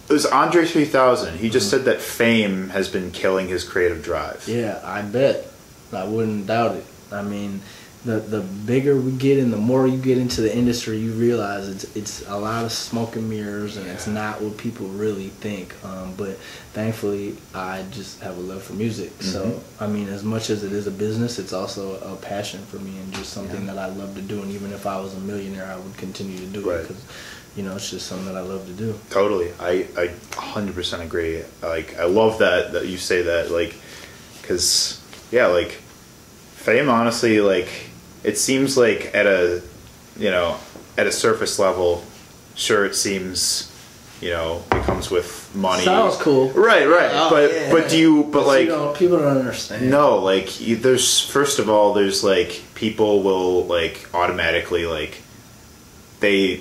it 0.09 0.13
was 0.13 0.27
Andre 0.27 0.65
3000? 0.65 1.35
He 1.39 1.47
Mm-hmm. 1.47 1.53
just 1.53 1.71
said 1.71 1.85
that 1.85 2.01
fame 2.01 2.71
has 2.71 2.89
been 2.89 3.11
killing 3.13 3.47
his 3.49 3.63
creative 3.65 4.03
drive. 4.03 4.43
Yeah, 4.49 4.81
I 4.83 5.03
bet. 5.03 5.47
I 5.93 6.05
wouldn't 6.05 6.47
doubt 6.47 6.77
it. 6.77 6.85
I 7.13 7.23
mean, 7.23 7.61
the 8.05 8.19
the 8.19 8.41
bigger 8.41 8.99
we 8.99 9.13
get 9.13 9.39
and 9.39 9.53
the 9.53 9.59
more 9.59 9.87
you 9.87 9.99
get 9.99 10.17
into 10.17 10.41
the 10.41 10.55
industry, 10.55 10.99
you 10.99 11.13
realize 11.13 11.69
it's 11.69 11.85
it's 11.97 12.27
a 12.29 12.37
lot 12.39 12.65
of 12.65 12.73
smoke 12.73 13.17
and 13.17 13.29
mirrors, 13.29 13.77
and 13.77 13.87
it's 13.87 14.07
not 14.07 14.41
what 14.41 14.57
people 14.57 14.87
really 14.89 15.29
think. 15.29 15.75
Um, 15.85 16.15
but 16.17 16.39
thankfully, 16.73 17.37
I 17.55 17.85
just 17.91 18.21
have 18.21 18.39
a 18.39 18.41
love 18.41 18.63
for 18.63 18.73
music. 18.73 19.13
So 19.23 19.41
Mm-hmm. 19.41 19.85
I 19.85 19.87
mean, 19.87 20.09
as 20.09 20.23
much 20.23 20.51
as 20.51 20.65
it 20.65 20.73
is 20.73 20.87
a 20.87 20.91
business, 20.91 21.39
it's 21.39 21.53
also 21.53 21.99
a 22.01 22.17
passion 22.17 22.61
for 22.67 22.77
me 22.77 22.99
and 22.99 23.13
just 23.15 23.33
something 23.33 23.67
that 23.67 23.79
I 23.79 23.87
love 23.87 24.15
to 24.15 24.23
do. 24.23 24.43
And 24.43 24.51
even 24.53 24.73
if 24.73 24.87
I 24.87 25.01
was 25.01 25.15
a 25.15 25.21
millionaire, 25.21 25.67
I 25.67 25.77
would 25.77 25.97
continue 25.97 26.39
to 26.39 26.47
do 26.47 26.71
it 26.71 26.83
because. 26.89 27.05
You 27.57 27.65
know, 27.65 27.75
it's 27.75 27.91
just 27.91 28.07
something 28.07 28.27
that 28.27 28.37
I 28.37 28.43
love 28.43 28.65
to 28.67 28.73
do. 28.73 28.95
Totally, 29.11 29.51
I 29.59 29.85
I 29.97 30.07
100% 30.31 31.01
agree. 31.01 31.43
Like 31.61 31.99
I 31.99 32.05
love 32.05 32.39
that 32.39 32.73
that 32.75 32.87
you 32.87 32.97
say 32.97 33.23
that. 33.23 33.51
Like, 33.51 33.75
because 34.41 35.01
yeah, 35.33 35.47
like 35.47 35.73
fame. 36.55 36.89
Honestly, 36.89 37.41
like 37.41 37.90
it 38.25 38.39
seems 38.39 38.77
like 38.77 39.15
at 39.15 39.27
a 39.27 39.63
you 40.19 40.31
know 40.31 40.57
at 40.97 41.07
a 41.07 41.13
surface 41.13 41.59
level, 41.59 42.05
sure 42.55 42.85
it 42.85 42.95
seems 42.95 43.67
you 44.21 44.31
know 44.31 44.63
it 44.73 44.83
comes 44.85 45.11
with 45.11 45.51
money. 45.55 45.85
Sounds 45.85 46.17
cool. 46.17 46.51
Right, 46.51 46.87
right. 46.87 47.11
Oh, 47.13 47.31
but 47.31 47.53
yeah. 47.53 47.71
but 47.71 47.89
do 47.89 47.99
you? 47.99 48.25
But 48.25 48.41
you 48.41 48.47
like 48.47 48.69
don't- 48.69 48.97
people 48.97 49.19
don't 49.19 49.39
understand. 49.39 49.91
no, 49.91 50.17
like 50.17 50.61
you, 50.61 50.77
there's 50.77 51.21
first 51.29 51.59
of 51.59 51.69
all, 51.69 51.95
there's 51.95 52.23
like 52.23 52.63
people 52.75 53.23
will 53.23 53.65
like 53.67 54.09
automatically 54.15 54.87
like 54.87 55.23
they 56.21 56.61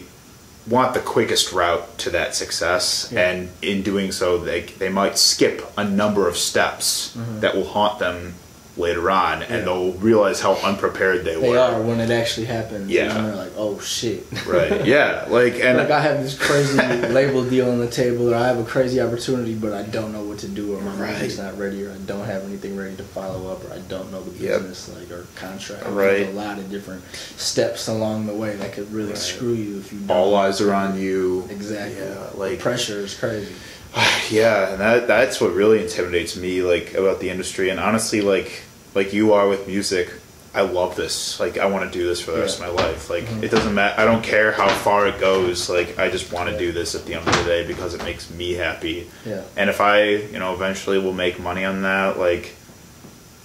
want 0.68 0.94
the 0.94 1.00
quickest 1.00 1.52
route 1.52 1.98
to 1.98 2.10
that 2.12 2.36
success, 2.36 3.10
Yeah. 3.12 3.30
and 3.30 3.50
in 3.62 3.82
doing 3.82 4.12
so, 4.12 4.38
they 4.38 4.62
they 4.62 4.90
might 4.90 5.18
skip 5.18 5.70
a 5.78 5.84
number 5.84 6.28
of 6.28 6.38
steps 6.38 7.16
mm-hmm. 7.16 7.40
that 7.42 7.56
will 7.56 7.66
haunt 7.68 8.00
them 8.00 8.36
later 8.80 9.10
on, 9.12 9.42
and. 9.44 9.52
Yeah. 9.52 9.60
they'll 9.70 9.92
realize 9.94 10.40
how 10.42 10.54
unprepared 10.56 11.26
they, 11.26 11.36
They 11.40 11.50
were. 11.50 11.60
are 11.60 11.82
when 11.82 12.00
it 12.00 12.10
actually 12.10 12.46
happens. 12.48 12.90
Yeah. 12.90 13.16
And 13.16 13.28
they're 13.28 13.36
like, 13.36 13.52
oh 13.58 13.80
shit. 13.80 14.26
Right? 14.48 14.86
Yeah. 14.86 15.26
Like 15.30 15.56
and 15.56 15.78
like 15.78 15.92
I 15.92 16.00
have 16.02 16.24
this 16.24 16.38
crazy 16.38 16.78
label 17.14 17.44
deal 17.48 17.70
on 17.70 17.80
the 17.80 17.90
table, 17.90 18.32
or 18.32 18.36
I 18.36 18.48
have 18.48 18.58
a 18.58 18.64
crazy 18.64 19.00
opportunity, 19.02 19.54
but 19.54 19.74
I 19.74 19.84
don't 19.84 20.12
know 20.14 20.24
what 20.24 20.40
to 20.40 20.48
do, 20.48 20.76
or 20.76 20.82
my 20.82 20.92
Right. 20.96 21.10
music's 21.20 21.38
not 21.38 21.58
ready, 21.60 21.84
or 21.86 21.92
I 21.92 21.98
don't 22.06 22.26
have 22.26 22.44
anything 22.46 22.76
ready 22.78 22.96
to 22.96 23.04
follow 23.04 23.52
up, 23.52 23.64
or 23.70 23.74
I 23.74 23.80
don't 23.90 24.12
know 24.12 24.24
the 24.24 24.32
Yep. 24.44 24.62
business, 24.62 24.90
like 24.98 25.12
or 25.12 25.26
contract. 25.36 25.84
Right. 25.88 26.20
There's 26.24 26.30
a 26.36 26.40
lot 26.40 26.58
of 26.58 26.72
different 26.72 27.04
steps 27.38 27.88
along 27.90 28.26
the 28.28 28.34
way 28.34 28.56
that 28.56 28.72
could 28.74 28.92
really 28.94 29.10
Right. 29.10 29.18
screw 29.18 29.54
you 29.54 29.78
if 29.80 29.92
you 29.94 30.00
don't. 30.00 30.16
all 30.18 30.36
eyes 30.36 30.62
are 30.62 30.74
on 30.74 30.98
you. 31.00 31.46
Exactly. 31.52 32.00
Yeah, 32.00 32.14
the 32.32 32.38
like 32.40 32.60
pressure 32.60 33.00
is 33.02 33.14
crazy. 33.14 33.54
yeah, 34.30 34.70
and 34.72 34.80
that 34.80 35.08
that's 35.08 35.42
what 35.42 35.54
really 35.54 35.82
intimidates 35.82 36.36
me, 36.36 36.62
like 36.62 36.94
about 36.94 37.20
the 37.20 37.30
industry. 37.30 37.70
And 37.70 37.80
honestly, 37.80 38.22
like 38.22 38.64
like 38.96 39.14
you 39.14 39.34
are 39.34 39.48
with 39.48 39.68
music, 39.68 40.12
I 40.54 40.62
love 40.62 40.96
this. 40.96 41.40
Like 41.40 41.58
I 41.60 41.66
want 41.68 41.92
to 41.92 41.98
do 42.00 42.08
this 42.08 42.20
for 42.22 42.32
the 42.32 42.40
rest 42.40 42.60
of 42.60 42.66
my 42.66 42.72
life. 42.84 43.10
Like 43.10 43.26
Mhm. 43.26 43.44
it 43.44 43.52
doesn't 43.52 43.74
matter. 43.76 44.02
I 44.02 44.06
don't 44.06 44.24
care 44.24 44.52
how 44.52 44.68
far 44.68 45.08
it 45.08 45.20
goes. 45.20 45.70
Like 45.70 46.00
I 46.00 46.10
just 46.10 46.32
want 46.32 46.50
to 46.50 46.58
do 46.58 46.72
this 46.72 46.96
at 46.96 47.06
the 47.06 47.14
end 47.14 47.28
of 47.28 47.36
the 47.38 47.44
day 47.44 47.66
because 47.68 47.94
it 47.94 48.04
makes 48.04 48.30
me 48.32 48.54
happy. 48.54 49.08
Yeah. 49.26 49.42
And 49.56 49.70
if 49.70 49.80
I, 49.80 50.04
you 50.06 50.40
know, 50.40 50.54
eventually 50.54 50.98
will 50.98 51.14
make 51.14 51.40
money 51.40 51.64
on 51.66 51.84
that, 51.84 52.18
like 52.18 52.56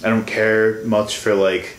I 0.02 0.08
don't 0.08 0.26
care 0.26 0.82
much 0.84 1.16
for 1.18 1.34
like 1.34 1.76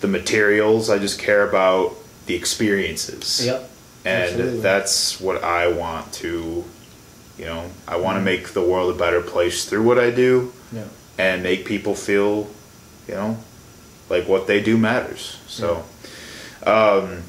the 0.00 0.08
materials. 0.08 0.88
I 0.88 0.98
just 0.98 1.18
care 1.18 1.42
about 1.48 1.96
the 2.26 2.34
experiences 2.34 3.44
Yep. 3.44 3.68
and 4.04 4.24
Absolutely. 4.24 4.60
that's 4.60 5.20
what 5.20 5.42
I 5.42 5.66
want 5.68 6.12
to, 6.14 6.64
you 7.38 7.44
know, 7.44 7.64
I 7.88 7.96
want 7.96 8.16
to 8.16 8.20
Mhm. 8.20 8.24
make 8.24 8.52
the 8.54 8.60
world 8.62 8.94
a 8.94 8.98
better 8.98 9.20
place 9.20 9.64
through 9.64 9.82
what 9.82 9.98
I 9.98 10.10
do, 10.10 10.52
Yeah. 10.72 10.82
and 11.18 11.42
make 11.42 11.64
people 11.64 11.94
feel, 11.96 12.48
you 13.08 13.14
know, 13.14 13.38
like 14.08 14.28
what 14.28 14.46
they 14.46 14.62
do 14.62 14.76
matters. 14.78 15.40
So, 15.46 15.84
um, 16.64 17.22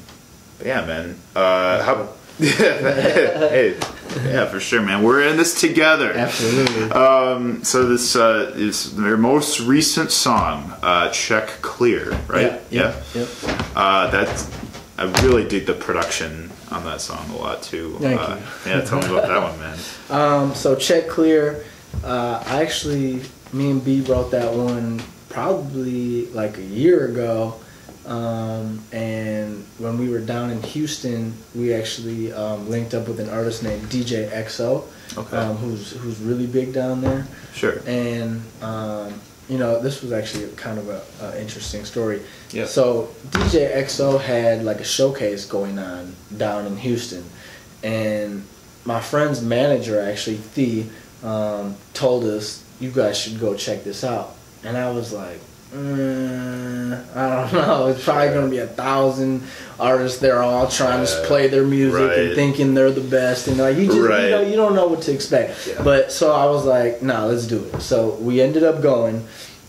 yeah, 0.64 0.84
man. 0.86 1.18
Uh, 1.34 1.82
how? 1.82 2.08
hey, 2.38 3.78
yeah, 4.24 4.46
for 4.46 4.60
sure, 4.60 4.80
man. 4.80 5.02
We're 5.02 5.22
in 5.28 5.36
this 5.36 5.60
together. 5.60 6.12
Absolutely. 6.12 6.90
Um, 6.90 7.64
so 7.64 7.86
this 7.86 8.16
uh, 8.16 8.52
is 8.54 8.96
their 8.96 9.16
most 9.16 9.60
recent 9.60 10.10
song, 10.10 10.72
uh, 10.82 11.10
"Check 11.10 11.48
Clear," 11.60 12.12
right? 12.26 12.60
Yeah. 12.70 12.94
Yeah. 13.14 13.22
Yep. 13.22 13.28
Uh, 13.74 14.10
that's 14.10 14.50
I 15.00 15.04
really 15.22 15.48
dig 15.48 15.64
the 15.64 15.72
production 15.72 16.50
on 16.70 16.84
that 16.84 17.00
song 17.00 17.30
a 17.30 17.36
lot 17.36 17.62
too. 17.62 17.96
Thank 18.00 18.20
uh, 18.20 18.36
you. 18.36 18.70
Yeah, 18.70 18.80
tell 18.82 19.00
me 19.00 19.06
about 19.06 19.28
that 19.28 19.42
one, 19.42 19.58
man. 19.58 19.78
Um, 20.10 20.54
so 20.54 20.76
check 20.76 21.08
clear. 21.08 21.64
Uh, 22.04 22.42
I 22.46 22.62
actually, 22.62 23.22
me 23.52 23.70
and 23.70 23.82
B 23.82 24.02
wrote 24.02 24.30
that 24.32 24.52
one 24.52 25.00
probably 25.30 26.26
like 26.26 26.58
a 26.58 26.62
year 26.62 27.06
ago. 27.06 27.54
Um, 28.06 28.82
and 28.92 29.64
when 29.78 29.98
we 29.98 30.08
were 30.10 30.20
down 30.20 30.50
in 30.50 30.62
Houston, 30.62 31.32
we 31.54 31.72
actually 31.72 32.32
um, 32.32 32.68
linked 32.68 32.92
up 32.94 33.08
with 33.08 33.20
an 33.20 33.28
artist 33.30 33.62
named 33.62 33.84
DJ 33.88 34.28
XO, 34.30 34.84
Okay. 35.16 35.36
um, 35.36 35.56
who's 35.56 35.92
who's 35.92 36.18
really 36.20 36.46
big 36.46 36.72
down 36.72 37.00
there. 37.00 37.26
Sure. 37.54 37.80
And 37.86 38.42
um, 38.62 39.20
you 39.48 39.58
know, 39.58 39.80
this 39.80 40.02
was 40.02 40.12
actually 40.12 40.48
kind 40.56 40.78
of 40.78 40.88
a, 40.88 41.02
a 41.22 41.40
interesting 41.40 41.84
story. 41.84 42.22
Yeah. 42.52 42.66
So 42.66 43.08
DJ 43.30 43.74
XO 43.76 44.20
had 44.20 44.64
like 44.64 44.80
a 44.80 44.84
showcase 44.84 45.44
going 45.46 45.78
on 45.78 46.14
down 46.36 46.66
in 46.66 46.76
Houston, 46.78 47.24
and 47.82 48.44
my 48.84 49.00
friend's 49.00 49.42
manager 49.42 50.00
actually 50.00 50.40
Thee 50.54 50.86
um, 51.22 51.76
told 51.92 52.24
us 52.24 52.64
you 52.80 52.90
guys 52.90 53.18
should 53.18 53.38
go 53.38 53.54
check 53.54 53.84
this 53.84 54.04
out, 54.04 54.34
and 54.64 54.76
I 54.76 54.90
was 54.90 55.12
like. 55.12 55.40
Mm, 55.72 57.16
I 57.16 57.28
don't 57.48 57.52
know. 57.68 57.86
It's 57.86 58.02
probably 58.02 58.26
Sure. 58.26 58.34
gonna 58.34 58.48
be 58.50 58.58
a 58.58 58.66
thousand 58.66 59.42
artists. 59.78 60.18
They're 60.18 60.42
all 60.42 60.66
trying 60.66 61.06
to 61.06 61.22
play 61.26 61.46
their 61.46 61.62
music 61.64 62.08
Right. 62.08 62.18
and 62.18 62.34
thinking 62.34 62.74
they're 62.74 62.90
the 62.90 63.00
best, 63.00 63.46
and 63.46 63.56
like 63.58 63.76
you 63.76 63.86
just 63.86 63.98
Right. 64.00 64.24
you 64.24 64.30
know 64.30 64.40
you 64.42 64.56
don't 64.56 64.74
know 64.74 64.88
what 64.88 65.02
to 65.02 65.12
expect. 65.12 65.68
Yeah. 65.68 65.82
But 65.84 66.10
so 66.10 66.32
I 66.32 66.46
was 66.46 66.64
like, 66.64 67.02
nah, 67.02 67.24
let's 67.26 67.46
do 67.46 67.64
it. 67.72 67.82
So 67.82 68.16
we 68.20 68.40
ended 68.40 68.64
up 68.64 68.82
going, 68.82 69.24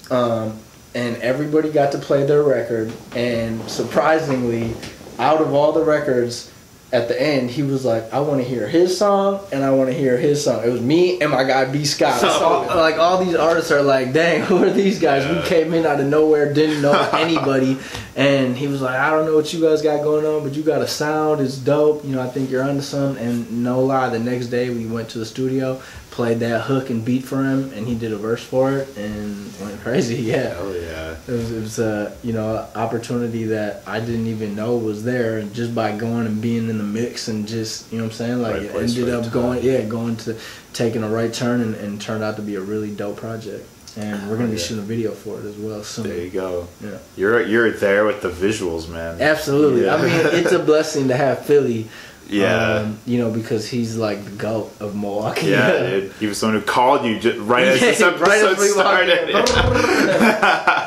um, 0.09 0.53
and 0.95 1.17
everybody 1.17 1.69
got 1.69 1.91
to 1.91 1.99
play 1.99 2.25
their 2.25 2.41
record. 2.41 2.91
And 3.15 3.61
surprisingly, 3.69 4.73
out 5.19 5.39
of 5.39 5.53
all 5.53 5.71
the 5.71 5.83
records, 5.83 6.49
at 6.93 7.07
the 7.07 7.19
end, 7.19 7.49
he 7.49 7.63
was 7.63 7.85
like, 7.85 8.11
I 8.13 8.19
want 8.19 8.41
to 8.41 8.47
hear 8.47 8.67
his 8.67 8.97
song 8.97 9.45
and 9.53 9.63
I 9.63 9.71
want 9.71 9.89
to 9.89 9.95
hear 9.95 10.17
his 10.17 10.43
song. 10.43 10.63
It 10.63 10.69
was 10.69 10.81
me 10.81 11.21
and 11.21 11.31
my 11.31 11.45
guy 11.45 11.63
B 11.65 11.85
Scott. 11.85 12.19
So, 12.19 12.65
like 12.75 12.97
all 12.97 13.23
these 13.23 13.35
artists 13.35 13.71
are 13.71 13.81
like, 13.81 14.11
dang, 14.11 14.41
who 14.45 14.61
are 14.63 14.69
these 14.69 14.99
guys? 14.99 15.23
Yeah. 15.23 15.41
We 15.41 15.47
came 15.47 15.73
in 15.73 15.85
out 15.85 16.01
of 16.01 16.07
nowhere, 16.07 16.53
didn't 16.53 16.81
know 16.81 17.09
anybody, 17.13 17.77
and 18.15 18.57
he 18.57 18.67
was 18.67 18.81
like, 18.81 18.99
I 18.99 19.11
don't 19.11 19.25
know 19.25 19.35
what 19.35 19.53
you 19.53 19.61
guys 19.61 19.81
got 19.81 20.03
going 20.03 20.25
on, 20.25 20.43
but 20.43 20.53
you 20.53 20.63
got 20.63 20.81
a 20.81 20.87
sound. 20.87 21.39
It's 21.39 21.57
dope. 21.57 22.03
You 22.03 22.15
know, 22.15 22.21
I 22.21 22.27
think 22.27 22.49
you're 22.49 22.63
onto 22.63 22.81
something. 22.81 23.25
And 23.25 23.63
no 23.63 23.81
lie, 23.81 24.09
the 24.09 24.19
next 24.19 24.47
day 24.47 24.69
we 24.69 24.85
went 24.85 25.09
to 25.11 25.19
the 25.19 25.25
studio, 25.25 25.81
played 26.11 26.39
that 26.41 26.61
hook 26.63 26.89
and 26.89 27.03
beat 27.03 27.23
for 27.23 27.41
him, 27.43 27.71
and 27.73 27.87
he 27.87 27.95
did 27.95 28.11
a 28.11 28.17
verse 28.17 28.43
for 28.43 28.73
it, 28.73 28.95
and 28.97 29.51
went 29.61 29.79
crazy. 29.81 30.15
Yeah. 30.21 30.53
Hell 30.53 30.73
yeah. 30.75 31.15
It 31.27 31.31
was, 31.31 31.51
it 31.51 31.59
was 31.61 31.79
a 31.79 32.15
you 32.23 32.33
know 32.33 32.67
opportunity 32.75 33.45
that 33.45 33.81
I 33.87 33.99
didn't 33.99 34.27
even 34.27 34.55
know 34.55 34.77
was 34.77 35.03
there, 35.03 35.37
and 35.39 35.53
just 35.53 35.73
by 35.73 35.95
going 35.95 36.25
and 36.27 36.41
being 36.41 36.69
in 36.69 36.77
the 36.77 36.83
mix 36.83 37.27
and 37.27 37.47
just 37.47 37.91
you 37.91 37.97
know 37.97 38.03
what 38.05 38.11
I'm 38.11 38.17
saying, 38.17 38.41
like 38.41 38.53
Right 38.55 38.61
it 38.63 38.75
ended 38.75 39.03
right 39.07 39.13
up 39.13 39.23
time. 39.23 39.31
going 39.33 39.63
yeah 39.63 39.81
going 39.83 40.17
to 40.17 40.37
taking 40.73 41.03
a 41.03 41.09
right 41.09 41.33
turn 41.33 41.61
and, 41.61 41.75
and 41.75 41.99
turned 42.01 42.23
out 42.23 42.35
to 42.37 42.41
be 42.41 42.55
a 42.55 42.61
really 42.61 42.91
dope 42.93 43.17
project, 43.17 43.65
and 43.97 44.29
we're 44.29 44.35
gonna 44.37 44.49
be 44.49 44.55
Yeah. 44.57 44.63
shooting 44.63 44.83
a 44.83 44.87
video 44.87 45.11
for 45.11 45.39
it 45.39 45.45
as 45.45 45.55
well 45.57 45.83
soon. 45.83 46.07
There 46.07 46.17
you 46.17 46.29
go. 46.29 46.67
Yeah. 46.83 46.97
You're 47.15 47.41
you're 47.43 47.71
there 47.71 48.03
with 48.05 48.21
the 48.21 48.29
visuals, 48.29 48.89
man. 48.89 49.21
Absolutely. 49.21 49.89
I 49.89 49.97
mean, 50.01 50.11
it's 50.39 50.51
a 50.51 50.59
blessing 50.71 51.07
to 51.07 51.15
have 51.15 51.45
Philly. 51.45 51.87
Yeah. 52.31 52.75
um, 52.85 52.97
you 53.05 53.17
know 53.19 53.31
because 53.31 53.69
he's 53.69 53.97
like 53.97 54.23
the 54.23 54.31
goat 54.31 54.71
of 54.79 54.95
Milwaukee. 54.95 55.47
Yeah, 55.47 55.79
dude. 55.89 56.11
He 56.13 56.27
was 56.27 56.37
someone 56.37 56.59
who 56.61 56.65
called 56.65 57.05
you 57.05 57.19
just 57.19 57.39
right 57.39 57.67
as 57.67 57.79
this 57.79 58.01
episode 58.01 58.27
right 58.27 58.57
started. 58.71 59.31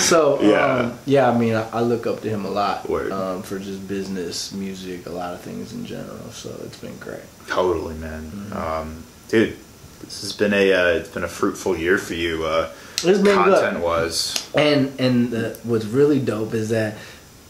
So 0.00 0.40
Yeah. 0.42 0.48
yeah, 0.50 0.66
um, 0.66 0.98
yeah. 1.06 1.30
I 1.30 1.38
mean, 1.38 1.54
I, 1.54 1.68
I 1.70 1.80
look 1.80 2.06
up 2.06 2.20
to 2.22 2.28
him 2.28 2.44
a 2.44 2.50
lot 2.50 2.88
um, 2.90 3.42
for 3.42 3.58
just 3.58 3.86
business, 3.88 4.52
music, 4.52 5.06
a 5.06 5.10
lot 5.10 5.34
of 5.34 5.40
things 5.40 5.72
in 5.72 5.86
general. 5.86 6.30
So 6.30 6.50
it's 6.64 6.78
been 6.78 6.96
great. 6.98 7.20
totally, 7.48 7.94
man. 7.94 8.24
Mm-hmm. 8.24 8.52
Um, 8.56 9.04
dude, 9.28 9.56
this 10.02 10.22
has 10.22 10.32
been 10.32 10.52
a 10.52 10.72
uh, 10.72 10.86
it's 10.98 11.08
been 11.10 11.24
a 11.24 11.28
fruitful 11.28 11.76
year 11.76 11.98
for 11.98 12.14
you. 12.14 12.44
Uh, 12.44 12.70
It's 13.02 13.18
been 13.20 13.34
content 13.34 13.74
good. 13.76 13.82
was. 13.82 14.34
And 14.54 14.92
and 15.00 15.30
the, 15.30 15.58
what's 15.62 15.86
really 15.86 16.20
dope 16.20 16.54
is 16.54 16.70
that 16.70 16.96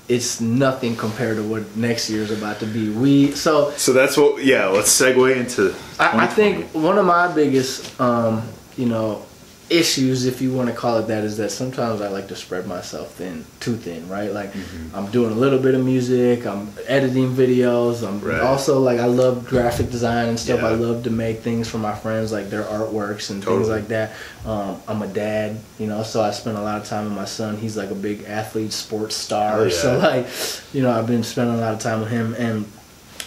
it's 0.08 0.40
nothing 0.40 0.96
compared 0.96 1.36
to 1.36 1.42
what 1.42 1.76
next 1.76 2.10
year's 2.10 2.30
about 2.30 2.60
to 2.60 2.66
be. 2.66 2.90
We 2.90 3.32
so 3.32 3.70
So 3.72 3.92
that's 3.92 4.16
what. 4.16 4.44
Yeah, 4.44 4.66
let's 4.66 4.90
segue 4.90 5.36
into. 5.36 5.74
I, 5.98 6.24
I 6.24 6.26
think 6.26 6.66
one 6.74 6.98
of 6.98 7.06
my 7.06 7.32
biggest, 7.32 7.98
um, 8.00 8.46
you 8.76 8.86
know, 8.86 9.24
issues, 9.70 10.26
if 10.26 10.40
you 10.42 10.52
want 10.52 10.68
to 10.68 10.74
call 10.74 10.98
it 10.98 11.06
that, 11.08 11.24
is 11.24 11.36
that 11.38 11.50
sometimes 11.50 12.00
I 12.00 12.08
like 12.08 12.28
to 12.28 12.36
spread 12.36 12.66
myself 12.66 13.14
thin, 13.14 13.44
too 13.60 13.76
thin, 13.76 14.08
right? 14.08 14.30
Like 14.32 14.52
Mm-hmm. 14.52 14.94
I'm 14.96 15.10
doing 15.10 15.32
a 15.32 15.34
little 15.34 15.58
bit 15.58 15.74
of 15.74 15.84
music, 15.84 16.46
I'm 16.46 16.70
editing 16.86 17.32
videos, 17.34 18.06
I'm 18.06 18.20
Right. 18.20 18.40
also 18.40 18.78
like 18.80 19.00
I 19.00 19.06
love 19.06 19.46
graphic 19.46 19.90
design 19.90 20.28
and 20.28 20.38
stuff. 20.38 20.62
I 20.62 20.74
love 20.74 21.04
to 21.04 21.10
make 21.10 21.40
things 21.40 21.68
for 21.68 21.78
my 21.78 21.94
friends, 21.94 22.30
like 22.32 22.50
their 22.50 22.62
artworks 22.64 23.30
and 23.30 23.42
things 23.44 23.68
like 23.68 23.88
that. 23.88 24.12
Um, 24.46 24.80
I'm 24.86 25.00
a 25.02 25.08
dad, 25.08 25.56
you 25.78 25.86
know, 25.86 26.02
so 26.02 26.22
I 26.22 26.30
spend 26.30 26.56
a 26.58 26.62
lot 26.62 26.80
of 26.80 26.86
time 26.86 27.04
with 27.04 27.14
my 27.14 27.24
son. 27.24 27.56
He's 27.56 27.76
like 27.76 27.90
a 27.90 27.94
big 27.96 28.24
athlete, 28.24 28.72
sports 28.72 29.16
star, 29.16 29.60
Oh, 29.60 29.64
yeah. 29.64 29.70
so 29.74 29.98
like, 29.98 30.26
you 30.74 30.82
know, 30.82 30.90
I've 30.90 31.06
been 31.06 31.22
spending 31.24 31.56
a 31.56 31.60
lot 31.60 31.72
of 31.74 31.80
time 31.80 32.00
with 32.00 32.10
him 32.10 32.34
and. 32.38 32.66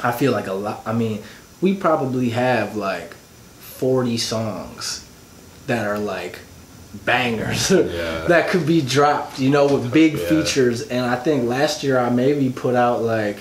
I 0.04 0.12
feel 0.12 0.32
like 0.32 0.46
a 0.46 0.54
lot. 0.54 0.84
I 0.86 0.94
mean, 0.94 1.24
we 1.60 1.74
probably 1.76 2.30
have 2.30 2.76
like 2.76 3.16
40 3.16 4.16
songs 4.18 5.07
that 5.68 5.86
are 5.86 6.00
like 6.00 6.40
bangers 7.06 7.70
Yeah. 7.72 8.26
that 8.28 8.50
could 8.50 8.66
be 8.66 8.82
dropped, 8.82 9.40
you 9.40 9.50
know, 9.50 9.68
with 9.68 9.92
big 9.92 10.14
Yeah. 10.18 10.28
features. 10.30 10.82
And 10.88 11.06
I 11.06 11.16
think 11.16 11.48
last 11.48 11.84
year 11.84 11.98
I 12.00 12.10
maybe 12.10 12.50
put 12.50 12.76
out 12.76 13.02
like, 13.02 13.38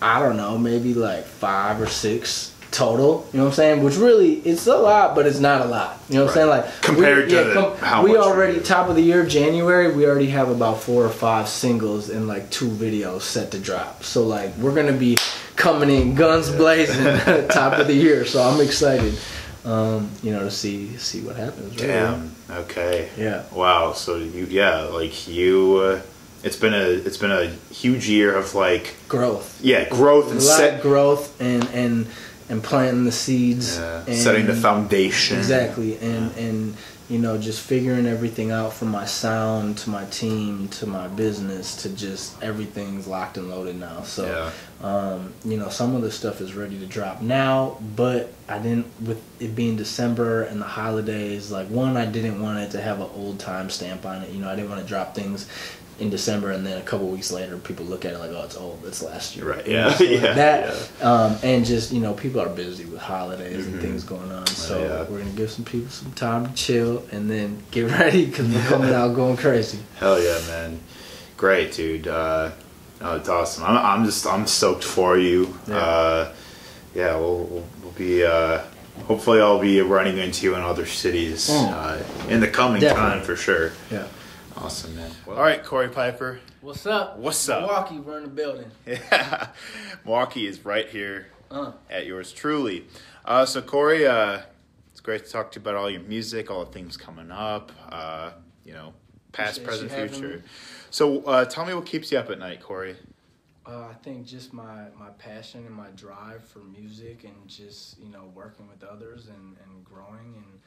I 0.00 0.18
don't 0.20 0.36
know, 0.36 0.58
maybe 0.58 0.94
like 0.94 1.24
five 1.24 1.80
or 1.80 1.86
six 1.86 2.50
total. 2.70 3.26
You 3.32 3.38
know 3.38 3.44
what 3.44 3.50
I'm 3.50 3.54
saying? 3.54 3.82
Which 3.84 3.96
really, 3.96 4.34
it's 4.40 4.66
a 4.66 4.76
lot, 4.76 5.14
but 5.14 5.26
it's 5.26 5.38
not 5.38 5.60
a 5.60 5.66
lot. 5.66 6.00
You 6.08 6.16
know 6.16 6.22
what 6.24 6.30
I'm 6.30 6.34
saying? 6.34 6.48
Like 6.48 6.82
Compared 6.82 7.24
we, 7.26 7.30
to 7.32 7.44
the- 7.44 7.76
how 7.84 8.02
we 8.02 8.16
already 8.16 8.60
top 8.60 8.88
of 8.88 8.96
the 8.96 9.02
year, 9.02 9.24
January, 9.26 9.92
we 9.94 10.06
already 10.06 10.28
have 10.28 10.48
about 10.48 10.80
four 10.80 11.04
or 11.04 11.10
five 11.10 11.48
singles 11.48 12.08
and 12.10 12.26
like 12.28 12.48
two 12.50 12.68
videos 12.68 13.22
set 13.22 13.50
to 13.52 13.58
drop. 13.58 14.02
So 14.04 14.24
like 14.24 14.56
we're 14.56 14.74
gonna 14.74 14.92
be 14.92 15.16
coming 15.56 15.90
in 15.90 16.14
guns 16.14 16.50
blazing 16.50 17.04
top 17.48 17.78
of 17.78 17.86
the 17.86 17.94
year. 17.94 18.24
So 18.24 18.42
I'm 18.42 18.60
excited, 18.60 19.18
um, 19.64 20.10
you 20.22 20.32
know, 20.32 20.40
to 20.40 20.50
see 20.50 20.96
see 20.96 21.20
what 21.20 21.36
happens. 21.36 21.74
really. 21.76 21.86
Damn. 21.88 22.34
Okay. 22.50 23.08
Yeah. 23.16 23.44
Wow. 23.52 23.92
So 23.92 24.16
you 24.16 24.46
yeah 24.46 24.82
like 24.82 25.28
you 25.28 25.76
uh, 25.78 26.02
it's 26.42 26.56
been 26.56 26.74
a 26.74 26.86
it's 27.06 27.16
been 27.18 27.30
a 27.32 27.46
huge 27.72 28.08
year 28.08 28.34
of 28.34 28.54
like 28.54 28.94
growth. 29.08 29.60
yeah 29.62 29.88
growth 29.88 30.30
and 30.32 30.42
set, 30.42 30.82
growth 30.82 31.40
and 31.40 31.68
and 31.70 32.06
and 32.48 32.62
planting 32.62 33.04
the 33.04 33.12
seeds, 33.12 33.78
yeah, 33.78 34.04
and 34.06 34.16
setting 34.16 34.46
the 34.46 34.54
foundation. 34.54 35.38
Exactly, 35.38 35.96
and 35.98 36.36
and 36.36 36.76
you 37.12 37.18
know 37.18 37.36
just 37.36 37.60
figuring 37.60 38.06
everything 38.06 38.50
out 38.50 38.72
from 38.72 38.88
my 38.88 39.04
sound 39.04 39.76
to 39.76 39.90
my 39.90 40.06
team 40.06 40.66
to 40.68 40.86
my 40.86 41.08
business 41.08 41.82
to 41.82 41.90
just 41.90 42.42
everything's 42.42 43.06
locked 43.06 43.36
and 43.36 43.50
loaded 43.50 43.76
now. 43.76 44.02
So. 44.02 44.26
Yeah. 44.26 44.50
Um, 44.82 45.32
you 45.44 45.58
know, 45.58 45.68
some 45.68 45.94
of 45.94 46.02
the 46.02 46.10
stuff 46.10 46.40
is 46.40 46.54
ready 46.54 46.76
to 46.80 46.86
drop 46.86 47.22
now, 47.22 47.78
but 47.94 48.32
I 48.48 48.58
didn't, 48.58 48.86
with 49.00 49.22
it 49.40 49.54
being 49.54 49.76
December 49.76 50.42
and 50.42 50.60
the 50.60 50.66
holidays, 50.66 51.52
like 51.52 51.68
one, 51.68 51.96
I 51.96 52.04
didn't 52.04 52.42
want 52.42 52.58
it 52.58 52.72
to 52.72 52.80
have 52.82 53.00
an 53.00 53.08
old 53.14 53.38
time 53.38 53.70
stamp 53.70 54.04
on 54.04 54.22
it. 54.22 54.30
You 54.30 54.40
know, 54.40 54.48
I 54.48 54.56
didn't 54.56 54.70
want 54.70 54.82
to 54.82 54.88
drop 54.88 55.14
things 55.14 55.48
in 56.02 56.10
December 56.10 56.50
and 56.50 56.66
then 56.66 56.78
a 56.78 56.82
couple 56.82 57.06
weeks 57.08 57.30
later 57.32 57.56
people 57.58 57.84
look 57.86 58.04
at 58.04 58.12
it 58.12 58.18
like, 58.18 58.30
oh, 58.30 58.42
it's 58.44 58.56
old, 58.56 58.82
it's 58.86 59.02
last 59.02 59.36
year. 59.36 59.48
Right, 59.52 59.66
yeah, 59.66 59.92
so 59.94 60.04
yeah, 60.04 60.32
that, 60.34 60.90
Um, 61.00 61.36
and 61.42 61.64
just, 61.64 61.92
you 61.92 62.00
know, 62.00 62.12
people 62.12 62.40
are 62.40 62.48
busy 62.48 62.84
with 62.84 63.00
holidays 63.00 63.66
and 63.66 63.80
things 63.80 64.04
going 64.04 64.30
on. 64.32 64.46
So 64.46 64.74
Mm-hmm. 64.80 64.84
yeah. 64.90 64.98
we're 65.02 65.20
going 65.22 65.30
to 65.30 65.36
give 65.36 65.50
some 65.50 65.64
people 65.64 65.90
some 65.90 66.12
time 66.12 66.46
to 66.48 66.52
chill 66.54 67.04
and 67.12 67.30
then 67.30 67.62
get 67.70 67.90
ready 67.98 68.26
because 68.26 68.48
we're 68.48 68.66
coming 68.68 68.92
out 68.92 69.14
going 69.14 69.36
crazy. 69.36 69.78
Hell 69.96 70.20
yeah, 70.22 70.38
man! 70.48 70.80
Great, 71.36 71.72
dude. 71.72 72.06
Uh, 72.08 72.50
no, 73.00 73.16
it's 73.16 73.28
awesome. 73.28 73.64
I'm, 73.64 73.76
I'm 73.76 74.04
just 74.04 74.26
I'm 74.26 74.46
stoked 74.46 74.84
for 74.84 75.16
you. 75.18 75.58
Yeah. 75.66 75.76
Uh, 75.76 76.32
yeah, 76.94 77.16
we'll, 77.16 77.38
we'll, 77.44 77.64
we'll 77.82 77.92
be. 77.96 78.24
Uh, 78.24 78.60
hopefully, 79.06 79.40
I'll 79.40 79.58
be 79.60 79.80
running 79.80 80.18
into 80.18 80.46
you 80.46 80.54
in 80.54 80.60
other 80.62 80.86
cities 80.86 81.48
Mm. 81.48 81.72
uh, 81.72 82.28
in 82.28 82.40
the 82.40 82.48
coming 82.48 82.80
Definitely. 82.80 83.10
time 83.18 83.22
for 83.24 83.34
sure. 83.36 83.72
Yeah. 83.90 84.06
Awesome, 84.56 84.94
man. 84.96 85.10
All 85.26 85.34
right, 85.34 85.62
Corey 85.64 85.88
Piper. 85.88 86.40
What's 86.60 86.86
up? 86.86 87.18
What's 87.18 87.48
up? 87.48 87.62
Milwaukee, 87.62 87.98
we're 87.98 88.18
in 88.18 88.24
the 88.24 88.28
building. 88.30 88.70
Yeah, 88.86 89.48
Milwaukee 90.04 90.46
is 90.46 90.64
right 90.64 90.88
here 90.88 91.28
Uh, 91.50 91.72
at 91.90 92.06
yours 92.06 92.32
truly. 92.32 92.86
Uh, 93.24 93.44
so 93.46 93.62
Corey, 93.62 94.06
uh, 94.06 94.40
it's 94.90 95.00
great 95.00 95.24
to 95.24 95.30
talk 95.30 95.50
to 95.52 95.58
you 95.58 95.62
about 95.62 95.74
all 95.76 95.90
your 95.90 96.02
music, 96.02 96.50
all 96.50 96.64
the 96.64 96.70
things 96.72 96.96
coming 96.96 97.30
up. 97.30 97.72
Uh, 97.88 98.32
you 98.64 98.72
know, 98.72 98.92
past, 99.32 99.58
Appreciate 99.58 99.88
present, 99.90 100.12
you 100.12 100.18
future. 100.20 100.44
So 100.90 101.22
uh, 101.24 101.44
tell 101.46 101.64
me 101.64 101.74
what 101.74 101.86
keeps 101.86 102.12
you 102.12 102.18
up 102.18 102.30
at 102.30 102.38
night, 102.38 102.60
Corey. 102.60 102.96
Uh, 103.64 103.86
I 103.90 103.94
think 104.02 104.26
just 104.26 104.52
my, 104.52 104.86
my 104.98 105.10
passion 105.18 105.64
and 105.66 105.74
my 105.74 105.88
drive 105.96 106.44
for 106.44 106.58
music 106.58 107.24
and 107.24 107.34
just, 107.48 107.98
you 108.00 108.08
know, 108.08 108.30
working 108.34 108.68
with 108.68 108.82
others 108.82 109.28
and, 109.28 109.56
and 109.64 109.84
growing 109.84 110.34
and 110.36 110.60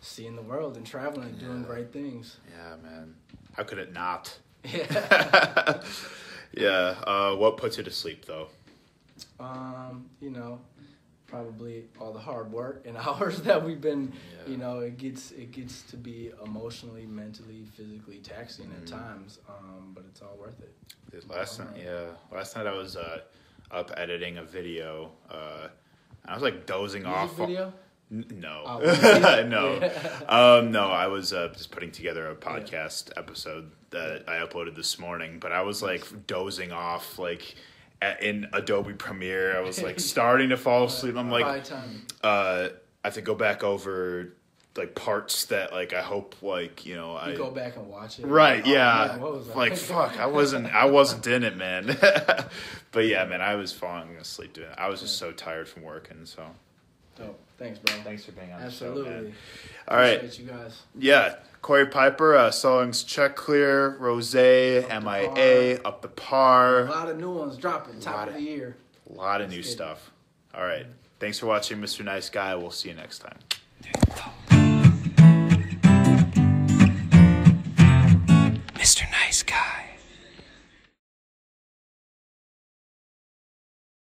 seeing 0.00 0.36
the 0.36 0.42
world 0.42 0.76
and 0.76 0.86
traveling 0.86 1.28
and 1.28 1.38
doing 1.38 1.62
great 1.62 1.92
things. 1.92 2.36
Yeah, 2.50 2.76
man. 2.82 3.14
How 3.52 3.62
could 3.64 3.78
it 3.78 3.92
not? 3.92 4.36
Yeah. 4.64 5.82
yeah. 6.52 6.94
Uh, 7.06 7.36
what 7.36 7.56
puts 7.56 7.78
you 7.78 7.84
to 7.84 7.90
sleep 7.90 8.24
though? 8.24 8.48
um, 9.38 10.06
you 10.20 10.30
know, 10.30 10.58
probably 11.26 11.84
all 12.00 12.12
the 12.12 12.18
hard 12.18 12.50
work 12.50 12.82
and 12.86 12.96
hours 13.06 13.40
that 13.42 13.62
we've 13.64 13.80
been, 13.80 14.12
Yeah. 14.46 14.50
you 14.52 14.56
know, 14.56 14.80
it 14.80 14.96
gets 14.98 15.30
it 15.32 15.52
gets 15.52 15.82
to 15.90 15.96
be 15.96 16.30
emotionally, 16.44 17.06
mentally, 17.06 17.64
physically 17.76 18.18
taxing 18.18 18.70
at 18.76 18.84
Mhm. 18.84 18.90
times, 18.90 19.38
um, 19.48 19.92
but 19.94 20.04
it's 20.10 20.22
all 20.22 20.36
worth 20.38 20.60
it. 20.60 20.74
Dude, 21.10 21.28
last 21.28 21.58
night, 21.58 21.76
yeah. 21.82 22.06
Last 22.32 22.56
night 22.56 22.66
I 22.66 22.72
was 22.72 22.96
uh, 22.96 23.20
up 23.70 23.90
editing 23.96 24.38
a 24.38 24.44
video. 24.44 25.10
Uh, 25.30 25.68
I 26.26 26.34
was 26.34 26.42
like 26.42 26.66
dozing 26.66 27.02
Music 27.02 27.18
off. 27.18 27.36
video? 27.36 27.72
N- 28.12 28.26
no, 28.40 28.62
Oh, 28.66 28.78
no, 29.48 29.78
Yeah. 29.80 30.20
um, 30.28 30.72
no. 30.72 30.88
I 30.88 31.06
was 31.06 31.32
uh, 31.32 31.48
just 31.56 31.70
putting 31.70 31.92
together 31.92 32.28
a 32.28 32.34
podcast 32.34 33.10
episode 33.16 33.70
that 33.90 34.24
I 34.28 34.44
uploaded 34.44 34.74
this 34.76 34.98
morning, 34.98 35.38
but 35.40 35.52
I 35.52 35.62
was 35.62 35.82
like 35.82 36.26
dozing 36.26 36.72
off, 36.72 37.18
like 37.18 37.54
at, 38.02 38.22
in 38.22 38.48
Adobe 38.52 38.94
Premiere. 38.94 39.56
I 39.56 39.60
was 39.60 39.82
like 39.82 40.00
starting 40.14 40.48
to 40.48 40.56
fall 40.56 40.84
asleep. 40.84 41.16
I'm 41.16 41.30
like, 41.30 41.44
uh, 42.24 42.24
I 42.24 42.70
have 43.04 43.14
to 43.14 43.22
go 43.22 43.34
back 43.34 43.62
over 43.62 44.34
like 44.76 44.94
parts 44.94 45.46
that 45.46 45.72
like 45.72 45.92
I 45.92 46.00
hope 46.00 46.36
like 46.42 46.86
you 46.86 46.94
know 46.94 47.16
I 47.16 47.30
You 47.30 47.36
go 47.36 47.50
back 47.50 47.76
and 47.76 47.88
watch 47.88 48.18
it. 48.20 48.26
Right, 48.26 48.62
Oh, 48.64 48.68
yeah. 48.70 49.08
man, 49.12 49.20
what 49.20 49.32
was 49.32 49.46
that? 49.48 49.56
like 49.56 49.76
fuck, 49.76 50.18
I 50.18 50.26
wasn't 50.26 50.72
I 50.72 50.84
wasn't 50.86 51.26
in 51.26 51.42
it, 51.42 51.56
man. 51.56 51.86
but 52.92 53.04
yeah, 53.06 53.24
man, 53.24 53.40
I 53.40 53.56
was 53.56 53.72
falling 53.72 54.16
asleep 54.16 54.52
doing 54.52 54.68
it. 54.68 54.74
I 54.78 54.88
was 54.88 55.00
just 55.00 55.18
so 55.18 55.32
tired 55.32 55.68
from 55.68 55.82
working, 55.82 56.24
so 56.24 56.44
Dope. 57.16 57.38
Thanks, 57.60 57.78
bro. 57.78 57.94
thanks 58.02 58.24
for 58.24 58.32
being 58.32 58.50
on 58.52 58.58
the 58.60 58.66
Absolutely. 58.66 59.04
show, 59.04 59.10
man. 59.10 59.34
All 59.88 59.96
right. 59.98 60.16
Appreciate 60.16 60.46
you 60.46 60.50
guys. 60.50 60.80
Yeah. 60.98 61.34
Corey 61.62 61.86
Piper, 61.86 62.34
uh, 62.34 62.50
songs 62.50 63.02
Check 63.04 63.36
Clear, 63.36 63.96
Rose, 63.98 64.34
MIA, 64.34 65.78
Up 65.84 66.00
the 66.00 66.08
Par. 66.08 66.80
A 66.80 66.86
Par. 66.86 66.96
lot 66.96 67.08
of 67.10 67.18
new 67.18 67.30
ones 67.30 67.58
dropping 67.58 68.00
top 68.00 68.14
Lot 68.16 68.28
of 68.28 68.34
of- 68.34 68.40
the 68.40 68.46
year. 68.46 68.76
A 69.08 69.12
lot 69.12 69.40
of 69.42 69.50
new 69.50 69.56
Let's 69.56 69.68
get 69.68 69.72
it. 69.72 69.76
stuff. 69.76 70.10
All 70.54 70.64
right. 70.64 70.86
Thanks 71.18 71.38
for 71.38 71.46
watching, 71.46 71.78
Mr. 71.78 72.02
Nice 72.02 72.30
Guy. 72.30 72.54
We'll 72.54 72.70
see 72.70 72.88
you 72.88 72.94
next 72.94 73.18
time. 73.18 73.38